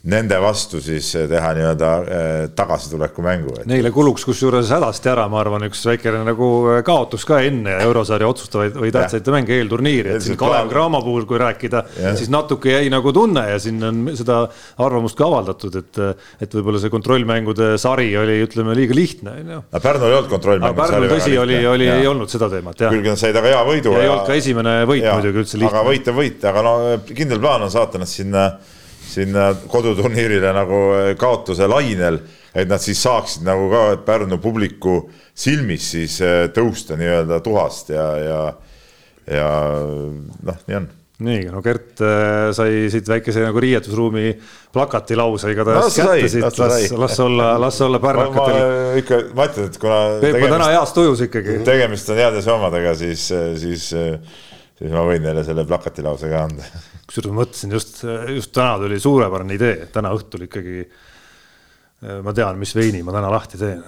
[0.08, 3.52] nende vastu siis teha nii-öelda eh, tagasituleku mängu.
[3.68, 8.30] Neile kuluks kusjuures hädasti ära, ma arvan, üks väikene nagu eh, kaotus ka enne eurosarja
[8.32, 11.84] otsustavaid või tähtsaid mänge eelturniiri, et siin Kalev Cramo puhul, kui rääkida,
[12.16, 14.40] siis natuke jäi nagu tunne ja siin on seda
[14.80, 16.02] arvamust ka avaldatud, et,
[16.48, 19.62] et võib-olla see kontrollmängude sari oli, ütleme, liiga lihtne, on ju.
[19.84, 21.12] Pärnul ei olnud kontrollmängude sari.
[21.12, 22.96] Tõsi, oli, oli, ei olnud seda teemat, jah.
[22.96, 24.00] küll nad said aga hea võidu.
[24.00, 25.76] ja ei olnud ka esimene võit muidugi üldse lihtne.
[25.76, 26.76] aga võit on võit, aga no
[27.12, 28.52] kindel plaan on saata nad sinna
[29.10, 32.22] sinna koduturniirile nagu eh, kaotuse lainel,
[32.54, 35.02] et nad siis saaksid nagu ka Pärnu publiku
[35.34, 38.40] silmis siis eh, tõusta nii-öelda tuhast ja, ja,
[39.30, 39.50] ja
[40.44, 40.90] noh, nii on
[41.20, 44.32] nii, no Gert äh, sai siit väikese nagu riietusruumi
[44.72, 49.00] plakati lause igatahes no, kätte siit, las, las olla, las olla pärnakatel.
[49.02, 49.98] ikka, ma ütlen, et kuna.
[50.24, 51.60] Peep on täna heas tujus ikkagi.
[51.68, 53.26] tegemist on heade soomadega, siis,
[53.60, 56.72] siis, siis ma võin neile selle plakati lause ka anda
[57.10, 58.02] kusjuures ma mõtlesin just,
[58.36, 60.84] just täna tuli suurepärane idee, täna õhtul ikkagi
[62.24, 63.80] ma tean, mis veini ma täna lahti teen.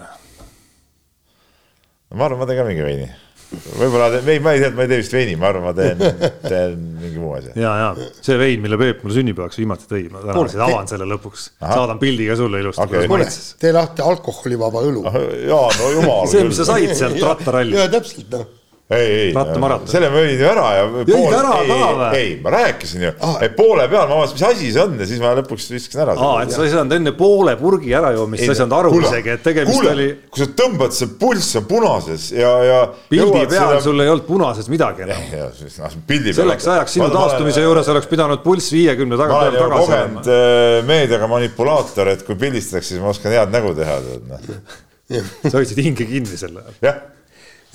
[2.11, 3.09] ma arvan, ma teen ka mingi veini.
[3.51, 6.01] võib-olla, ei, ma ei tea, ma ei tee vist veini, ma arvan, ma teen,
[6.43, 7.53] teen mingi muu asja.
[7.59, 10.95] ja, ja see vein, mille Peep mulle sünnipäevaks viimati tõi, ma täna siis avan te...
[10.95, 13.29] selle lõpuks, saadan pildi ka sulle ilusti okay..
[13.61, 15.05] tee lahti alkoholivaba õlu.
[15.45, 17.79] ja no jumal see, mis sa said sealt rattaralli.
[17.79, 18.49] ja täpselt noh
[18.91, 19.33] ei, ei,
[19.87, 20.83] selle ma jõin ju ära ja.
[21.07, 22.07] jõid ära ka või?
[22.17, 25.07] ei, ma rääkisin ju ah., et poole peal ma vaatasin, mis asi see on ja
[25.07, 26.15] siis ma lõpuks viskasin ära.
[26.17, 29.33] aa, et sa ei saanud enne poole purgi ära joomist, sa ei saanud aru isegi,
[29.35, 30.07] et tegemist kuule, oli.
[30.27, 32.81] kui sa tõmbad, see pulss on punases ja, ja.
[33.11, 33.79] pildi peal seda...
[33.85, 35.23] sul ei olnud punases midagi enam.
[35.31, 36.39] Noh, pildi peal.
[36.41, 40.25] selleks ajaks sinu taastumise juures oleks pidanud pulss viiekümne taga peal tagasi olema.
[40.27, 44.53] Äh, meediaga manipulaator, et kui pildistatakse, siis ma oskan head nägu teha, noh.
[45.49, 46.77] sa hoidsid hinge kinni selle ajal.
[46.83, 47.01] jah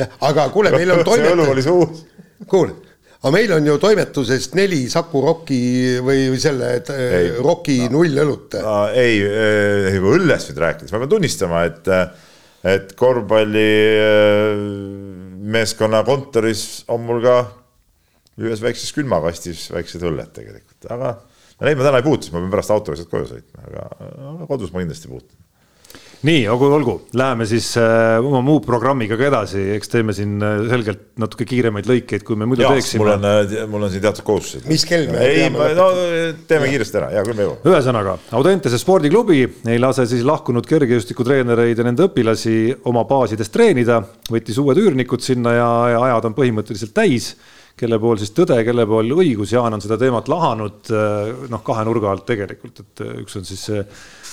[0.01, 2.05] jah, aga kuule, meil on toimetus.
[2.51, 2.77] kuule,
[3.21, 5.61] aga meil on ju toimetusest neli Saku Rocki
[6.05, 8.59] või selle ei, Rocki no, nullõlut.
[8.95, 9.21] ei,
[9.91, 11.93] nagu õllest nüüd rääkides, ma pean tunnistama, et,
[12.77, 13.71] et korvpalli
[15.57, 17.39] meeskonna kontoris on mul ka
[18.43, 21.17] ühes väikses külmakastis väiksed õlled tegelikult, aga
[21.65, 23.91] neid ma täna ei puutu, sest ma pean pärast autoga sealt koju sõitma, aga,
[24.35, 25.46] aga kodus ma kindlasti puutun
[26.27, 30.65] nii, olgu, olgu, läheme siis äh, oma muu programmiga ka edasi, eks teeme siin äh,
[30.71, 33.03] selgelt natuke kiiremaid lõikeid, kui me muidu ja, teeksime.
[33.05, 34.67] mul on, äh, mul on siin teatud kohustused.
[34.71, 35.89] mis kell me ei, no
[36.49, 37.63] teeme kiiresti ära, hea küll me jõuame.
[37.71, 42.57] ühesõnaga, Audentese spordiklubi ei lase siis lahkunud kergejõustikutreenereid ja nende õpilasi
[42.91, 44.01] oma baasides treenida,
[44.33, 47.35] võttis uued üürnikud sinna ja, ja ajad on põhimõtteliselt täis.
[47.77, 50.89] Kelle pool siis tõde, kelle pool õigus, Jaan on seda teemat lahanud
[51.53, 53.83] noh, kahe nurga alt tegelikult, et üks on siis see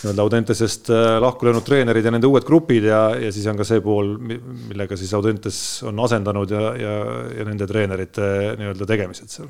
[0.03, 3.67] nii-öelda Audentesest äh, lahku löönud treenerid ja nende uued grupid ja, ja siis on ka
[3.67, 6.97] see pool, millega siis Audentes on asendanud ja, ja,
[7.39, 8.27] ja nende treenerite
[8.59, 9.49] nii-öelda tegemised seal.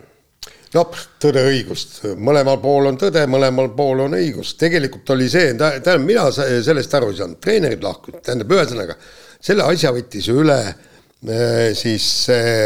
[0.74, 6.02] Noh, tõde, õigust, mõlemal pool on tõde, mõlemal pool on õigus, tegelikult oli see, tähendab,
[6.06, 8.98] mina sellest aru ei saanud, treenerid lahkusid, tähendab, ühesõnaga
[9.44, 12.08] selle asja võttis üle äh, siis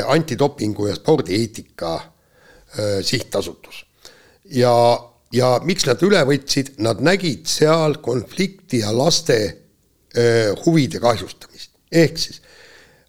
[0.07, 3.83] antidopingu ja spordieetika äh, sihtasutus.
[4.55, 4.73] Ja
[5.33, 9.39] ja miks nad üle võtsid, nad nägid seal konflikti ja laste
[10.17, 11.71] öö, huvide kahjustamist.
[11.91, 12.41] ehk siis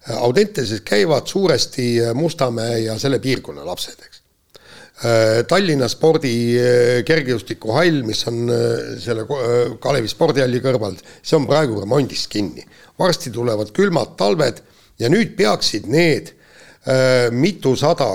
[0.09, 4.21] Audenteses käivad suuresti Mustamäe ja selle piirkonna lapsed, eks.
[5.47, 6.31] Tallinna spordi
[7.07, 8.49] kergejõustikuhall, mis on
[8.99, 9.23] selle
[9.79, 12.65] Kalevi spordihalli kõrval, see on praegu remondist kinni.
[12.99, 14.59] varsti tulevad külmad talved
[14.99, 16.33] ja nüüd peaksid need
[17.31, 18.09] mitusada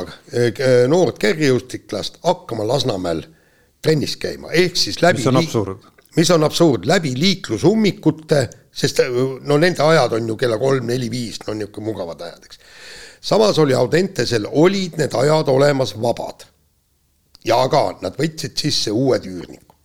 [0.89, 3.23] noort kergejõustiklast hakkama Lasnamäel
[3.85, 5.91] trennis käima, ehk siis läbi mis on absurd.
[6.17, 8.41] mis on absurd, läbi liiklusummikute,
[8.75, 9.03] sest
[9.45, 12.61] no nende ajad on ju kella kolm, neli, viis, no niisugune mugavad ajad, eks.
[13.21, 16.49] samas oli Audentesel, olid need ajad olemas vabad.
[17.45, 19.77] ja aga nad võtsid sisse uued üürnikud.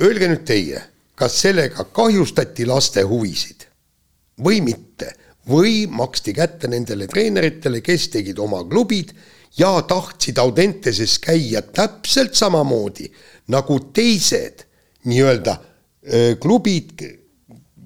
[0.00, 0.78] Öelge nüüd teie,
[1.18, 3.66] kas sellega kahjustati laste huvisid
[4.40, 5.10] või mitte
[5.50, 9.12] või maksti kätte nendele treeneritele, kes tegid oma klubid
[9.58, 13.08] ja tahtsid Audenteses käia täpselt samamoodi
[13.50, 14.66] nagu teised
[15.10, 15.56] nii-öelda
[16.40, 17.02] klubid,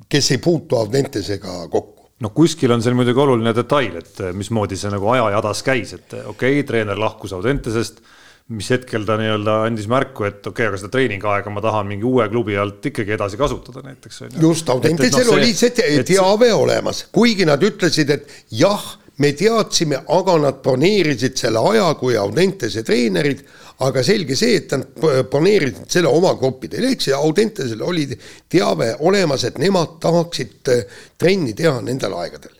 [0.08, 1.94] kes ei puutu Audentesega kokku
[2.24, 6.60] noh, kuskil on seal muidugi oluline detail, et mismoodi see nagu ajajadas käis, et okei
[6.60, 8.04] okay,, treener lahkus Audentesest
[8.52, 12.04] mis hetkel ta nii-öelda andis märku, et okei okay,, aga seda treeningaega ma tahan mingi
[12.04, 14.20] uue klubi alt ikkagi edasi kasutada näiteks.
[14.40, 16.52] just, Audentesel no, oli see teave et...
[16.52, 18.84] olemas, kuigi nad ütlesid, et jah,
[19.18, 23.44] me teadsime, aga nad broneerisid selle aja kui Audentese treenerid,
[23.86, 24.86] aga selge see, et nad
[25.30, 28.08] broneerisid selle oma gruppidele, ehk siis Audentesel oli
[28.50, 30.86] teave olemas, et nemad tahaksid äh,
[31.18, 32.54] trenni teha nendel aegadel.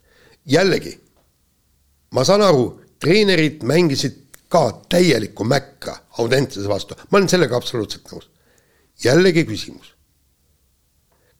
[0.44, 0.92] jällegi,
[2.12, 2.66] ma saan aru,
[3.00, 8.28] treenerid mängisid ka täielikku mäkka Audentese vastu, ma olen sellega absoluutselt nõus.
[9.04, 9.93] jällegi küsimus.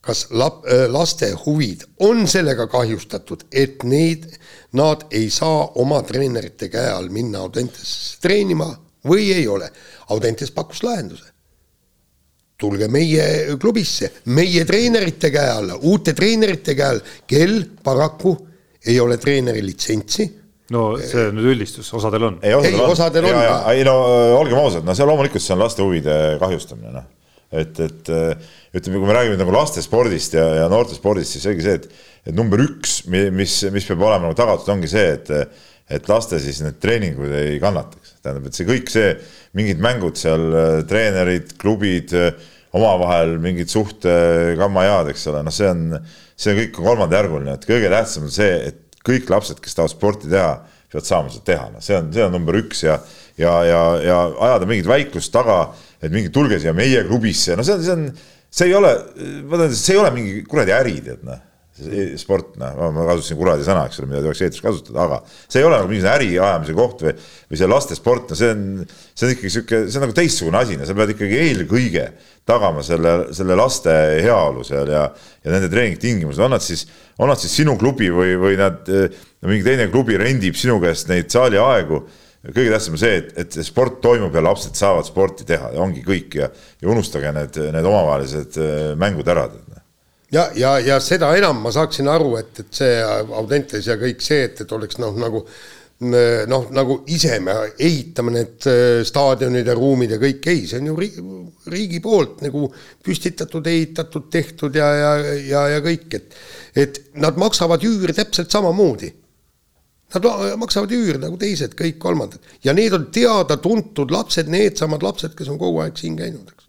[0.04, 4.26] Kas lap-, äh, laste huvid on sellega kahjustatud, et neid,
[4.76, 8.68] nad ei saa oma treenerite käe all minna Audentesesse treenima
[9.08, 9.70] või ei ole?
[10.14, 11.30] Audentes pakkus lahenduse.
[12.60, 18.36] tulge meie klubisse, meie treenerite käe alla, uute treenerite käe all, kel paraku
[18.86, 20.28] ei ole treeneri litsentsi
[20.72, 22.38] no see on nüüd üldistus, osadel on.
[22.44, 23.66] ei, osadel, ei, on.
[23.74, 23.94] ei no
[24.38, 27.10] olgem ausad, no see loomulikult see on laste huvide kahjustamine, noh.
[27.60, 28.10] Et, et
[28.74, 31.86] ütleme, kui me räägime nagu lastespordist ja, ja noortespordist, siis selge see, et,
[32.30, 35.30] et number üks, mis, mis peab olema nagu tagatud, ongi see, et,
[35.94, 38.16] et laste siis need treeningud ei kannataks.
[38.24, 39.14] tähendab, et see kõik see,
[39.58, 40.46] mingid mängud seal,
[40.90, 42.14] treenerid, klubid,
[42.74, 45.98] omavahel mingid suhtekammajaad, eks ole, noh, see on,
[46.34, 50.32] see on kõik kolmandajärguline, et kõige tähtsam on see, et kõik lapsed, kes tahavad sporti
[50.32, 50.56] teha,
[50.90, 52.98] peavad saama seda teha, noh, see on, see on number üks ja,
[53.40, 55.58] ja, ja, ja ajada mingit väiklust taga,
[56.04, 58.06] et mingi tulge siia meie klubisse, no see on, see on,
[58.54, 58.92] see ei ole,
[59.48, 61.42] ma ütlen, see ei ole mingi kuradi äri, tead noh.
[61.74, 65.58] Sport, noh, ma kasutasin kuradi sõna, eks ole, mida ei tohiks eetris kasutada, aga see
[65.58, 67.14] ei ole nagu mingisugune äri ajamise koht või,
[67.50, 68.60] või see lastesport, no see on,
[69.10, 72.04] see on ikkagi sihuke, see on nagu teistsugune asi, no sa pead ikkagi eelkõige
[72.46, 75.02] tagama selle, selle laste heaolu seal ja,
[75.42, 76.86] ja nende treeningtingimused, on nad siis,
[77.18, 78.86] on nad siis sinu klubi või, või nad,
[79.42, 82.04] mingi teine klubi rendib sinu käest neid saaliaegu
[82.50, 86.02] kõige tähtsam on see, et, et sport toimub ja lapsed saavad sporti teha ja ongi
[86.04, 86.50] kõik ja,
[86.82, 88.60] ja unustage need, need omavahelised
[89.00, 89.48] mängud ära
[90.34, 92.98] ja, ja, ja seda enam ma saaksin aru, et, et see
[93.38, 95.44] Audentes ja kõik see, et, et oleks noh, nagu
[96.50, 100.90] noh, nagu ise me ehitame need äh, staadionid ja ruumid ja kõik, ei, see on
[100.90, 101.24] ju riigi,
[101.70, 102.66] riigi poolt nagu
[103.04, 106.38] püstitatud, ehitatud, tehtud ja, ja, ja, ja kõik, et
[106.74, 109.12] et nad maksavad üüri täpselt samamoodi.
[110.14, 110.26] Nad
[110.60, 115.58] maksavad üüri nagu teised, kõik kolmandad ja need on teada-tuntud lapsed, needsamad lapsed, kes on
[115.58, 116.64] kogu aeg siin käinud, eks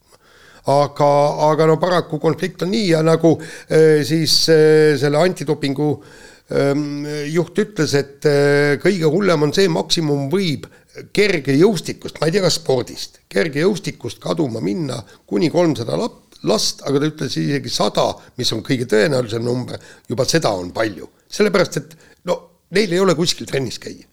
[0.72, 1.10] aga,
[1.52, 5.90] aga no paraku konflikt on nii ja nagu äh, siis äh, selle antidopingu
[6.50, 10.68] ähm, juht ütles, et äh, kõige hullem on see, maksimum võib
[11.16, 17.36] kergejõustikust, ma ei tea, kas spordist, kergejõustikust kaduma minna kuni kolmsada last, aga ta ütles
[17.42, 18.08] isegi sada,
[18.40, 21.10] mis on kõige tõenäolisem number, juba seda on palju.
[21.36, 21.98] sellepärast, et
[22.76, 24.06] neil ei ole kuskil trennis käia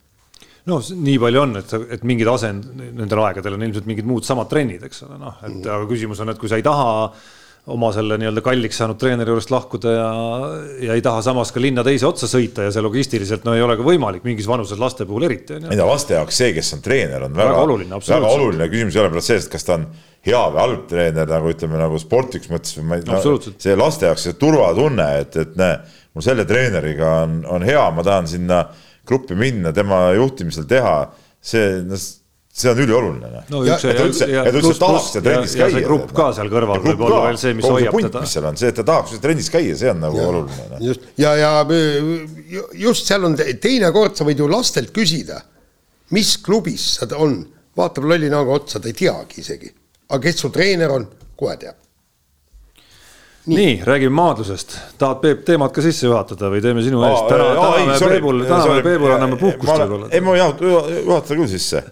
[0.71, 4.51] no nii palju on, et, et mingid asend nendel aegadel on ilmselt mingid muud samad
[4.51, 5.71] trennid, eks ole, noh, et mm.
[5.75, 6.93] aga küsimus on, et kui sa ei taha
[7.71, 10.07] oma selle nii-öelda kalliks saanud treeneri juurest lahkuda ja,
[10.83, 13.77] ja ei taha samas ka linna teise otsa sõita ja see logistiliselt no ei ole
[13.79, 15.61] ka võimalik mingis vanuses laste puhul eriti.
[15.61, 18.99] ei no laste jaoks see, kes on treener, on väga, väga oluline, väga oluline, küsimus
[18.99, 19.87] ei ole pärast sellest, kas ta on
[20.27, 24.11] hea või halb treener nagu ütleme nagu sportlikus mõttes või ma ei no, see laste
[24.11, 25.79] jaoks see turvatunne, et, et näe,
[26.13, 28.65] mul selle treeneriga on, on hea, ma tahan sinna
[29.09, 30.97] gruppi minna, tema juhtimisel teha,
[31.43, 32.03] see, noh,
[32.53, 33.31] see on ülioluline.
[33.33, 33.47] Noh.
[33.51, 36.51] no üks ja, ja, üldse, ja, ja pluss, pluss ja, ja see grupp ka seal
[36.53, 38.25] kõrval võib olla veel see, mis hoiab punt, teda.
[38.27, 40.69] mis seal on, see, et ta tahaks trennis käia, see on nagu ja, oluline.
[40.75, 40.85] Noh.
[40.91, 41.53] just, ja, ja
[42.85, 45.41] just seal on teinekord sa võid ju lastelt küsida,
[46.13, 47.41] mis klubis sa on,
[47.79, 49.73] vaatab lolli näoga otsa, ta ei teagi isegi.
[50.13, 51.09] aga kes su treener on,
[51.41, 51.81] kohe teab
[53.47, 57.25] nii, nii, räägime maadlusest, tahad Peep teemat ka sisse juhatada või teeme sinu eest?
[57.31, 60.11] täna, täna me Peebul, täna me Peebul anname puhkust võib-olla.
[60.15, 61.83] ei, ma juhatan küll sisse.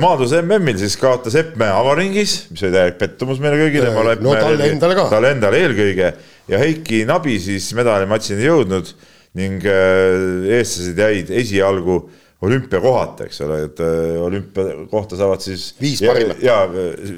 [0.00, 3.92] maadluse MM-il siis kaotas Eppmäe avaringis, mis oli täielik pettumus meile kõigile.
[4.24, 5.06] no talle endale ka.
[5.12, 6.12] talle endale eelkõige
[6.48, 8.94] ja Heiki Nabi siis medalimatsini jõudnud
[9.36, 12.00] ning eestlased jäid esialgu
[12.42, 13.80] olümpiakohata, eks ole, et
[14.18, 15.74] olümpiakohta saavad siis.
[15.80, 16.40] viis parimat.
[16.42, 16.56] ja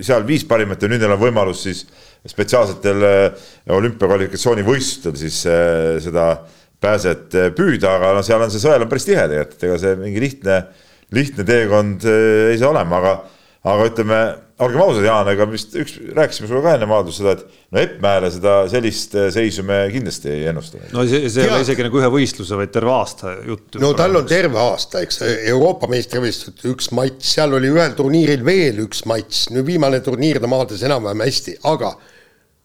[0.02, 1.86] seal viis parimat ja nüüd neil on võimalus siis
[2.31, 3.07] spetsiaalsetel
[3.75, 5.43] olümpiakvalifikatsioonivõistlustel siis
[6.07, 6.29] seda
[6.85, 9.99] pääset püüda, aga no seal on see sõel on päris tihe tegelikult, et ega see
[10.01, 10.59] mingi lihtne,
[11.16, 13.14] lihtne teekond ei saa olema, aga,
[13.72, 14.20] aga ütleme,
[14.64, 18.31] olgem ausad, Jaan, ega vist üks, rääkisime sulle ka enne maadlust seda, et no Eppmäele
[18.31, 20.83] seda sellist seisu me kindlasti ei ennusta.
[20.95, 23.81] no see, see ei ole isegi nagu ühe võistluse, vaid terve aasta jutt.
[23.83, 25.22] no tal on terve aasta, eks,
[25.55, 30.51] Euroopa meistrivõistlused üks matš, seal oli ühel turniiril veel üks matš, nüüd viimane turniir ta
[30.51, 31.97] maadles enam-vähem hästi, aga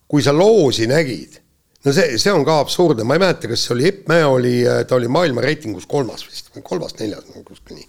[0.10, 1.40] kui sa loosi nägid
[1.86, 4.56] no see, see on ka absurdne, ma ei mäleta, kas see oli Epp Mäe oli,
[4.88, 7.88] ta oli maailma reitingus kolmas vist, kolmas-neljas, kuskil nii.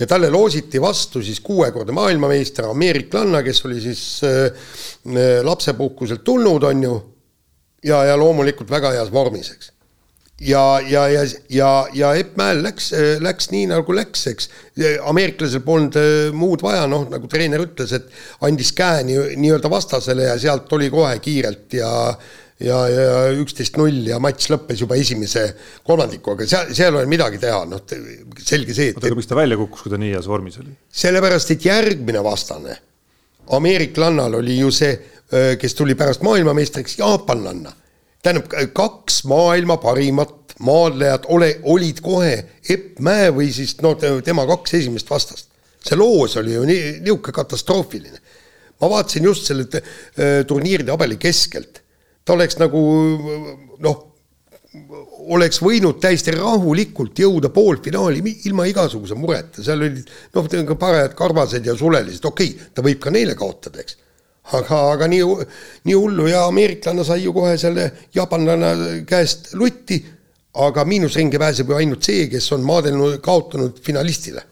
[0.00, 4.66] ja talle loositi vastu siis kuuekordne maailmameister ameeriklanna, kes oli siis äh,
[5.44, 6.98] lapsepuhkuselt tulnud, on ju,
[7.84, 9.72] ja, ja loomulikult väga heas vormis, eks.
[10.40, 12.90] Ja, ja, ja, ja, ja Epp Mäel läks,
[13.24, 14.50] läks nii, nagu läks, eks.
[15.08, 15.96] ameeriklasel polnud
[16.36, 18.10] muud vaja, noh, nagu treener ütles, et
[18.46, 21.92] andis käe nii, nii-öelda vastasele ja sealt oli kohe kiirelt ja
[22.62, 25.44] ja, ja üksteist null ja matš lõppes juba esimese
[25.86, 27.82] kolmandikuga, seal, seal ei ole midagi teha, noh,
[28.40, 30.72] selge see, et oota, aga miks ta välja kukkus, kui ta nii heas vormis oli?
[31.04, 32.78] sellepärast, et järgmine vastane,
[33.56, 34.94] ameeriklannal oli ju see,
[35.60, 37.72] kes tuli pärast maailmameistriks, jaapanlanna.
[38.26, 42.34] Tähendab, kaks maailma parimat maadlejat ole, olid kohe
[42.68, 45.50] Epp Mäe või siis no tema kaks esimest vastast.
[45.86, 48.20] see loos oli ju nii, niisugune katastroofiline.
[48.80, 49.66] ma vaatasin just selle
[50.46, 51.86] turniiri tabeli keskelt
[52.26, 52.80] ta oleks nagu
[53.84, 54.00] noh,
[55.32, 61.76] oleks võinud täiesti rahulikult jõuda poolfinaali ilma igasuguse mureta, seal olid noh, parajad karvased ja
[61.78, 64.00] sulelised, okei okay,, ta võib ka neile kaotada, eks.
[64.54, 65.22] Aga, aga nii,
[65.88, 68.72] nii hullu ja ameeriklane sai ju kohe selle jaapanlanna
[69.08, 69.98] käest lutti,
[70.66, 74.44] aga miinusringi pääseb ju ainult see, kes on maadelnud, kaotanud finalistile.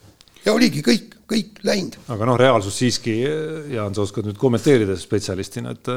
[0.44, 1.96] ja oligi kõik, kõik läinud.
[2.08, 3.20] aga noh, reaalsus siiski,
[3.72, 5.92] Jaan, sa oskad nüüd kommenteerida spetsialistina, et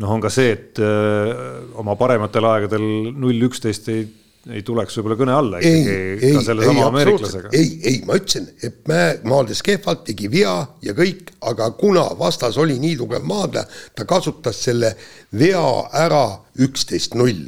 [0.00, 4.06] noh, on ka see, et öö, äh, oma parematel aegadel null üksteist ei,
[4.50, 7.52] ei tuleks võib-olla kõne alla ikkagi ei, ka sellesama ameeriklasega.
[7.54, 12.58] ei, ei, ma ütlesin, et Mäe maadles kehvalt, tegi vea ja kõik, aga kuna vastas
[12.58, 14.94] oli nii tugev maadleja, ta kasutas selle
[15.38, 15.64] vea
[16.02, 16.24] ära
[16.66, 17.46] üksteist null.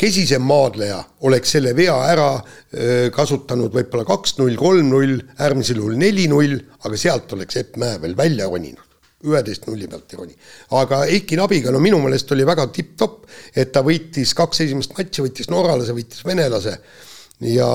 [0.00, 6.56] Kesisem maadleja oleks selle vea ära öö, kasutanud võib-olla kaks-null, kolm-null, äärmisel juhul neli-null,
[6.88, 8.89] aga sealt oleks Epp Mäe veel välja roninud
[9.26, 10.34] üheteist nulli pealt ei roni.
[10.78, 15.24] aga Eiki Nabiga, no minu meelest oli väga tipp-topp, et ta võitis kaks esimest matši,
[15.26, 16.78] võitis norralase, võitis venelase
[17.50, 17.70] ja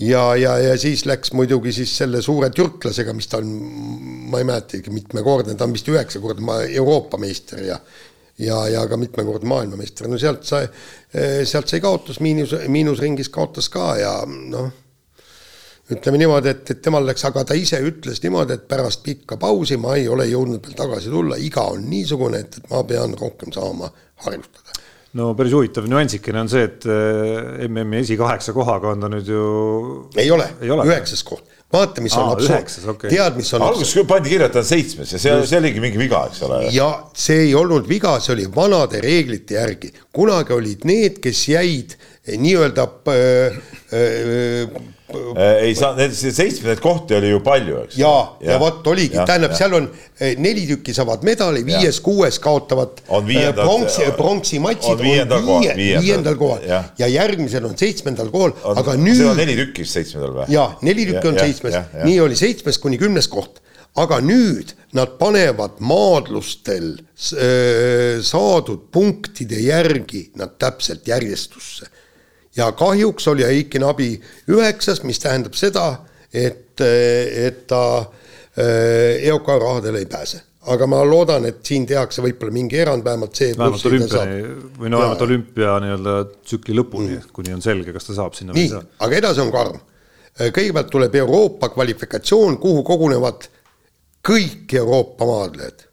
[0.00, 3.50] ja, ja, ja siis läks muidugi siis selle suure türklasega, mis ta on,
[4.32, 7.80] ma ei mäletagi, mitmekordne, ta on vist üheksakordne Euroopa meister ja
[8.40, 10.64] ja, ja ka mitmekordne maailmameister, no sealt sai,
[11.44, 14.70] sealt sai kaotus, miinus, miinusringis kaotas ka ja noh
[15.96, 19.78] ütleme niimoodi, et, et temal läks, aga ta ise ütles niimoodi, et pärast pikka pausi
[19.80, 23.54] ma ei ole jõudnud veel tagasi tulla, iga on niisugune, et, et ma pean rohkem
[23.54, 23.90] saama
[24.26, 24.78] harjutada.
[25.18, 29.46] no päris huvitav nüansikene on see, et eh, MM-i esikaheksa kohaga on ta nüüd ju.
[30.16, 33.12] ei ole, ole., üheksas koht vaata, mis Aa, on absurd, okay.
[33.12, 36.00] tead, mis on alguses pandi kirja, et ta on seitsmes ja see, see oligi mingi
[36.00, 36.64] viga, eks ole.
[36.74, 39.92] ja see ei olnud viga, see oli vanade reeglite järgi.
[40.14, 42.09] kunagi olid need, kes jäid äh,
[43.92, 44.70] äh,
[45.36, 47.96] Äh, ei saa, need seitsmendaid kohti oli ju palju, eks.
[47.98, 48.12] ja,
[48.42, 49.88] ja, ja vot oligi, tähendab, seal on
[50.42, 56.82] neli tükki saavad medali, viies-kuues kaotavad pronksi, pronksi matšid viiendal kohal, viiendal kohal ja.
[57.00, 59.18] ja järgmisel on seitsmendal kohal, aga nüüd.
[59.18, 60.46] seda on neli tükki seitsmendal või?
[60.54, 63.62] ja neli tükki on seitsmes, nii oli seitsmes kuni kümnes koht
[63.98, 71.90] aga nüüd nad panevad maadlustel äh, saadud punktide järgi nad täpselt järjestusse
[72.60, 74.12] ja kahjuks oli Eikin abi
[74.52, 75.88] üheksas, mis tähendab seda,
[76.32, 82.52] et, et ta äh, EOK rahadele ei pääse aga ma loodan, et siin tehakse võib-olla
[82.52, 83.54] mingi erand, vähemalt see.
[83.56, 84.40] vähemalt olümpiani
[84.76, 88.56] või no vähemalt olümpia nii-öelda tsükli lõpuni mm., kuni on selge, kas ta saab sinna
[88.56, 89.78] nii, aga edasi on karm.
[90.40, 93.48] kõigepealt tuleb Euroopa kvalifikatsioon, kuhu kogunevad
[94.26, 95.86] kõik Euroopa maadlejad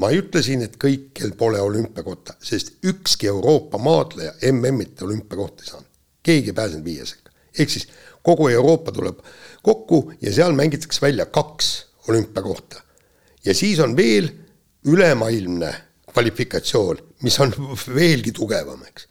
[0.00, 5.70] ma ei ütle siin, et kõikjal pole olümpiakohta, sest ükski Euroopa maadleja MM-it olümpiakohta ei
[5.70, 5.90] saanud.
[6.22, 7.30] keegi ei pääsenud viie sekka.
[7.58, 7.88] ehk siis
[8.22, 9.18] kogu Euroopa tuleb
[9.62, 12.82] kokku ja seal mängitakse välja kaks olümpiakohta.
[13.44, 14.28] ja siis on veel
[14.84, 15.74] ülemaailmne
[16.12, 17.54] kvalifikatsioon, mis on
[17.98, 19.08] veelgi tugevam, eks.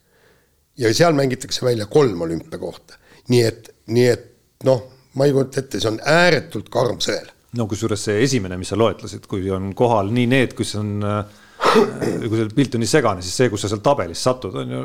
[0.77, 2.99] ja seal mängitakse välja kolm olümpiakohta.
[3.27, 4.29] nii et, nii et
[4.63, 7.29] noh, ma ei kujuta ette, see on ääretult karm sõel.
[7.57, 11.41] No kusjuures see esimene, mis sa loetlesid, kui on kohal nii need, kus on äh,
[11.63, 14.83] kui see pilt on nii segane, siis see, kus sa seal tabelis satud, on ju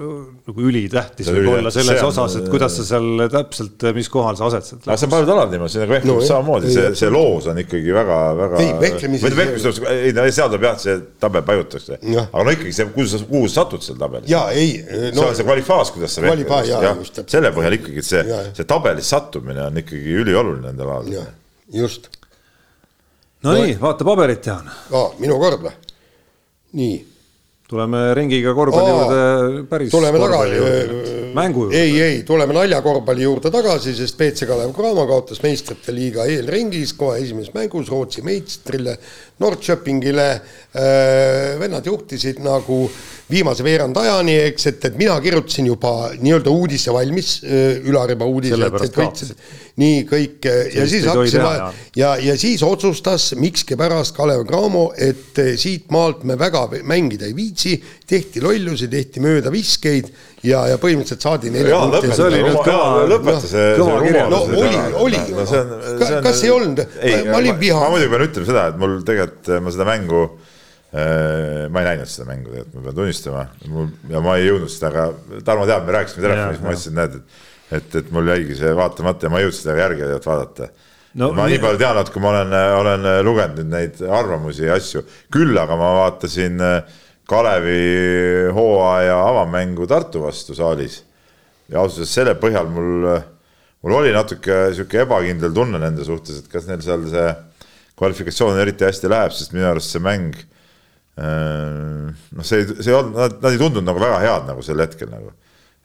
[0.49, 4.85] nagu ülitähtis võib-olla selles on, osas, et kuidas sa seal täpselt, mis kohal sa asetsed.
[4.87, 7.63] aga see on paljud alad niimoodi, see nagu vehklemises no, samamoodi, see, see loos on
[7.65, 8.61] ikkagi väga, väga.
[8.65, 9.39] ei, vehklemises.
[9.41, 13.23] vehklemises, ei no seal tuleb jah, see tabel pajutakse, aga no ikkagi see, kuhu sa,
[13.33, 14.31] kuhu sa satud seal tabelis.
[14.33, 15.23] ja ei no,.
[15.23, 17.25] see on see kvalifaas, kuidas sa vehkled.
[17.25, 21.35] selle põhjal ikkagi, et see, see tabelis sattumine on ikkagi ülioluline nendel aladel.
[21.75, 22.13] just.
[23.43, 24.67] Nonii, vaata paberit, Jaan.
[24.67, 25.77] aa, minu kord või?
[26.79, 26.97] nii.
[27.69, 29.91] tuleme ringiga korvpalli juurde päris.
[29.93, 30.59] tuleme tagasi.
[31.37, 31.79] mängu juurde.
[31.79, 37.21] ei, ei, tuleme naljakorvpalli juurde tagasi, sest BC Kalev Cramo kaotas meistrite liiga eelringis kohe
[37.23, 38.99] esimeses mängus Rootsi meistrile
[39.39, 40.31] Norrköpingile.
[41.59, 42.83] vennad juhtisid nagu
[43.31, 47.39] viimase veerand ajani, eks, et, et mina kirjutasin juba nii-öelda uudise valmis,
[47.89, 49.33] Ülariba uudise, et, et võitsid
[49.79, 51.51] nii kõik ja siis hakkasime
[51.99, 57.77] ja, ja siis otsustas mikskipärast Kalev Cramo, et siit maalt me väga mängida ei viitsi,
[58.09, 60.11] tehti lollusi, tehti möödaviskeid
[60.47, 62.11] ja, ja põhimõtteliselt saadi neli punkti.
[62.15, 64.31] see oli nüüd kõva, lõpeta see, see rumalus.
[64.33, 66.21] no oli, oli no,.
[66.27, 66.83] kas ei olnud?
[67.31, 67.81] ma olin viha.
[67.83, 69.28] ma muidugi pean ütlema seda, et mul tegelikult
[69.65, 74.25] ma seda mängu äh, ma ei näinud seda mängu tegelikult, ma pean tunnistama, mul ja
[74.25, 77.47] ma ei jõudnud seda, aga Tarmo teab, me rääkisime telefonis, ma ütlesin, et näed, et
[77.79, 80.71] et, et mul jäigi see vaatamata ja ma ei jõudnud seda järgi vaadata.
[81.19, 81.33] No,.
[81.35, 85.03] ma nii palju tean, et kui ma olen, olen lugenud nüüd neid arvamusi ja asju,
[85.33, 86.99] küll aga ma vaatasin äh,
[87.29, 91.03] Kalevi hooaja avamängu Tartu vastu saalis.
[91.69, 93.03] Ja ausalt öeldes selle põhjal mul,
[93.85, 97.27] mul oli natuke sihuke ebakindel tunne nende suhtes, et kas neil seal see
[97.99, 103.17] kvalifikatsioon eriti hästi läheb, sest minu arust see mäng äh, noh, see, see ei olnud,
[103.19, 105.33] nad, nad ei tundunud nagu väga head nagu sel hetkel nagu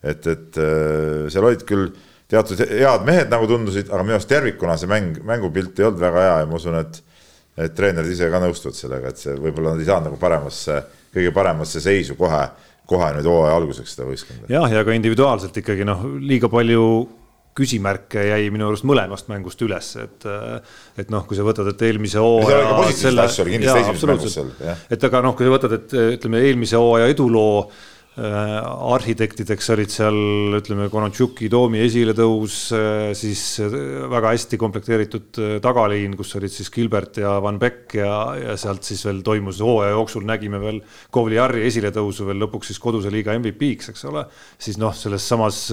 [0.04, 1.88] et, et äh, seal olid küll
[2.30, 6.24] teatud head mehed nagu tundusid, aga minu arust tervikuna see mäng, mängupilt ei olnud väga
[6.24, 7.02] hea ja ma usun, et
[7.54, 10.80] et treenerid ise ka nõustuvad sellega, et see võib-olla nad ei saanud nagu paremasse,
[11.14, 12.40] kõige paremasse seisu kohe,
[12.90, 14.48] kohe nüüd hooaja alguseks seda võistkonda.
[14.50, 16.82] jah, ja ka individuaalselt ikkagi noh, liiga palju
[17.54, 20.26] küsimärke jäi minu arust mõlemast mängust üles, et
[20.98, 22.68] et noh, kui sa võtad, et eelmise hooaja
[24.90, 30.18] et aga noh, kui sa võtad, et ütleme, eelmise hooaja eduloo Äh, arhitektideks olid seal
[30.60, 33.74] ütleme, Konatsjuki Toomi esiletõus, äh, siis äh,
[34.10, 39.02] väga hästi komplekteeritud tagaliin, kus olid siis Gilbert ja Van Beck ja, ja sealt siis
[39.08, 40.78] veel toimus hooaja jooksul nägime veel
[41.10, 44.24] Kovliari esiletõusu veel lõpuks siis koduse liiga MVP-ks, eks ole.
[44.62, 45.66] siis noh, selles samas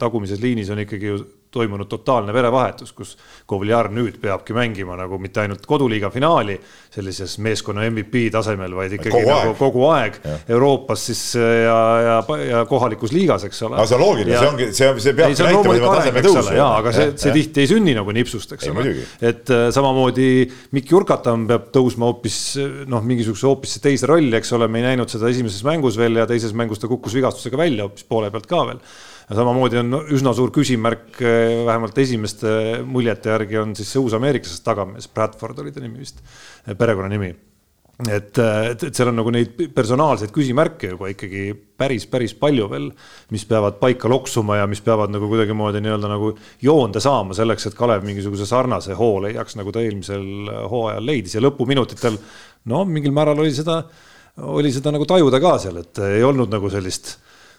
[0.00, 1.22] tagumises liinis on ikkagi ju
[1.54, 3.14] toimunud totaalne verevahetus, kus
[3.46, 6.56] Kovliar nüüd peabki mängima nagu mitte ainult koduliiga finaali
[6.94, 9.58] sellises meeskonna MVP tasemel, vaid ikkagi kogu nagu aeg.
[9.58, 10.36] kogu aeg ja.
[10.54, 12.16] Euroopas siis ja, ja,
[12.48, 13.78] ja kohalikus liigas, eks ole.
[13.78, 16.54] aga see on loogiline, see ongi, see, see peabki näitama tema taseme tõusu.
[16.58, 18.94] jaa, aga see, see tihti ei sünni nagu nipsust, eks ole.
[19.20, 20.28] et äh, samamoodi
[20.76, 22.38] Mikk Jurkatam peab tõusma hoopis
[22.90, 26.28] noh, mingisuguse hoopis teise rolli, eks ole, me ei näinud seda esimeses mängus veel ja
[26.30, 28.80] teises mängus ta kukkus vigastusega välja hoopis poole pealt ka veel
[29.30, 34.64] samamoodi on üsna suur küsimärk, eh, vähemalt esimeste muljete järgi on siis see uus ameeriklasest
[34.66, 36.20] tagamees, Bradford oli ta nimi vist,
[36.66, 37.34] eh, perekonnanimi.
[38.10, 42.88] Et, et, et seal on nagu neid personaalseid küsimärke juba ikkagi päris, päris palju veel,
[43.30, 46.32] mis peavad paika loksuma ja mis peavad nagu kuidagimoodi nii-öelda nagu
[46.66, 51.36] joonde saama selleks, et Kalev mingisuguse sarnase hoo leiaks, nagu ta eelmisel hooajal leidis.
[51.38, 52.18] Ja lõpuminutitel
[52.72, 53.78] no mingil määral oli seda,
[54.42, 57.14] oli seda nagu tajuda ka seal, et ei olnud nagu sellist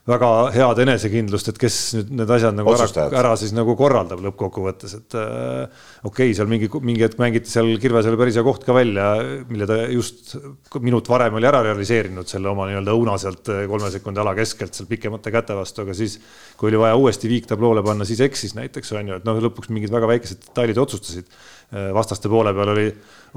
[0.05, 4.93] väga head enesekindlust, et kes nüüd need asjad nagu ära, ära siis nagu korraldab lõppkokkuvõttes,
[4.99, 8.75] et äh, okei okay,, seal mingi, mingi hetk mängiti seal Kirvesele päris hea koht ka
[8.77, 9.07] välja,
[9.49, 10.35] mille ta just
[10.85, 14.77] minut varem oli ära realiseerinud, selle oma nii-öelda õuna sealt äh, kolme sekundi ala keskelt
[14.77, 16.19] seal pikemate käte vastu, aga siis
[16.59, 19.93] kui oli vaja uuesti viiktabloole panna, siis eksis näiteks on ju, et noh, lõpuks mingid
[19.93, 21.33] väga väikesed detailid otsustasid.
[21.73, 22.89] Äh, vastaste poole peal oli,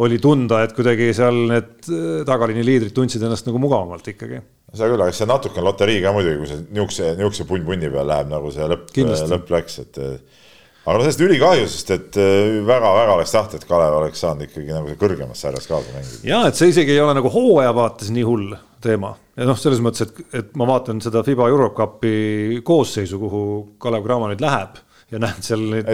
[0.05, 4.40] oli tunda, et kuidagi seal need äh, tagaliini liidrid tundsid ennast nagu mugavamalt ikkagi.
[4.72, 8.07] Seda küll, aga see natuke on loterii ka muidugi, kui see niisuguse, niisuguse punn-punni peal
[8.11, 8.92] läheb, nagu see lõpp,
[9.32, 13.99] lõpp läks, et aga no sellest ülikahju, sest et väga-väga äh, oleks tahtnud, et Kalev
[13.99, 16.24] oleks saanud ikkagi nagu kõrgemas sarjas kaasa mängida.
[16.28, 19.16] ja et see isegi ei ole nagu hooaja vaates nii hull teema.
[19.38, 23.42] Ja noh, selles mõttes, et, et ma vaatan seda Fiba Eurocupi koosseisu, kuhu
[23.82, 24.78] Kalev Cramo nüüd läheb
[25.13, 25.89] ja näed seal neid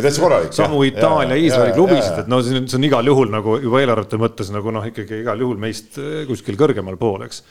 [0.54, 4.18] samu Itaalia, Iisraeli klubisid, et no see on, see on igal juhul nagu juba eelarvete
[4.20, 7.44] mõttes nagu noh, ikkagi igal juhul meist äh, kuskil kõrgemal pool, eks.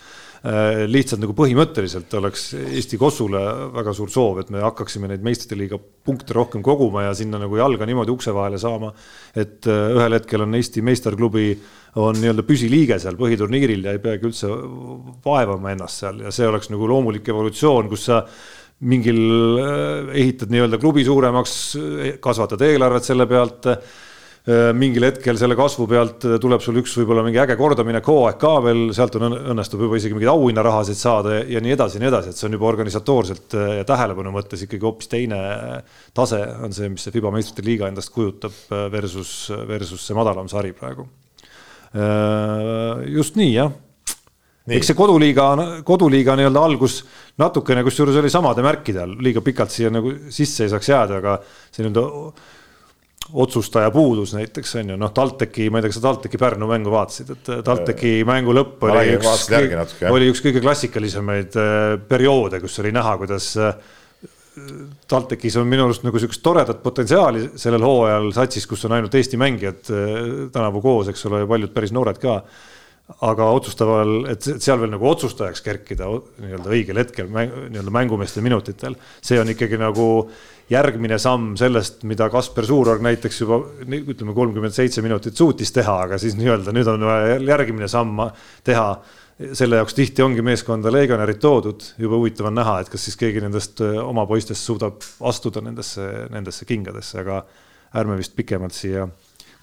[0.44, 3.40] Äh, lihtsalt nagu põhimõtteliselt oleks Eesti Kossule
[3.78, 7.56] väga suur soov, et me hakkaksime neid meistrite liiga punkte rohkem koguma ja sinna nagu
[7.56, 8.92] jalga niimoodi ukse vahele saama.
[9.32, 11.48] et äh, ühel hetkel on Eesti meisterklubi
[12.04, 14.50] on nii-öelda püsiliige seal põhiturniiril ja ei peagi üldse
[15.24, 16.20] vaevama ennast seal.
[16.26, 18.24] Ja see oleks nagu loomulik evolutsioon, kus sa
[18.84, 19.20] mingil
[20.14, 21.54] ehitad nii-öelda klubi suuremaks,
[22.24, 23.70] kasvatad eelarvet selle pealt
[24.44, 28.50] Äh, mingil hetkel selle kasvu pealt tuleb sul üks võib-olla mingi äge kordaminek hooaeg ka
[28.66, 32.34] veel, sealt on õnnestub juba isegi mingeid auhinnarahasid saada ja nii edasi ja nii edasi,
[32.34, 35.40] et see on juba organisatoorselt äh, ja tähelepanu mõttes ikkagi hoopis teine
[36.12, 39.32] tase on see, mis see FIBA meistrite liiga endast kujutab äh, versus,
[39.70, 41.08] versus see madalam sari praegu.
[43.16, 43.72] just nii jah.
[44.68, 45.50] Eks see koduliiga,
[45.84, 47.02] koduliiga nii-öelda algus
[47.42, 51.40] natukene, kusjuures oli samade märkide all, liiga pikalt siia nagu sisse ei saaks jääda, aga
[51.44, 52.06] see nii-öelda
[53.32, 56.92] otsustaja puudus näiteks on ju, noh, TalTechi, ma ei tea, kas sa TalTechi Pärnu mängu
[56.94, 59.46] vaatasid, et äh, TalTechi mängu lõpp oli üks,
[60.12, 63.78] oli üks kõige klassikalisemaid äh, perioode, kus oli näha, kuidas äh,
[65.10, 69.40] TalTechis on minu arust nagu sihukest toredat potentsiaali sellel hooajal satsis, kus on ainult Eesti
[69.42, 69.82] mängijad
[70.54, 72.36] tänavu koos, eks ole, paljud päris noored ka.
[73.04, 76.08] Aga otsustaval, et seal veel nagu otsustajaks kerkida
[76.40, 80.06] nii-öelda õigel hetkel nii-öelda mängumeeste minutitel, see on ikkagi nagu
[80.72, 86.20] järgmine samm sellest, mida Kasper Suurorg näiteks juba ütleme, kolmkümmend seitse minutit suutis teha, aga
[86.22, 88.24] siis nii-öelda nüüd on vaja järgmine samm
[88.64, 88.96] teha.
[89.58, 93.42] selle jaoks tihti ongi meeskonda legionärid toodud, jube huvitav on näha, et kas siis keegi
[93.42, 97.42] nendest oma poistest suudab astuda nendesse, nendesse kingadesse, aga
[97.98, 99.08] ärme vist pikemalt siia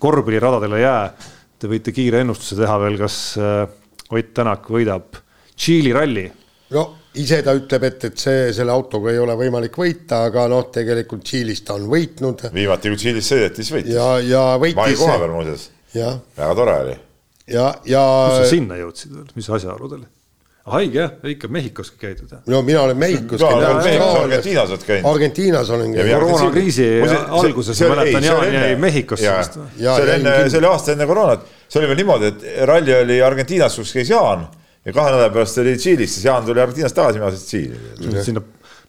[0.01, 1.13] korvpalliradadele jää.
[1.61, 3.67] Te võite kiire ennustuse teha veel, kas äh,
[4.11, 5.21] Ott Tänak võidab
[5.55, 6.25] Tšiili ralli.
[6.75, 6.87] no
[7.21, 11.25] ise ta ütleb, et, et see, selle autoga ei ole võimalik võita, aga noh, tegelikult
[11.27, 12.47] Tšiilis ta on võitnud.
[12.55, 13.95] viimati, kui Tšiilis sõideti, siis võitis.
[13.97, 14.79] ja, ja võitis.
[14.79, 15.69] mai koha peal muuseas.
[15.93, 16.97] väga tore oli.
[17.51, 18.07] ja, ja.
[18.31, 20.07] kus sa sinna jõudsid veel, mis asjaoludel?
[20.67, 24.07] Haige jah, ikka Mehhikoski käidud no mina olen Mehhikos käinud.
[24.23, 25.11] Argentiinas oled käinud.
[25.11, 26.13] Argentiinas olen käinud.
[26.21, 26.89] koroonakriisi
[27.29, 29.59] alguses ma mäletan, Jaan jäi Mehhikosse vist.
[29.79, 33.21] see oli enne, see oli aasta enne koroonat, see oli veel niimoodi, et ralli oli
[33.23, 34.47] Argentiinas, kus käis Jaan
[34.85, 38.25] ja kahe nädala pärast oli Tšiilis, siis Jaan tuli Argentiinast tagasi, mina sõitsin Tšiili.
[38.25, 38.45] sinna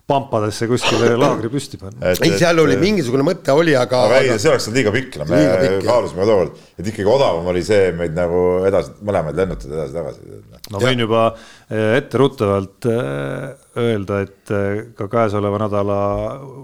[0.09, 2.11] pampadesse kuskile laagri püsti panna.
[2.11, 4.03] ei, seal oli mingisugune mõte oli, aga.
[4.07, 5.41] aga ei, see oleks olnud liiga pikk, no me
[5.85, 10.41] kaalusime tookord, et ikkagi odavam oli see meid nagu edasi, mõlemaid lennutada edasi-tagasi.
[10.73, 13.47] ma võin juba eh, etteruttavalt eh,
[13.81, 15.99] öelda, et eh, ka käesoleva nädala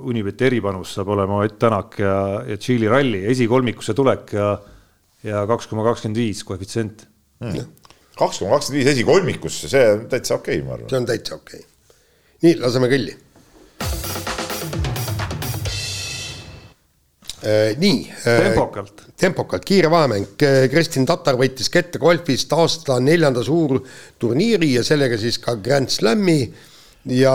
[0.07, 2.17] Unibeti eripanus saab olema Ott Tänak ja,
[2.47, 4.53] ja Tšiili ralli esikolmikusse tulek ja,
[5.25, 7.07] ja kaks koma kakskümmend viis koefitsient
[7.43, 7.73] hmm
[8.17, 10.89] kaks koma kakskümmend viis esikolmikusse, see on täitsa okei okay,, ma arvan.
[10.91, 11.97] see on täitsa okei okay..
[12.45, 13.15] nii, laseme kõlli.
[17.77, 18.43] Nii äh,.
[18.43, 19.03] tempokalt.
[19.17, 20.25] tempokalt, kiire vahemäng.
[20.41, 26.41] Äh, Kristin Tatar võitis Kette golfist aasta neljanda suurturniiri ja sellega siis ka Grand Slami
[27.13, 27.33] ja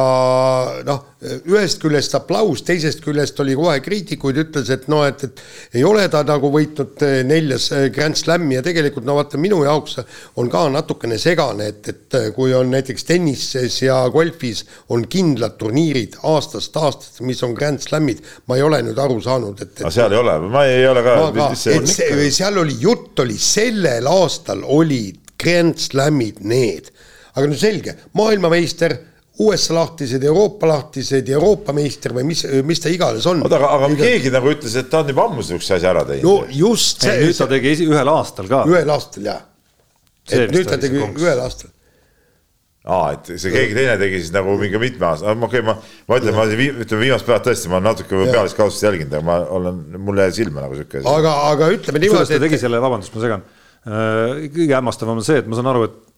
[0.86, 5.84] noh, ühest küljest aplaus, teisest küljest oli kohe kriitikuid, ütles, et noh, et, et ei
[5.86, 10.00] ole ta nagu võitnud eh, neljas eh, Grand Slami ja tegelikult no vaata, minu jaoks
[10.40, 15.56] on ka natukene segane, et, et eh, kui on näiteks tennises ja golfis on kindlad
[15.60, 19.84] turniirid aastast aastast, mis on Grand Slamid, ma ei ole nüüd aru saanud, et, et.
[19.86, 21.48] aga seal ei ole, ma ei ole ka.
[21.62, 26.90] seal oli jutt oli sellel aastal olid Grand Slamid need,
[27.32, 28.98] aga no selge, maailmameister
[29.42, 33.42] USA lahtised, Euroopa lahtised, Euroopa meister või mis, mis ta iganes on.
[33.44, 34.08] oota, aga, aga Iga...
[34.08, 36.26] keegi nagu ütles, et ta on juba ammu sihukese asja ära teinud.
[36.26, 37.20] no just see.
[37.26, 38.64] nüüd ta tegi esi, ühel aastal ka.
[38.70, 39.46] ühel aastal jah.
[40.30, 41.72] et nüüd ta tegi ühel aastal.
[42.84, 45.76] aa, et see keegi teine tegi siis nagu mingi mitme aasta, okei okay,, ma,
[46.10, 50.30] ma ütlen, ma ütleme viimast päeva tõesti, ma natuke pealiskaudselt jälginud, aga ma olen, mulle
[50.30, 51.02] jäi silma nagu sihuke.
[51.16, 52.34] aga, aga ütleme niimoodi.
[52.34, 53.50] ta tegi selle, vabandust, ma segan.
[53.82, 56.11] Äh, kõige hämmastavam on see, et ma saan aru, et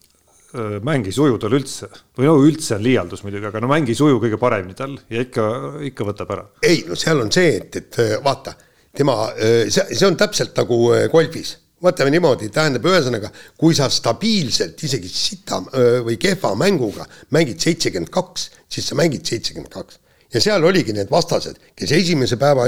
[0.85, 3.97] mäng ei suju tal üldse või no üldse on liialdus muidugi, aga no mäng ei
[3.97, 5.47] suju kõige paremini tal ja ikka,
[5.89, 6.45] ikka võtab ära.
[6.63, 8.55] ei, no seal on see, et, et äh, vaata,
[8.95, 10.79] tema, äh, see, see on täpselt nagu
[11.11, 13.29] golfis mõtleme niimoodi, tähendab, ühesõnaga,
[13.59, 15.59] kui sa stabiilselt isegi sita
[16.05, 19.99] või kehva mänguga mängid seitsekümmend kaks, siis sa mängid seitsekümmend kaks.
[20.33, 22.65] ja seal oligi need vastased, kes esimese päeva,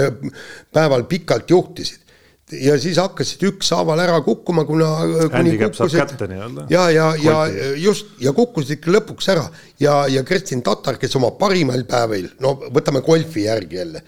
[0.74, 2.07] päeval pikalt juhtisid
[2.52, 4.89] ja siis hakkasid ükshaaval ära kukkuma, kuna
[5.32, 6.16] kuni kukkusid.
[6.70, 7.36] ja, ja, ja
[7.76, 9.43] just ja kukkusid ikka lõpuks ära.
[9.80, 14.04] Ja, ja Kristin Tatar, kes oma parimal päevil, no võtame golfi järgi jälle,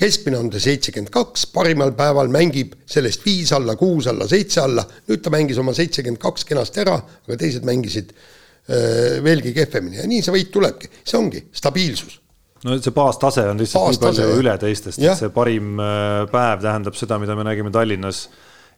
[0.00, 4.86] keskmine on ta seitsekümmend kaks, parimal päeval mängib sellest viis alla, kuus alla, seitse alla,
[5.08, 10.02] nüüd ta mängis oma seitsekümmend kaks kenasti ära, aga teised mängisid öö, veelgi kehvemini.
[10.02, 12.23] Ja nii see võit tulebki, see ongi stabiilsus
[12.64, 16.64] no see baastase on lihtsalt baastase, nii palju üle teistest, et see parim äh, päev
[16.64, 18.26] tähendab seda, mida me nägime Tallinnas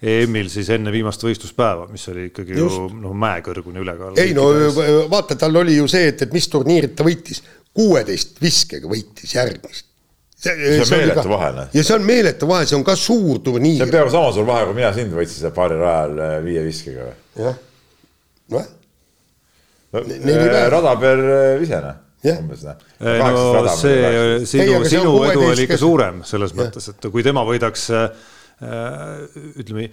[0.03, 2.76] EM-il siis enne viimast võistluspäeva, mis oli ikkagi Just.
[2.76, 4.18] ju noh, mäekõrgune ülekaal.
[4.20, 4.49] ei no
[5.11, 7.43] vaata, tal oli ju see, et, et mis turniirid ta võitis,
[7.76, 9.87] kuueteist viskega võitis järgmist.
[10.37, 11.70] see, see on meeletu vahe, noh.
[11.72, 13.78] ja see on meeletu vahe, see on ka suur turniir.
[13.80, 16.64] see on peaaegu sama suur vahe, kui mina sind võitsin seal paari rajal äh, viie
[16.66, 17.47] viskega või?
[17.47, 17.62] jah,
[18.53, 18.74] nojah.
[20.76, 21.24] rada per
[21.62, 21.80] vise,
[22.25, 22.39] Jah.
[22.41, 22.79] umbes noh.
[23.01, 27.45] no see Ei, sinu, sinu edu oli 16 ikka suurem selles mõttes, et kui tema
[27.47, 28.09] võidaks äh,
[28.57, 29.91] ütleme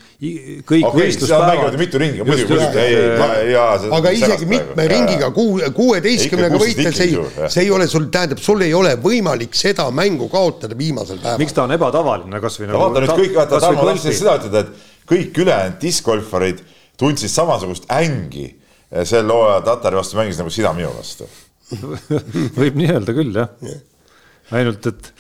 [0.64, 3.74] kõik seal mängivad ju mitu ringi, muidugi, muidugi, ei, ei, ma ei, jaa.
[3.98, 8.40] aga isegi mitme ringiga kuu, kuueteistkümnega Ikka võitel, see ei, see ei ole sul, tähendab,
[8.40, 11.44] sul ei ole võimalik seda mängu kaotada viimasel päeval.
[11.44, 15.12] miks ta on ebatavaline kasvõi no vaata nüüd kõik, vaata Tarmo tahtsin seda ütelda, et
[15.12, 16.64] kõik ülejäänud diskgolfarid
[17.04, 21.28] tundsid samasugust ängi eh, sel hooajal Tatari vastu mängis nagu sina minu vastu.
[22.62, 23.54] võib nii öelda küll jah.
[24.54, 25.14] ainult, et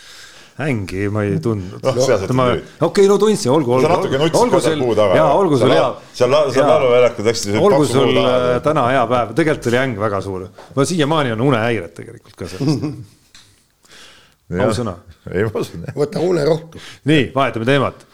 [0.63, 2.67] ängi ma ei tundnud nüüd.
[2.85, 3.89] okei, no tundsin, olgu, olgu,
[4.37, 4.83] olgu sul,
[5.17, 5.87] jaa, olgu sul hea.
[6.13, 7.57] seal, seal lauluväljakul läksid.
[7.57, 10.47] olgu sul äh, täna hea päev, tegelikult oli äng väga suur.
[10.75, 12.87] ma siiamaani on unehäired tegelikult ka sellest.
[14.67, 14.97] ausõna.
[15.31, 15.95] ei, ma usun jah.
[15.97, 16.81] võta unerohtu.
[17.09, 18.05] nii, vahetame teemat.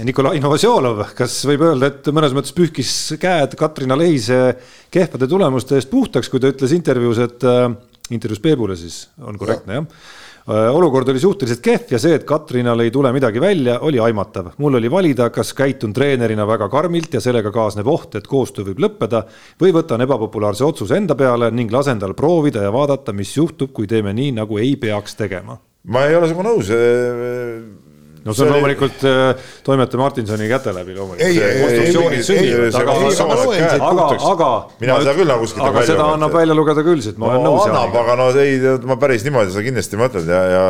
[0.00, 4.54] Nikolai Novosjolov, kas võib öelda, et mõnes mõttes pühkis käed Katrina Lehise
[4.92, 7.66] kehvade tulemuste eest puhtaks, kui ta ütles intervjuus, et äh,
[8.14, 10.18] intervjuus Peebule siis on korrektne jah ja.?
[10.50, 14.54] olukord oli suhteliselt kehv ja see, et Katrinal ei tule midagi välja, oli aimatav.
[14.58, 18.80] mul oli valida, kas käitun treenerina väga karmilt ja sellega kaasneb oht, et koostöö võib
[18.86, 19.24] lõppeda
[19.60, 23.86] või võtan ebapopulaarse otsuse enda peale ning lasen tal proovida ja vaadata, mis juhtub, kui
[23.86, 26.68] teeme nii, nagu ei peaks tegema ma ei ole sinuga nõus
[28.24, 31.26] no see on loomulikult äh, toimetaja Martinsoni käte läbi loomulikult.
[31.26, 32.94] Ei, ei, konstruktsioonid ei, sünnivad, ei, aga,
[33.56, 34.50] ei, aga
[34.82, 37.54] mina seda küll nagu kuskilt aga seda annab välja lugeda küll siit, ma olen no,
[37.54, 37.66] nõus.
[37.70, 38.60] annab, aga no ei,
[38.90, 40.64] ma päris niimoodi seda kindlasti ei mõtelnud ja, ja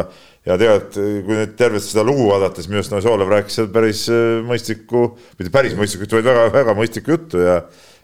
[0.48, 0.94] ja tegelikult,
[1.26, 5.04] kui nüüd tervet seda lugu vaadata, siis minu arust Novosjolov rääkis seal päris äh, mõistlikku,
[5.36, 7.60] mitte päris mõistlikku vaid väga-väga mõistlikku juttu ja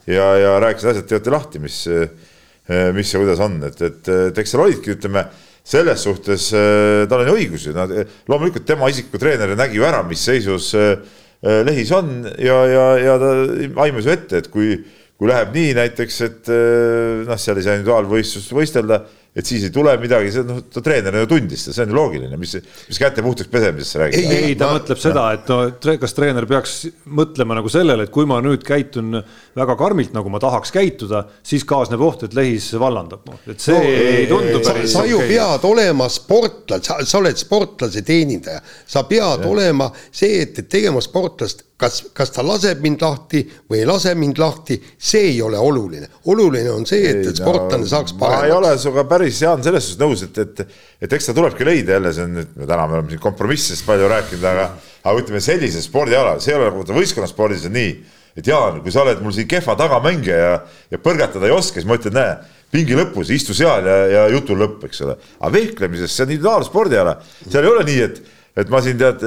[0.07, 1.81] ja, ja rääkis asjad teati lahti, mis,
[2.95, 5.25] mis ja kuidas on, et, et, et eks seal olidki, ütleme
[5.67, 7.75] selles suhtes äh, tal on õigus ju,
[8.31, 10.95] loomulikult tema isikliku treener nägi ju ära, mis seisus äh,
[11.67, 13.33] lehis on ja, ja, ja ta
[13.85, 14.77] aimas ju ette, et kui,
[15.19, 19.03] kui läheb nii näiteks, et äh, noh, seal ei saa individuaalvõistlust võistelda,
[19.37, 21.97] et siis ei tule midagi, see noh, ta treenerina ju tundis seda, see on ju
[21.99, 22.55] loogiline, mis,
[22.89, 24.23] mis käte puhtaks pesemisest sa räägid.
[24.23, 26.77] ei, ei, ta ma, mõtleb seda, et no kas treener peaks
[27.19, 29.21] mõtlema nagu sellele, et kui ma nüüd käitun
[29.57, 33.77] väga karmilt, nagu ma tahaks käituda, siis kaasneb oht, et lehis vallandab, noh, et see
[33.77, 34.97] no, ei, ei tundu päris.
[34.97, 35.35] sa ju okay.
[35.35, 39.53] pead olema sportlane, sa, sa oled sportlase teenindaja, sa pead ja.
[39.53, 44.15] olema see, et, et tegema sportlast kas, kas ta laseb mind lahti või ei lase
[44.19, 46.09] mind lahti, see ei ole oluline.
[46.33, 48.43] oluline on see, et, et sportlane no, saaks paremaks.
[48.43, 51.69] ma ei ole sinuga päris, Jaan, selles suhtes nõus, et, et, et eks ta tulebki
[51.69, 54.69] leida jälle, see on nüüd, täna me oleme siin kompromissist palju rääkinud, aga,
[55.05, 57.97] aga ütleme, sellisel spordialal, see ei ole nagu võistkonnaspordis on nii,
[58.37, 60.55] et Jaan, kui sa oled mul siin kehva tagamängija ja,
[60.93, 62.37] ja põrgatada ei oska, siis ma ütlen, näe,
[62.73, 65.17] pingi lõpus, istu seal ja, ja jutu lõpp, eks ole.
[65.39, 67.15] aga vehklemises, see on individuaalspordiala,
[67.45, 68.19] seal ei ole nii, et
[68.57, 69.21] et ma siin tead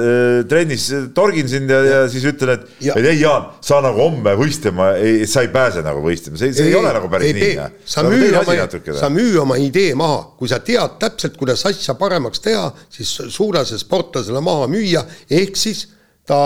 [0.50, 4.90] trennis torgin sind ja, ja siis ütlen, et, et ei, Jaan, sa nagu homme võistlema,
[4.98, 7.68] ei, sa ei pääse nagu võistlema, see, see ei, ei ole nagu päris ei, nii.
[7.94, 8.56] sa müü oma,
[8.98, 13.62] sa müü oma idee maha, kui sa tead täpselt, kuidas asja paremaks teha, siis suuda
[13.68, 15.84] see sportlasele maha müüa, ehk siis
[16.26, 16.40] ta,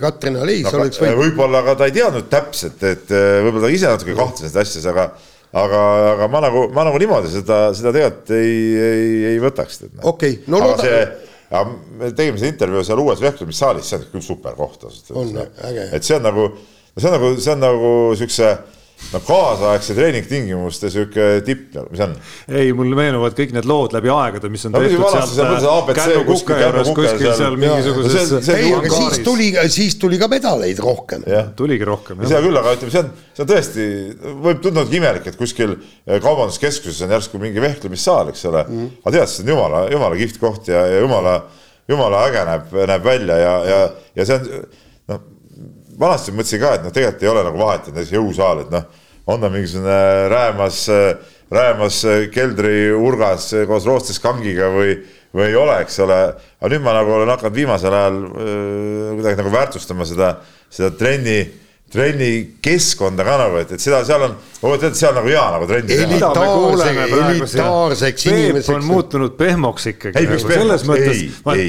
[0.00, 1.20] Katrina Leis no, oleks võinud.
[1.26, 5.10] võib-olla, aga ta ei teadnud täpselt, et võib-olla ta ise natuke kahtles nendes asjades, aga
[5.52, 5.82] aga,
[6.14, 8.56] aga ma nagu, ma nagu niimoodi seda, seda tegelikult ei,
[8.86, 9.82] ei, ei võtaks.
[10.00, 11.28] okei, no loodame.
[11.52, 11.64] Aga
[12.00, 15.90] me tegime seda intervjuu seal uues vehklemissaalis, see on küll super koht ausalt öeldes.
[15.92, 16.46] et see on nagu,
[16.96, 18.52] see on nagu, see on nagu siukse
[19.12, 22.14] no kaasaegse treeningtingimuste sihuke tipp, mis on?
[22.48, 26.58] ei, mulle meenuvad kõik need lood läbi aegade, mis on no, tehtud sealt Kännu kuka
[26.60, 28.50] juures kuskil seal mingisuguses.
[28.54, 31.26] ei, aga siis tuli, siis tuli ka medaleid rohkem.
[31.58, 32.22] tuligi rohkem.
[32.24, 33.88] seda küll, aga ütleme, see on, see on tõesti,
[34.46, 35.76] võib tunduda imelik, et kuskil
[36.12, 38.94] kaubanduskeskuses on järsku mingi vehklemissaal, eks ole mm..
[39.02, 41.36] aga tead, see on jumala, jumala kihvt koht ja, ja jumala,
[41.90, 43.84] jumala äge näeb, näeb välja ja, ja,
[44.16, 44.64] ja see on
[45.12, 45.28] noh
[46.00, 48.86] vanasti mõtlesin ka, et noh, tegelikult ei ole nagu vahet, et näiteks jõusaal, et noh,
[49.32, 49.98] on ta mingisugune
[50.32, 50.78] räämas,
[51.52, 51.98] räämas
[52.34, 54.96] keldriurgas koos roostes-kangiga või,
[55.34, 56.20] või ei ole, eks ole.
[56.60, 60.34] aga nüüd ma nagu olen hakanud viimasel ajal äh, kuidagi nagu väärtustama seda,
[60.72, 61.40] seda trenni
[61.92, 64.34] trennikeskkonda ka nagu, et, et seda seal on,
[64.72, 66.06] ette, seal nagu hea nagu trenni teha.
[67.28, 68.66] elitaarseks inimeseks.
[68.70, 70.16] Peep on muutunud pehmoks ikkagi.
[70.16, 70.62] ei, miks pehmoks?
[70.62, 71.22] selles mõttes,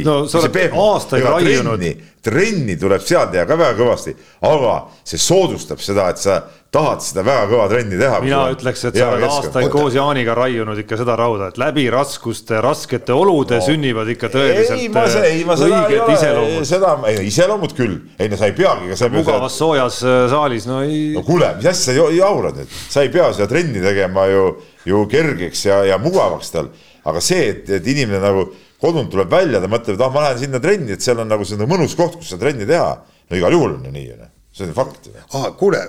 [0.07, 1.85] no sa oled aastaid raiunud.
[2.23, 4.15] trenni tuleb seal teha ka väga kõvasti,
[4.47, 6.39] aga see soodustab seda, et sa
[6.73, 8.19] tahad seda väga kõva trenni teha.
[8.23, 12.57] mina ütleks, et sa oled aastaid koos Jaaniga raiunud ikka seda rauda, et läbi raskuste,
[12.65, 13.65] raskete olude no.
[13.67, 16.67] sünnivad ikka tõeliselt ei, ma, ei, ma seda õiged ei iseloomud.
[16.69, 18.97] seda, ei iseloomud küll, ei no sa ei peagi.
[19.13, 21.13] mugavas soojas äh, saalis, no ei.
[21.13, 24.49] no kuule, mis asja sa jaurad nüüd, sa ei pea seda trenni tegema ju,
[24.89, 26.73] ju kergeks ja, ja mugavaks tal,
[27.05, 28.49] aga see, et, et inimene nagu
[28.81, 31.45] kodunt tuleb välja, ta mõtleb, et ah, ma lähen sinna trenni, et seal on nagu
[31.47, 32.95] selline mõnus koht, kus seda trenni teha.
[33.29, 35.09] no igal juhul on ju nii, see on fakt.
[35.33, 35.81] ah, kuule,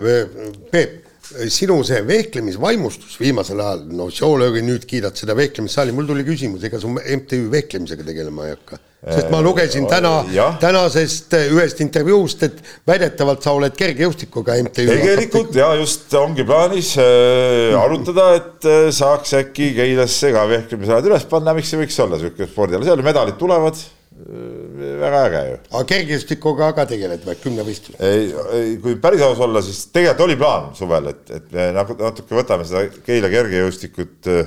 [0.72, 1.04] Peep,
[1.52, 6.80] sinu see vehklemisvaimustus viimasel ajal, no Šolöögi nüüd kiidad seda vehklemissaali, mul tuli küsimus, ega
[6.80, 8.80] su MTÜ vehklemisega tegelema ei hakka?
[9.04, 10.12] sest ma lugesin täna,
[10.60, 14.86] tänasest ühest intervjuust, et väidetavalt sa oled kergejõustikuga MTÜ.
[14.88, 21.28] tegelikult ja just ongi plaanis äh, arutada, et äh, saaks äkki Keilasse ka vehklemisalad üles
[21.28, 23.76] panna, miks ei võiks olla sihuke spordiala, seal medalid tulevad
[24.14, 25.56] väga äge ju.
[25.72, 27.96] aga kergejõustikuga ka tegeled või, kümnevõistlus?
[27.98, 31.96] ei, ei, kui päris aus olla, siis tegelikult oli plaan suvel, et, et me nagu
[31.98, 34.44] natuke võtame seda Keila kergejõustikut äh,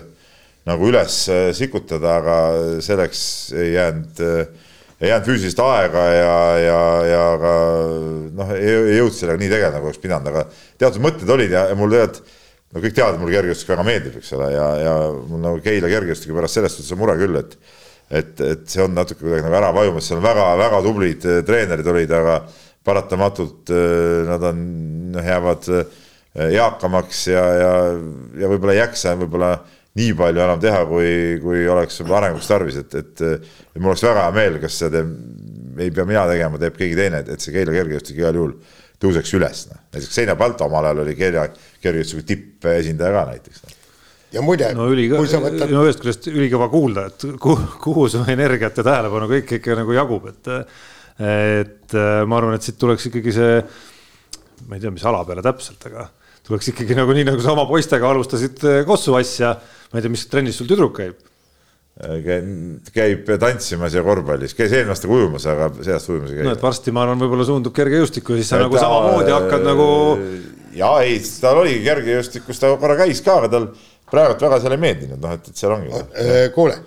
[0.67, 2.37] nagu üles äh, sikutada, aga
[2.83, 3.21] selleks
[3.59, 4.71] ei jäänud, äh,
[5.01, 6.79] ei jäänud füüsilist aega ja, ja,
[7.11, 7.53] ja ka
[8.39, 10.45] noh, ei jõudnud sellega nii tegeleda, nagu oleks pidanud, aga
[10.79, 12.23] teatud mõtted olid ja, ja mul tegelikult
[12.71, 16.39] no kõik teavad, mulle kergejõustik väga meeldib, eks ole, ja, ja mul nagu Keila kergejõustiku
[16.39, 17.59] pärast selles suhtes on mure küll, et
[18.09, 22.13] et, et see on natuke kuidagi nagu ära vajumas, seal väga-väga tublid äh, treenerid olid,
[22.15, 22.37] aga
[22.87, 24.61] paratamatult äh, nad on,
[25.15, 25.97] noh, jäävad äh,
[26.53, 27.73] eakamaks ja, ja,
[28.37, 29.55] ja võib-olla ei jaksa võib-olla
[29.97, 31.11] nii palju enam teha, kui,
[31.41, 35.01] kui oleks arenguks tarvis, et, et, et mul oleks väga hea meel, kas seda
[35.81, 38.53] ei pea mina tegema, teeb keegi teine, et see Keila kergejõustik igal juhul
[39.01, 39.81] tõuseks üles, noh.
[39.93, 41.47] näiteks Seina Palto omal ajal oli Keila
[41.81, 43.76] kergejõustiku tippesindaja ka näiteks no
[44.37, 45.23] ja muide no, ülikõ...
[45.23, 45.65] võtad...
[45.73, 49.97] no ühest küljest ülikõva kuulda, et kuhu, kuhu su energiat ja tähelepanu kõik ikka nagu
[49.97, 50.53] jagub, et
[51.17, 51.97] et
[52.29, 53.53] ma arvan, et siit tuleks ikkagi see,
[54.69, 56.05] ma ei tea, mis ala peale täpselt, aga
[56.45, 59.55] tuleks ikkagi nagu nii, nagu sa oma poistega alustasid Kossu asja,
[59.91, 61.17] ma ei tea, mis trennis sul tüdruk käib
[62.93, 66.45] käib tantsimas ja korvpallis, käis eelmine aasta ujumas, aga see aasta ujumas ei käi.
[66.45, 69.65] no et varsti ma arvan, võib-olla suundub kergejõustikku siis sa et nagu ta, samamoodi hakkad
[69.65, 69.87] nagu.
[70.77, 73.65] ja ei, tal oligi kergejõustikus, ta korra käis ka, aga tal
[74.11, 75.91] praegult väga seal ei meeldinud, noh, et, et seal ongi.
[75.93, 76.77] Äh, kuule,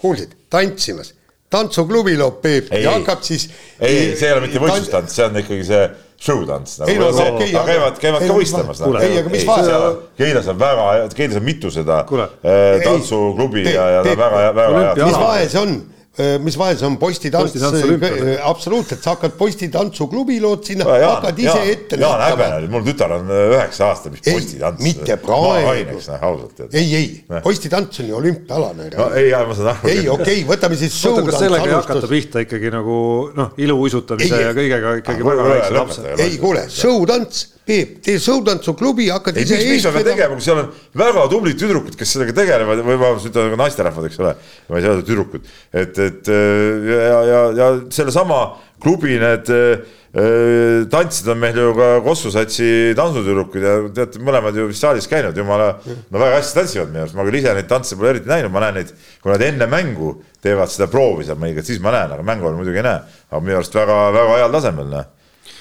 [0.00, 1.12] kuulsid, tantsimas,
[1.54, 3.48] tantsuklubi loob Peep ei, ja hakkab siis.
[3.78, 5.86] ei, see ei ole mitte võistlustants, see on ikkagi see
[6.24, 6.90] show-tants nagu.
[6.90, 7.48] ei no okei okay,.
[7.54, 8.82] aga käivad, käivad ka võistlemas.
[9.02, 9.80] ei, aga mis vahe?
[10.18, 14.78] Keilas on väga, Keilas on mitu seda äh, tantsuklubi ja, ja ta on väga, väga
[14.80, 14.94] hea.
[15.10, 15.76] mis vahe see on?
[16.14, 21.48] Äh, mis vahe see on, postitants, äh, absoluutselt, sa hakkad postitantsuklubi lood sinna, hakkad ise
[21.48, 24.78] Jaan, ette Jaan häbeneb, mul tütar on äh, üheksa aastane, mis postitants.
[24.84, 25.98] mitte praegu.
[26.70, 28.86] ei, ei, postitants on ju olümpiaalane.
[28.94, 29.90] no ei, ma saan aru.
[29.90, 33.00] ei, okei okay,, võtame siis oota, kas sellega ei hakata pihta ikkagi nagu
[33.34, 36.14] noh, iluuisutamise ja kõigega ikkagi väga väikse lapse?
[36.14, 40.04] ei, kuule, show-tants Peep, tee sõutantsuklubi, hakkad ise eest vedama.
[40.10, 40.66] tegema, kui seal on
[41.00, 44.32] väga tublid tüdrukud, kes sellega tegelevad või vabandust, ütleme naisterahvad, eks ole.
[44.68, 45.48] ma ei saa öelda tüdrukud,
[45.80, 48.40] et, et ja, ja, ja sellesama
[48.84, 49.94] klubi need äh,
[50.90, 52.68] tantsid on meil ju ka Kossu satsi
[52.98, 57.16] tantsutüdrukud ja teate, mõlemad ju vist saalis käinud, jumala, no väga hästi tantsivad minu arust,
[57.18, 60.14] ma küll ise neid tantse pole eriti näinud, ma näen neid, kui nad enne mängu
[60.44, 63.02] teevad seda proovi seal mõnikord, siis ma näen, aga mängu ajal muidugi ei näe.
[63.30, 65.10] aga minu arust väga-väga heal tasemel, noh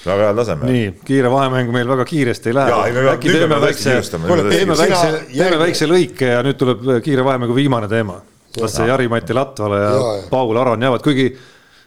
[0.03, 0.71] väga heal tasemel.
[0.71, 3.07] nii, kiire vahemäng meil väga kiiresti ei lähe.
[3.15, 8.19] äkki teeme väikse, teeme väikse, teeme väikse lõike ja nüüd tuleb kiire vahemängu viimane teema.
[8.61, 10.29] Las see Jari-Mati Latvala ja, ja, ja.
[10.29, 11.27] Paul Aron jäävad, kuigi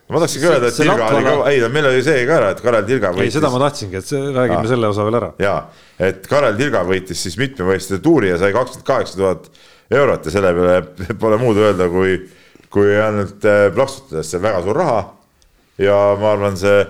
[0.08, 1.18] ma tahtsin ka öelda, et Tilga Latvala...
[1.18, 3.30] oli ka, ei meil oli see ka ära, et Karel Tilga võitis.
[3.30, 4.68] ei, seda ma tahtsingi, et see, räägime ah.
[4.72, 5.30] selle osa veel ära.
[5.42, 5.54] ja,
[6.08, 9.50] et Karel Tilga võitis siis mitmevõistluste tuuri ja sai kakskümmend kaheksa tuhat
[10.00, 10.78] eurot ja selle peale
[11.22, 12.18] pole muud öelda, kui,
[12.72, 15.00] kui ainult äh, plaksutada, sest see on väga suur raha.
[15.82, 16.82] ja ma arvan, see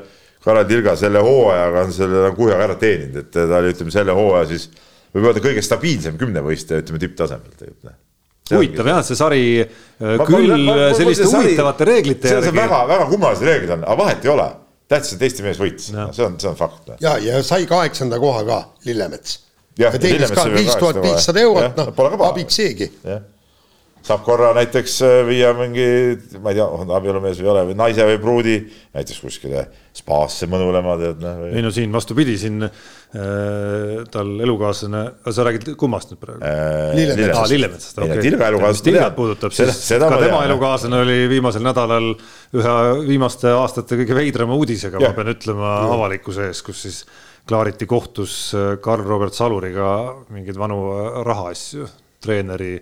[0.46, 4.14] Karel Tilga selle hooajaga on selle nagu kuhjaga ära teeninud, et ta oli, ütleme selle
[4.16, 4.68] hooaja siis
[5.16, 8.02] võib öelda kõige stabiilsem kümnevõistleja, ütleme tipptasemel tegelikult noh.
[8.52, 9.68] Huvitav jah, see sari äh,
[10.04, 12.54] ma, küll ma, ma, selliste huvitavate reeglite järgi.
[12.56, 14.48] väga, väga kummalised reeglid on, aga vahet ei ole.
[14.88, 16.92] tähtis, et Eesti mees võitis, see on, see on fakt.
[17.02, 19.40] Ja, ja sai kaheksanda koha ka Lillemets.
[19.78, 22.92] ja teenis ka viis tuhat viissada eurot, noh, abiks seegi
[24.06, 25.86] saab korra näiteks äh, viia mingi,
[26.42, 28.54] ma ei tea, on ta abielumees või ei ole, või naise või pruudi
[28.94, 29.66] näiteks kuskile
[29.96, 31.42] spaasse mõnulema, tead noh.
[31.50, 32.70] ei no siin vastupidi, siin äh,
[34.12, 36.94] tal elukaaslane, sa räägid kummast nüüd praegu äh,?
[36.98, 37.50] Lillemetsast ah,.
[37.50, 38.60] Lillemetsast, okei okay..
[38.62, 42.12] mis Tilgat puudutab, siis seda ka tema elukaaslane oli viimasel nädalal
[42.56, 42.76] ühe
[43.08, 47.00] viimaste aastate kõige veidrama uudisega, ma pean ütlema avalikkuse ees, kus siis
[47.46, 49.88] klaariti kohtus äh, Karl Robert Saluriga
[50.34, 51.88] mingeid vanu äh, rahaasju,
[52.22, 52.76] treeneri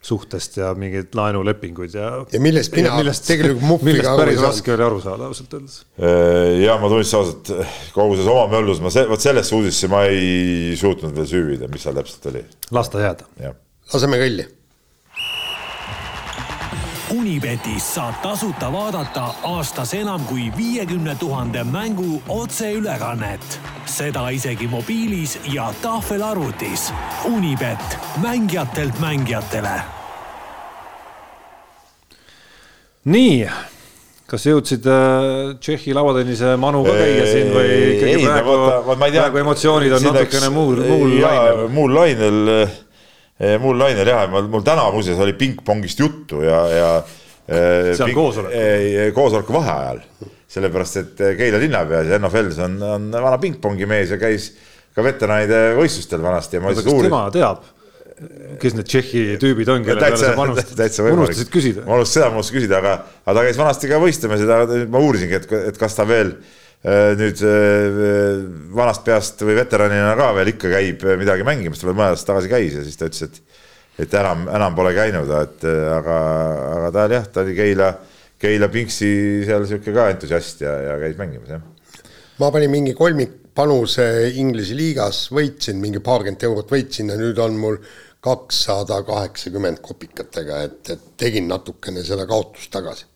[0.00, 2.12] suhtest ja mingeid laenulepinguid ja.
[2.32, 4.22] ja millest mina millest, tegelikult ei saanud.
[4.22, 5.80] päris raske oli aru saada ausalt öeldes.
[6.00, 7.50] Äh, ja ma tunnistan ausalt,
[7.96, 11.98] kogu selles oma möllus ma, vot sellesse uudisse ma ei suutnud veel süüvida, mis seal
[12.00, 12.46] täpselt oli.
[12.76, 13.52] las ta jääda.
[13.92, 14.48] laseme kõlli
[17.10, 23.60] Unibetis saab tasuta vaadata aastas enam kui viiekümne tuhande mängu otseülekannet.
[23.86, 26.92] seda isegi mobiilis ja tahvelarvutis.
[27.24, 29.80] Unibet, mängijatelt mängijatele.
[33.04, 33.48] nii,
[34.26, 39.92] kas jõudsid äh, Tšehhi lauatennise manu ka käia siin või ikkagi ei, praegu, praegu emotsioonid
[39.98, 41.68] on natukene muul, muul lainel?
[41.74, 42.40] muul lainel,
[43.62, 46.90] muul lainel jah, mul täna muuseas oli pingpongist juttu ja, ja
[47.96, 49.14] seal koosolekul?
[49.16, 50.02] koosoleku vaheajal,
[50.50, 54.52] sellepärast et Keila linnapea, Enno Fels on, on vana pingpongimees ja käis
[54.94, 57.08] ka veteranide võistlustel vanasti siis uurisin.
[57.08, 57.64] tema teab
[58.60, 61.06] kes need Tšehhi tüübid on, kelle peale sa panustasid?
[61.08, 61.86] unustasid küsida?
[61.86, 64.80] ma unustasin seda, ma unustasin küsida, aga, aga ta käis vanasti ka võistlemas ja ta,
[64.92, 68.38] ma uurisingi, et, et kas ta veel äh, nüüd äh,
[68.72, 72.52] vanast peast või veteranina ka veel ikka käib midagi mängimas, ta veel mõned aastad tagasi
[72.52, 73.58] käis ja siis ta ütles, et,
[74.06, 76.20] et enam, enam pole käinud, et aga,
[76.78, 77.90] aga ta oli jah, ta oli Keila,
[78.40, 79.10] Keila Pingsi
[79.44, 81.66] seal sihuke ka entusiast ja, ja käis mängimas jah.
[82.40, 84.06] ma panin mingi kolmikpanuse
[84.40, 87.76] Inglise liigas, võitsin mingi paarkümmend eurot võitsin ja nüüd on mul
[88.24, 93.09] kakssada kaheksakümmend kopikatega, et, et tegin natukene seda kaotust tagasi.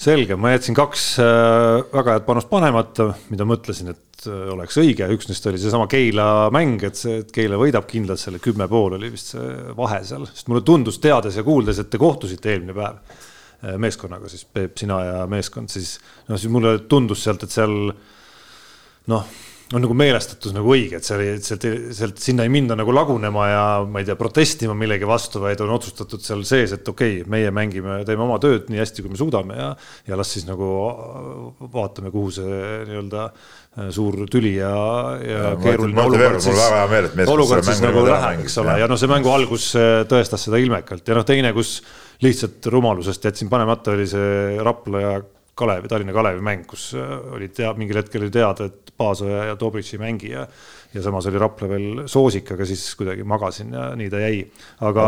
[0.00, 5.08] Selge, ma jätsin kaks äh, väga head panust panemata, mida mõtlesin, et äh, oleks õige,
[5.12, 8.96] üks neist oli seesama Keila mäng, et see, et Keila võidab kindlalt selle kümme pool
[8.96, 12.76] oli vist see vahe seal, sest mulle tundus, teades ja kuuldes, et te kohtusite eelmine
[12.76, 15.98] päev äh, meeskonnaga, siis Peep, sina ja meeskond, siis
[16.30, 17.76] noh, siis mulle tundus sealt, et seal
[19.10, 19.36] noh
[19.70, 21.64] on nagu meelestatus nagu õige, et seal, sealt,
[21.94, 25.70] sealt sinna ei minda nagu lagunema ja ma ei tea, protestima millegi vastu, vaid on
[25.76, 29.20] otsustatud seal sees, et okei okay,, meie mängime, teeme oma tööd nii hästi, kui me
[29.20, 29.70] suudame ja,
[30.10, 30.70] ja las siis nagu
[31.70, 32.60] vaatame, kuhu see
[32.90, 34.74] nii-öelda äh, suur tüli ja,
[35.22, 36.62] ja, ja keeruline olukord siis,
[37.30, 41.06] olukord siis nagu läheb, eks ole, ja noh, see mängu algus äh, tõestas seda ilmekalt
[41.06, 41.78] ja noh, teine, kus
[42.26, 45.20] lihtsalt rumalusest jätsin panemata, oli see Rapla ja
[45.54, 49.56] Kalevi, Tallinna Kalevi mäng, kus äh, oli tea, mingil hetkel oli teada, et Paasoja ja
[49.60, 50.46] Dobrich ei mängi ja
[50.94, 54.40] ja samas oli Rapla veel soosik, aga siis kuidagi magasin ja nii ta jäi.
[54.82, 55.06] aga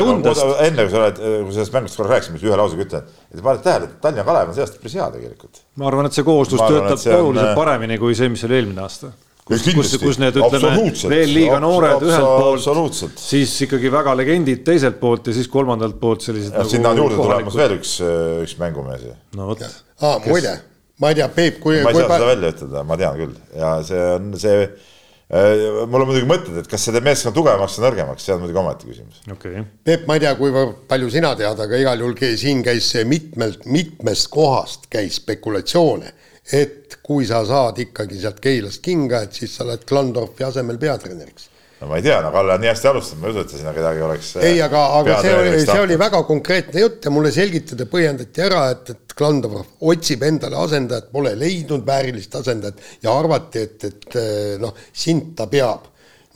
[0.00, 0.44] tundest...
[0.64, 3.64] enne kui sa oled, kui sellest mängust korra rääkisime, siis ühe lausega ütlen, et paned
[3.66, 5.62] tähele, et Tallinna Kalev on see aasta päris hea tegelikult.
[5.76, 7.56] ma arvan, et see kooslus töötab oluliselt on...
[7.60, 9.12] paremini kui see, mis oli eelmine aasta
[9.48, 10.72] kus, kus, kus need ütleme
[11.10, 12.30] veel liiga noored ühelt
[12.68, 16.54] poolt, siis ikkagi väga legendid teiselt poolt ja siis kolmandalt poolt sellised.
[16.54, 17.98] Nagu sinna on juurde tulemas veel üks,
[18.46, 19.14] üks mängumees ju.
[19.38, 19.64] no vot.
[19.98, 20.58] aa, muide
[20.98, 21.80] ma ei tea, Peep, kui.
[21.82, 26.02] ma ei saa seda välja ütelda, ma tean küll ja see on see äh, mul
[26.02, 28.88] on muidugi mõtted, et kas see teeb meeskonna tugevamaks või nõrgemaks, see on muidugi omaette
[28.88, 29.62] küsimus okay..
[29.86, 34.30] Peep, ma ei tea, kuivõrd palju sina tead, aga igal juhul siin käis mitmelt, mitmest
[34.34, 36.12] kohast käis spekulatsioone,
[36.58, 41.48] et kui sa saad ikkagi sealt Keilast kinga, et siis sa oled Klandorfi asemel peatreeneriks
[41.80, 43.60] no ma ei tea, no Kalle on nii hästi alustanud, ma ei usu, et ta
[43.60, 44.30] sinna kedagi oleks.
[44.42, 48.62] ei, aga, aga see oli, see oli väga konkreetne jutt ja mulle selgitati, põhjendati ära,
[48.74, 49.60] et, et Klandov
[49.92, 54.18] otsib endale asendajat, pole leidnud väärilist asendajat ja arvati, et, et
[54.62, 55.86] noh, sind ta peab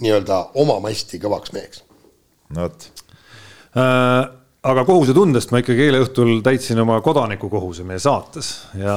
[0.02, 1.82] nii-öelda omama hästi kõvaks meheks.
[2.54, 2.88] no vot
[3.74, 4.22] äh,
[4.62, 8.94] aga kohusetundest ma ikkagi eile õhtul täitsin oma kodanikukohuse meie saates ja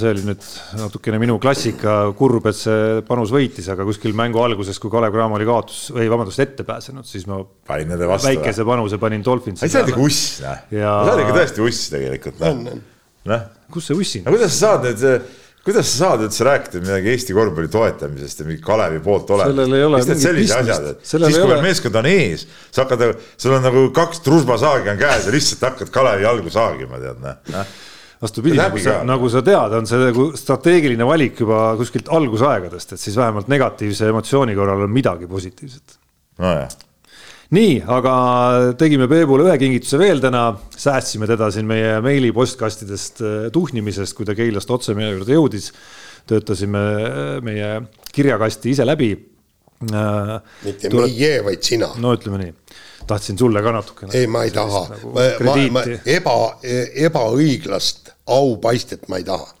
[0.00, 0.46] see oli nüüd
[0.78, 5.36] natukene minu klassika, kurb, et see panus võitis, aga kuskil mängu alguses, kui Kalev Cramo
[5.36, 8.30] oli kaotus või vabandust, ette pääsenud, siis ma panin nende vastu.
[8.30, 9.68] väikese panuse panin Dolphinsi.
[9.68, 10.64] sa oled ikka uss, noh.
[10.72, 12.80] sa oled ikka tõesti uss tegelikult, noh.
[13.34, 13.46] noh.
[13.76, 14.24] kus see ussin?
[14.24, 15.36] no kuidas sa saad nüüd
[15.70, 19.76] kuidas sa saad üldse rääkida midagi Eesti korvpalli toetamisest ja mingi Kalevi poolt olemisest?
[19.94, 23.64] mis need sellised asjad, et siis kui veel meeskond on ees, sa hakkad, sul on
[23.68, 27.72] nagu kaks trusbasaagi on käes ja lihtsalt hakkad Kalevi jalgu saagima, tead noh.
[28.20, 33.00] Vastupidi, nagu sa, nagu sa tead, on see nagu strateegiline valik juba kuskilt algusaegadest, et
[33.00, 35.96] siis vähemalt negatiivse emotsiooni korral on midagi positiivset.
[36.42, 36.89] nojah
[37.54, 38.12] nii, aga
[38.78, 44.28] tegime Peebule ühe kingituse veel täna, säästsime teda siin meie meili postkastidest äh, tuhnimisest, kui
[44.28, 45.70] ta Keilast otse meie juurde jõudis.
[46.30, 47.70] töötasime äh, meie
[48.12, 49.12] kirjakasti ise läbi.
[49.90, 51.08] Äh, mitte Tule...
[51.08, 51.90] meie, vaid sina.
[51.98, 52.54] no ütleme nii,
[53.10, 54.14] tahtsin sulle ka natukene.
[54.14, 56.36] ei, ma ei taha nagu, ma, ma, ma eba,
[57.08, 59.59] ebaõiglast aupaistet ma ei taha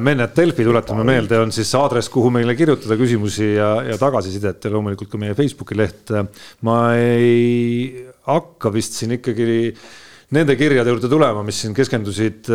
[0.00, 4.70] Mennet Delfi, tuletame meelde, on siis aadress, kuhu meile kirjutada küsimusi ja, ja tagasisidet ja
[4.72, 6.12] loomulikult ka meie Facebooki leht.
[6.64, 9.74] ma ei hakka vist siin ikkagi
[10.34, 12.48] nende kirjade juurde tulema, mis siin keskendusid,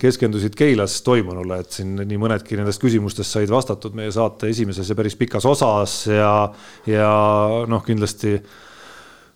[0.00, 4.96] keskendusid Keilas toimunule, et siin nii mõnedki nendest küsimustest said vastatud meie saate esimeses ja
[4.98, 6.32] päris pikas osas ja,
[6.88, 7.12] ja
[7.68, 8.38] noh, kindlasti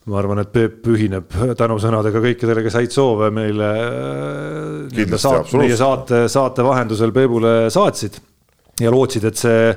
[0.05, 3.71] ma arvan, et Peep ühineb tänusõnadega kõikidele, kes häid soove meile
[5.17, 8.19] saat, meie saate, saate vahendusel Peebule saatsid
[8.83, 9.71] ja lootsid, et see,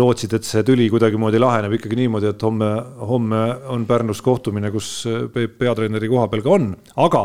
[0.00, 2.70] lootsid, et see tüli kuidagimoodi laheneb ikkagi niimoodi, et homme,
[3.08, 4.92] homme on Pärnus kohtumine, kus
[5.32, 6.68] Peep peatreeneri koha peal ka on,
[7.00, 7.24] aga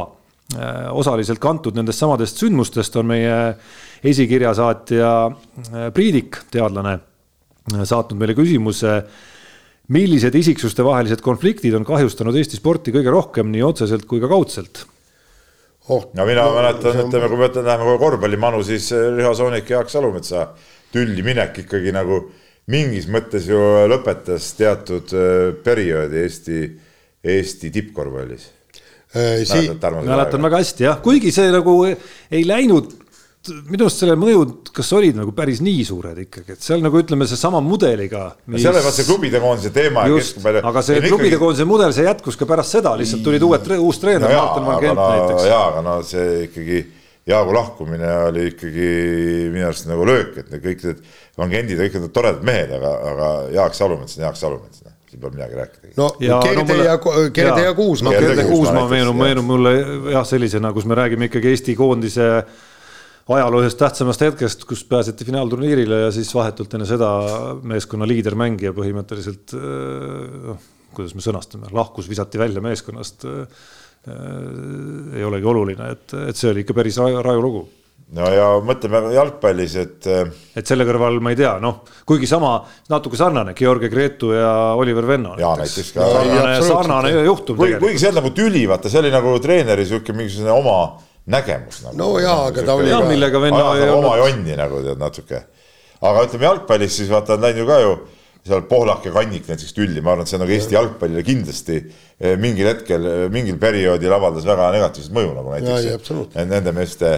[0.56, 3.38] äh, osaliselt kantud nendest samadest sündmustest on meie
[4.06, 7.02] esikirjasaatja äh, Priidik, teadlane,
[7.84, 9.02] saatnud meile küsimuse
[9.94, 14.86] millised isiksuste vahelised konfliktid on kahjustanud Eesti sporti kõige rohkem nii otseselt kui ka kaudselt?
[15.90, 19.70] oh, no mina no, mäletan, ütleme, kui me läheme kohe korvpallimanu, siis äh, Riho Soonik
[19.70, 20.48] ja Jaak Salumetsa
[20.94, 22.24] tülli minek ikkagi nagu
[22.74, 23.60] mingis mõttes ju
[23.92, 26.62] lõpetas teatud äh, perioodi Eesti,
[27.36, 28.52] Eesti tippkorvpallis.
[29.16, 32.90] Mäletan väga hästi jah, kuigi see nagu ei läinud
[33.54, 37.28] minu arust selle mõjud, kas olid nagu päris nii suured ikkagi, et seal nagu ütleme,
[37.30, 38.64] seesama mudeliga mis....
[38.64, 40.06] seal oli vaat see klubide koondise teema.
[40.06, 41.42] aga see klubide ikkagi...
[41.42, 44.84] koondise mudel, see jätkus ka pärast seda, lihtsalt tulid uued, uus treener no, Martin Van
[44.84, 45.48] Gent no, näiteks.
[45.52, 46.84] jaa, aga no see ikkagi,
[47.26, 48.90] Jaagu lahkumine oli ikkagi
[49.50, 51.00] minu arust nagu löök, et kõik need
[51.40, 55.24] Van Gendid kõik need toredad mehed, aga, aga Jaak Salumets on Jaak Salumets noh, siin
[55.24, 55.96] pole midagi rääkida.
[55.98, 57.00] no ja, Gerde ja,
[57.34, 58.14] Gerde ja Kuusma.
[58.14, 59.74] Gerde Kuusma meenub, meenub mulle
[60.14, 62.30] jah, sellisena, kus me räägime ikkagi Eesti koondise
[63.34, 67.10] ajaloo ühest tähtsamast hetkest, kus pääseti finaalturniirile ja siis vahetult enne seda
[67.66, 73.26] meeskonna liidermängija põhimõtteliselt noh, kuidas me sõnastame, lahkus, visati välja meeskonnast.
[74.06, 77.64] ei olegi oluline, et, et see oli ikka päris raju, lugu
[78.14, 80.08] no ja mõtleme jalgpallis, et.
[80.56, 82.60] et selle kõrval ma ei tea, noh, kuigi sama
[82.92, 85.34] natuke sarnane, Georgi Gretu ja Oliver Venno.
[85.42, 86.06] ja näiteks ka.
[86.14, 87.58] sarnane, sarnane juhtum.
[87.58, 90.78] kuigi see on nagu tüli, vaata, see oli nagu treeneri sihuke mingisugune oma
[91.26, 91.98] nägemus nagu..
[91.98, 93.10] no jaa, aga ta oli ja, ka.
[93.10, 94.04] millega venna ei olnud.
[94.04, 95.42] oma jonni nagu tead natuke.
[96.02, 97.96] aga ütleme jalgpallis siis vaata on läinud ju ka ju
[98.46, 101.80] seal Pohlak ja Kannik näiteks tülli, ma arvan, et see on nagu Eesti jalgpallile kindlasti
[101.80, 106.76] eh, mingil hetkel, eh, mingil perioodil avaldas väga negatiivset mõju nagu näiteks nende meeste nende
[106.76, 107.14] meeste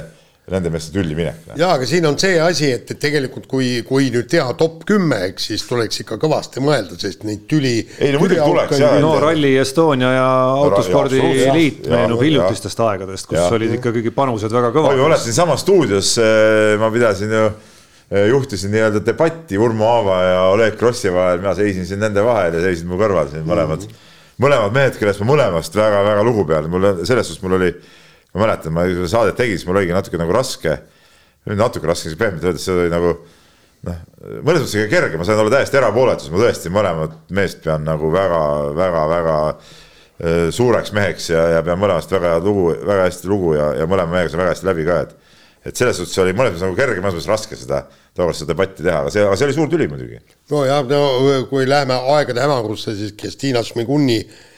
[0.48, 1.41] tülli minek.
[1.60, 5.18] jaa, aga siin on see asi, et, et tegelikult kui, kui nüüd teha top kümme,
[5.28, 7.74] eks siis tuleks ikka kõvasti mõelda, sest neid tüli.
[7.99, 8.95] ei no muidugi tuleks jah.
[9.03, 11.19] no Rally Estonia ja Autospordi
[11.52, 13.49] Liit meenub hiljutistest aegadest, kus ja.
[13.60, 14.95] olid ikkagi panused väga kõvad.
[14.95, 20.41] ma mäletan siinsamas stuudios eh, ma pidasin ju eh, juhtisin nii-öelda debatti Urmo Aava ja
[20.56, 23.91] Oleg Krossi vahel, mina seisin siin nende vahel ja seisid mu kõrval siin mõlemad mm,
[23.91, 24.41] -hmm.
[24.48, 27.76] mõlemad mehed, kellest ma mõlemast väga-väga lugu pean, mul selles suhtes mul oli
[28.38, 30.78] ma mäletan, ma seda saadet tegin, siis mul oligi natuke nagu raske,
[31.58, 33.14] natuke raske, pehmelt öeldes, see oli nagu
[33.88, 34.00] noh,
[34.46, 38.12] mõnes mõttes ikka kerge, ma sain olla täiesti erapooletus, ma tõesti mõlemat meest pean nagu
[38.14, 43.72] väga-väga-väga äh, suureks meheks ja, ja pean mõlemast väga head lugu, väga hästi lugu ja,
[43.82, 45.24] ja mõlema mehega saan väga hästi läbi ka, et
[45.68, 47.82] et selles suhtes oli mõnes mõttes nagu kerge, mõnes mõttes raske seda
[48.16, 50.22] tookord seda debatti teha, aga see, aga see oli suur tüli muidugi.
[50.54, 51.02] nojah, no
[51.50, 54.57] kui läheme aegade hämarusse, siis Kestina Šmiguni Äh,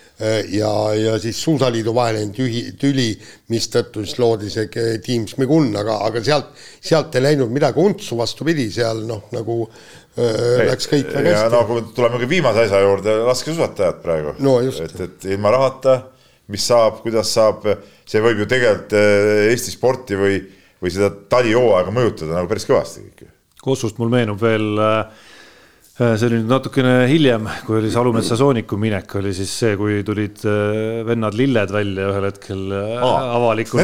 [0.51, 3.13] ja, ja siis Suusaliidu vaheline tühi, tüli,
[3.53, 4.67] mistõttu siis loodi see
[5.05, 6.51] tiim Šmigun, aga, aga sealt,
[6.83, 11.55] sealt ei läinud midagi untsu, vastupidi, seal noh, nagu öö, äh, läks kõik väga hästi.
[11.55, 14.59] no kui tuleme ka viimase asja juurde, laskesuusatajad praegu no,.
[14.67, 15.97] et, et ilma rahata,
[16.51, 17.67] mis saab, kuidas saab,
[18.09, 20.39] see võib ju tegelikult äh, Eesti sporti või,
[20.83, 23.07] või seda talihooaega mõjutada nagu päris kõvasti.
[23.59, 25.28] Kossust mul meenub veel äh, Äh,
[25.99, 30.45] see oli nüüd natukene hiljem, kui oli Salumetsa sooniku minek, oli siis see, kui tulid
[30.47, 33.83] äh, vennad Lilled välja ühel hetkel äh, Aa, avalikult.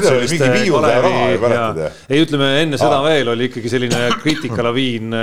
[2.07, 3.05] ei, ütleme enne seda Aa.
[3.09, 5.19] veel oli ikkagi selline kriitikalaviin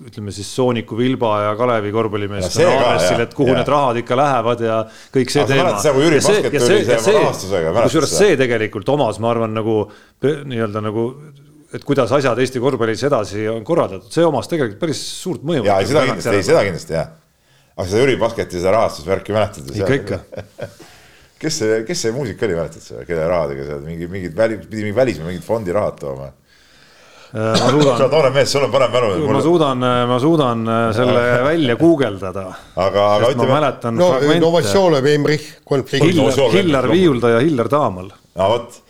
[0.00, 3.58] ütleme siis Sooniku, Vilba ja Kalevi korvpallimeeskonna aadressil, et kuhu ja.
[3.58, 4.78] need rahad ikka lähevad ja
[5.12, 5.74] kõik see teema.
[7.82, 9.82] kusjuures see tegelikult omas, ma arvan, nagu
[10.22, 11.10] nii-öelda nagu
[11.74, 15.64] et kuidas asjad Eesti korvpallis edasi on korraldatud, see omas tegelikult päris suurt mõju.
[15.68, 17.12] ja seda kindlasti, ei seda kindlasti jah.
[17.76, 19.70] aga seda Jüri Basketi seda rahastusvärki mäletad?
[19.76, 20.68] ikka, ikka
[21.40, 24.88] kes see, kes see muusik oli, mäletad sa, kelle rahadega seal mingi, mingid väli, pidi
[24.88, 26.28] mingi välismaa mingid fondi rahad tooma?
[27.30, 27.94] Äh, ma suudan.
[28.00, 29.14] sa oled noorem mees, sul on parem mälu.
[29.30, 32.46] ma suudan, ma suudan äh, selle välja guugeldada.
[32.74, 33.46] aga, aga ütleme.
[33.46, 34.00] ma mäletan.
[34.00, 36.10] no Novatsioone või Emrich konflikt.
[36.10, 38.10] Hillar, Hillar Viiulda ja Hillar Taamal.
[38.10, 38.80] no vot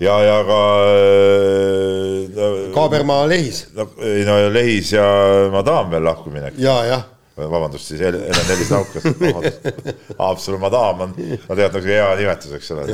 [0.00, 0.60] ja, ja ka
[0.90, 2.74] äh,.
[2.74, 3.66] Kaabermaa Lehis.
[3.74, 5.04] no, ei no Lehis ja
[5.52, 6.54] Madam veel lahkuminek.
[6.58, 9.02] ja, jah vabandust, siis Helen Nelis Naukas.
[10.18, 12.84] Haapsalu madam on, no tegelikult nagu hea nimetus, eks ole.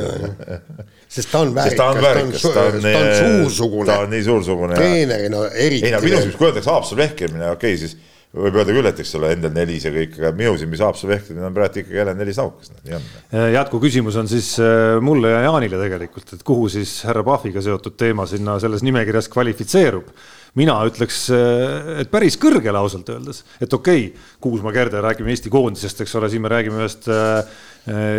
[1.10, 3.86] sest ta on väärikas, ta on, väärikas, ta on, ta on suursugune.
[3.90, 4.78] ta on nii suursugune.
[4.80, 5.90] treenerina eriti.
[5.90, 7.96] ei no minu silmis, kui öeldakse Haapsalu vehkimine, okei okay,, siis
[8.36, 11.48] võib öelda küll, et eks ole, Endel Nelis ja kõik, aga minu silmis Haapsalu vehkimine
[11.48, 13.08] on praegu ikkagi Helen Nelis Naukas, nii on.
[13.56, 18.28] jätkuküsimus on siis äh, mulle ja Jaanile tegelikult, et kuhu siis härra Pahviga seotud teema
[18.30, 20.12] sinna selles nimekirjas kvalifitseerub
[20.58, 25.52] mina ütleks, äh, et päris kõrgele ausalt öeldes, et okei okay,, Kuusma Kerde, räägime Eesti
[25.52, 27.42] koondisest, eks ole, siin me räägime ühest äh,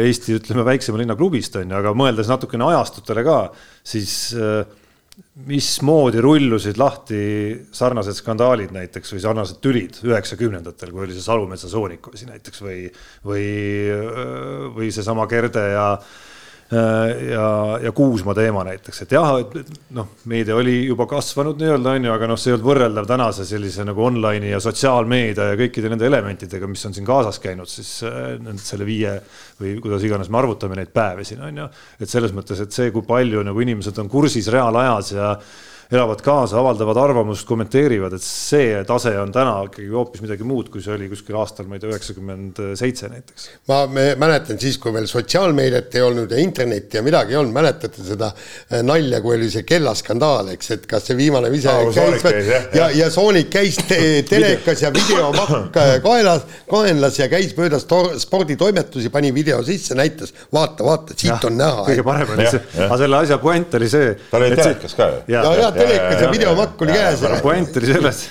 [0.08, 3.40] Eesti, ütleme, väiksema linna klubist on ju, aga mõeldes natukene ajastutele ka,
[3.88, 4.64] siis äh,
[5.48, 7.22] mismoodi rullusid lahti
[7.76, 12.82] sarnased skandaalid näiteks või sarnased tülid üheksakümnendatel, kui oli see Salumetsa soonik asi näiteks või,
[13.28, 13.46] või,
[14.76, 15.88] või seesama Kerde ja
[16.72, 17.48] ja,
[17.84, 22.14] ja Kuusma teema näiteks, et jah, et noh, meedia oli juba kasvanud nii-öelda on ju,
[22.14, 26.07] aga noh, see ei olnud võrreldav tänase sellise nagu online'i ja sotsiaalmeedia ja kõikide nende
[26.07, 27.91] elementidega, mis on siin kaasas käinud siis
[28.64, 29.18] selle viie
[29.60, 31.68] või kuidas iganes me arvutame neid päevi siin on ju.
[31.99, 35.35] et selles mõttes, et see, kui palju nagu inimesed on kursis reaalajas ja
[35.91, 40.84] elavad kaasa, avaldavad arvamust, kommenteerivad, et see tase on täna ikkagi hoopis midagi muud, kui
[40.84, 43.47] see oli kuskil aastal, ma ei tea, üheksakümmend seitse näiteks.
[43.68, 48.05] ma mäletan siis, kui veel sotsiaalmeediat ei olnud ja internetti ja midagi ei olnud, mäletate
[48.07, 51.99] seda äh, nalja, kui oli see kellaskandaal, eks, et kas see viimane vise Aa, käis
[51.99, 52.95] Soonik käis, jah, ja, jah.
[53.01, 53.99] ja Soonik käis te
[54.30, 55.76] telekas ja videomakk
[56.07, 57.81] kaelas, kaenlas ja käis mööda
[58.23, 61.84] sporditoimetusi, pani video sisse, näitas, vaata, vaata, siit on näha.
[61.91, 64.15] kõige parem oli see, aga selle asja puänt oli see.
[64.31, 65.22] tal oli telekas ka ju.
[65.35, 67.24] ja, ja telekas ja videomakk oli käes.
[67.24, 68.24] aga puänt oli selles,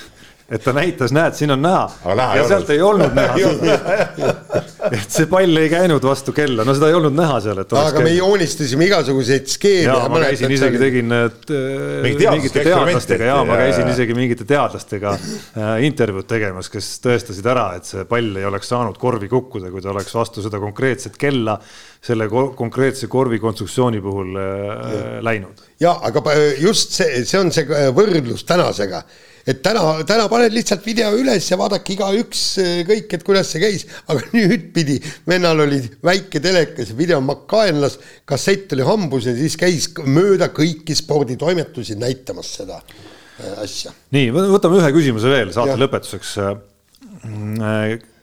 [0.51, 2.15] et ta näitas, näed, siin on näha.
[2.37, 3.37] Ja sealt ei olnud näha.
[4.97, 7.75] et see pall ei käinud vastu kella, no seda ei olnud näha seal, et.
[7.77, 9.87] aga me joonistasime igasuguseid skeeme.
[9.93, 14.49] ja ma käisin isegi, tegin need äh, mingite teadlastega ja ma ja- käisin isegi mingite
[14.49, 19.71] teadlastega äh, intervjuud tegemas, kes tõestasid ära, et see pall ei oleks saanud korvi kukkuda,
[19.71, 21.59] kui ta oleks vastu seda konkreetset kella
[22.03, 25.61] selle ko- konkreetse korvi konstruktsiooni puhul äh, läinud.
[25.81, 26.25] ja aga
[26.59, 29.05] just see, see on see võrdlus tänasega,
[29.51, 33.63] et täna, täna paned lihtsalt video üles ja vaadake igaüks äh, kõik, et kuidas see
[33.63, 34.99] käis, aga nüüd pidi,
[35.29, 37.99] vennal oli väike telekas, videomakk kaenlas,
[38.29, 43.95] kassett oli hambus ja siis käis mööda kõiki sporditoimetusi näitamas seda äh, asja.
[44.15, 45.85] nii, võtame ühe küsimuse veel saate Jah.
[45.85, 46.37] lõpetuseks.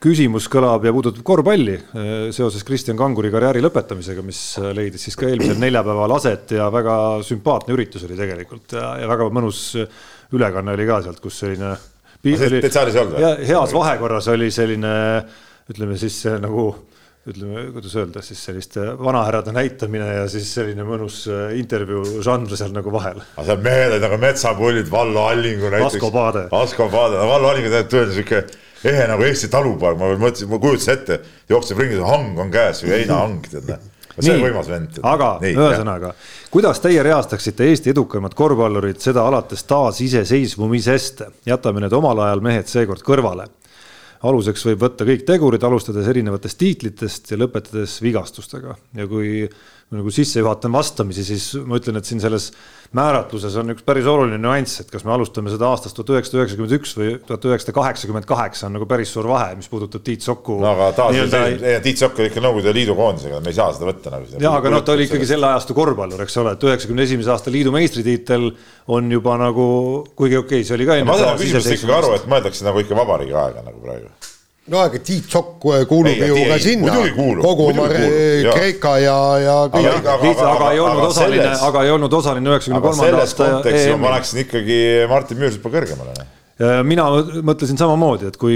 [0.02, 5.18] küsimus kõlab ja puudutab korvpalli äh, seoses Kristjan Kanguri karjääri lõpetamisega, mis äh, leidis siis
[5.20, 9.74] ka eelmisel neljapäeval aset ja väga sümpaatne üritus oli tegelikult ja, ja väga mõnus
[10.36, 11.76] ülekanne oli ka sealt, kus selline.
[12.24, 13.24] teid saalis ei olnud või?
[13.24, 14.94] ja heas vahekorras oli selline,
[15.72, 16.70] ütleme siis nagu
[17.28, 22.72] ütleme, kuidas öelda siis selliste vanahärrade näitamine ja siis selline mõnus äh, intervjuu žanr seal
[22.76, 23.20] nagu vahel.
[23.36, 25.98] aga seal mehed olid nagu metsapullid, Vallo Allingu näiteks.
[25.98, 26.46] Asko Paade.
[26.56, 28.46] Asko Paade, Vallo Allingu tegelikult tõesti sihuke
[28.88, 31.20] ehe nagu Eesti talupoeg, ma mõtlesin, ma kujutasin ette,
[31.52, 33.76] jookseb ringi, hang on käes või heinahang, tead
[34.24, 35.00] see on võimas vend.
[35.06, 36.14] aga ühesõnaga,
[36.58, 41.20] kuidas teie reastaksite Eesti edukamad korvpallurid seda alates taasiseseisvumisest?
[41.46, 43.46] jätame need omal ajal mehed seekord kõrvale.
[44.26, 49.44] aluseks võib võtta kõik tegurid, alustades erinevatest tiitlitest ja lõpetades vigastustega ja kui
[49.96, 52.50] nagu sisse juhatan vastamisi, siis ma ütlen, et siin selles
[52.98, 56.76] määratluses on üks päris oluline nüanss, et kas me alustame seda aastast tuhat üheksasada üheksakümmend
[56.76, 60.60] üks või tuhat üheksasada kaheksakümmend kaheksa on nagu päris suur vahe, mis puudutab Tiit Soku.
[60.64, 63.88] no aga taas, nii-öelda- Tiit Sokk oli ikka Nõukogude Liidu koondisega, me ei saa seda
[63.88, 64.44] võtta nagu.
[64.44, 67.54] ja aga noh, ta oli ikkagi selle ajastu korvpallur, eks ole, et üheksakümne esimese aasta
[67.54, 68.50] liidu meistritiitel
[68.92, 69.68] on juba nagu,
[70.16, 73.04] kuigi okei okay,, see oli ka ma saan küsimusest ikkagi aru, et mõeldakse nagu ikka
[73.04, 74.12] vabariigi aega nagu praegu.
[74.68, 78.48] No aga Tiit Sokk kuulub Ei, ju ka sinna, kuulub, kogu oma kuulub.
[78.54, 81.92] Kreeka ja, ja kõik Aga- aga- aga, aga, aga ei olnud aga osaline aga ei
[81.98, 84.08] olnud osaline üheksakümne kolmanda selles aasta kontekstis ma EM-il.
[84.10, 84.80] paneksin ikkagi
[85.12, 86.18] Martin Müürsepa kõrgemale.
[86.58, 87.04] Ja mina
[87.46, 88.56] mõtlesin samamoodi, et kui,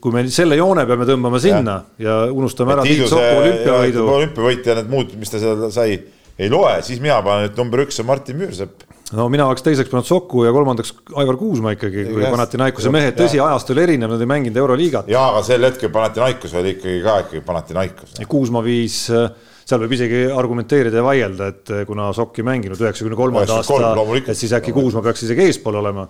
[0.00, 4.04] kui me selle joone peame tõmbama sinna ja, ja unustame ära Tiit Soku olümpiavõidu.
[4.16, 5.96] olümpiavõit ja need muud, mis ta seal sai,
[6.38, 8.86] ei loe, siis mina panen, et number üks on Martin Müürsepp.
[9.16, 12.24] No mina oleks teiseks pannud Soku ja kolmandaks Aivar Kuusma ikkagi, kui.
[12.24, 15.10] Panathinaikose mehed, tõsi, ajastu oli erinev, nad ei mänginud Euroliigat.
[15.12, 18.16] jaa, aga sel hetkel Panathinaikos oli ikkagi ka ikkagi Panathinaikos.
[18.30, 23.60] Kuusma viis, seal võib isegi argumenteerida ja vaielda, et kuna Sokk ei mänginud üheksakümne kolmanda
[23.60, 26.08] 93 aasta, et siis äkki Kuusma peaks isegi eespool olema.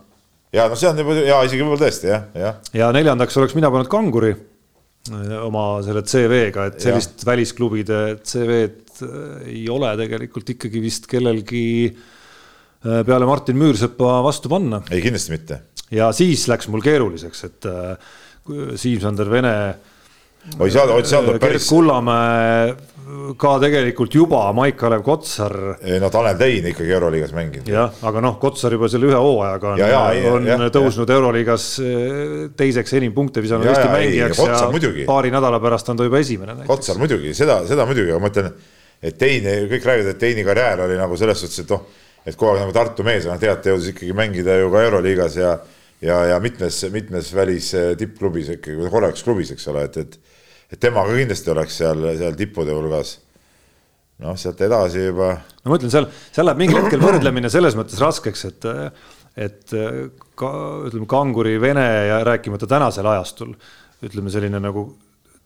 [0.52, 2.56] ja no see on juba ja isegi võib-olla tõesti jah, jah.
[2.76, 7.32] ja neljandaks oleks mina pannud Kanguri äh, oma selle CV-ga, et sellist ja.
[7.32, 12.02] välisklubide CV-d äh, ei ole tegelikult ikkagi vist kellelgi äh,
[12.82, 14.82] peale Martin Müürsepa vastu panna.
[14.90, 15.60] ei, kindlasti mitte.
[15.90, 18.12] ja siis läks mul keeruliseks, et äh,
[18.74, 19.56] Siim-Sander Vene
[20.58, 21.68] oi, seal, seal tuleb Gerd päris.
[21.70, 22.72] Kullamäe
[23.38, 25.54] ka tegelikult juba Maik-Kalev Kotsar.
[26.00, 27.68] no Tanel Tein ikkagi Euroliigas mänginud.
[27.70, 31.10] jah, aga noh, Kotsar juba selle ühe hooajaga on, Ja, ja, ja, on ja, tõusnud
[31.10, 31.18] ja.
[31.18, 31.66] Euroliigas
[32.58, 35.06] teiseks enim punkte visanud Ja, Eesti ja, ei, mängijaks Kotsar ja muidugi.
[35.06, 36.56] paari nädala pärast on ta juba esimene.
[36.66, 38.54] Kotsar muidugi, seda, seda muidugi, aga ma ütlen,
[39.02, 41.86] et Teini, kõik räägivad, et Teini karjäär oli nagu selles suhtes, et noh,
[42.26, 45.38] et kogu aeg nagu Tartu mees, noh tead, ta jõudis ikkagi mängida ju ka Euroliigas
[45.40, 45.56] ja
[46.02, 50.18] ja, ja mitmes, mitmes välis eh, tippklubis ikkagi, korralikus klubis, eks ole, et, et
[50.72, 53.18] et tema ka kindlasti oleks seal, seal tippude hulgas.
[54.22, 55.34] noh, sealt edasi juba.
[55.64, 58.68] no ma ütlen, seal, seal läheb mingil hetkel võrdlemine selles mõttes raskeks, et,
[59.36, 59.74] et
[60.38, 60.50] ka
[60.88, 63.56] ütleme, kanguri Vene ja rääkimata tänasel ajastul
[64.02, 64.86] ütleme, selline nagu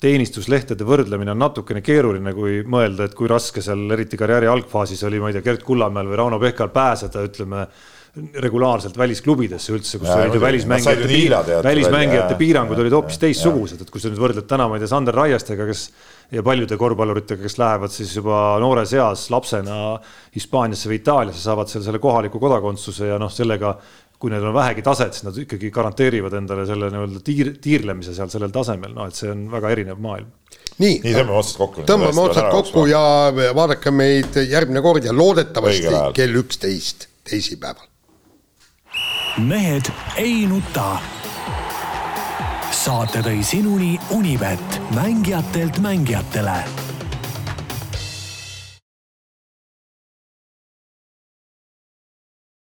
[0.02, 5.20] teenistuslehtede võrdlemine on natukene keeruline, kui mõelda, et kui raske seal eriti karjääri algfaasis oli,
[5.22, 7.66] ma ei tea, Gerd Kullamäel või Rauno Pehkal pääseda, ütleme
[8.16, 13.90] regulaarselt välisklubidesse üldse, kus Jaa, olid ju välismängijate, tead, välismängijate piirangud olid hoopis teistsugused, et
[13.92, 15.82] kui sa nüüd võrdled täna, ma ei tea, Sander Raiestega, kes
[16.32, 19.98] ja paljude korvpalluritega, kes lähevad siis juba noores eas lapsena
[20.34, 23.76] Hispaaniasse või Itaaliasse, saavad seal selle kohaliku kodakondsuse ja noh, sellega
[24.18, 28.30] kui neil on vähegi taset, siis nad ikkagi garanteerivad endale selle nii-öelda tiir, tiirlemise seal
[28.32, 30.30] sellel tasemel, noh, et see on väga erinev maailm.
[30.78, 31.84] nii, nii tõmbame otsad kokku.
[31.90, 33.02] tõmbame otsad kokku ja
[33.56, 37.84] vaadake meid järgmine kord ja loodetavasti kell üksteist teisipäeval.
[39.44, 40.96] mehed ei nuta.
[42.72, 46.85] saate tõi sinuni Unibet, mängijatelt mängijatele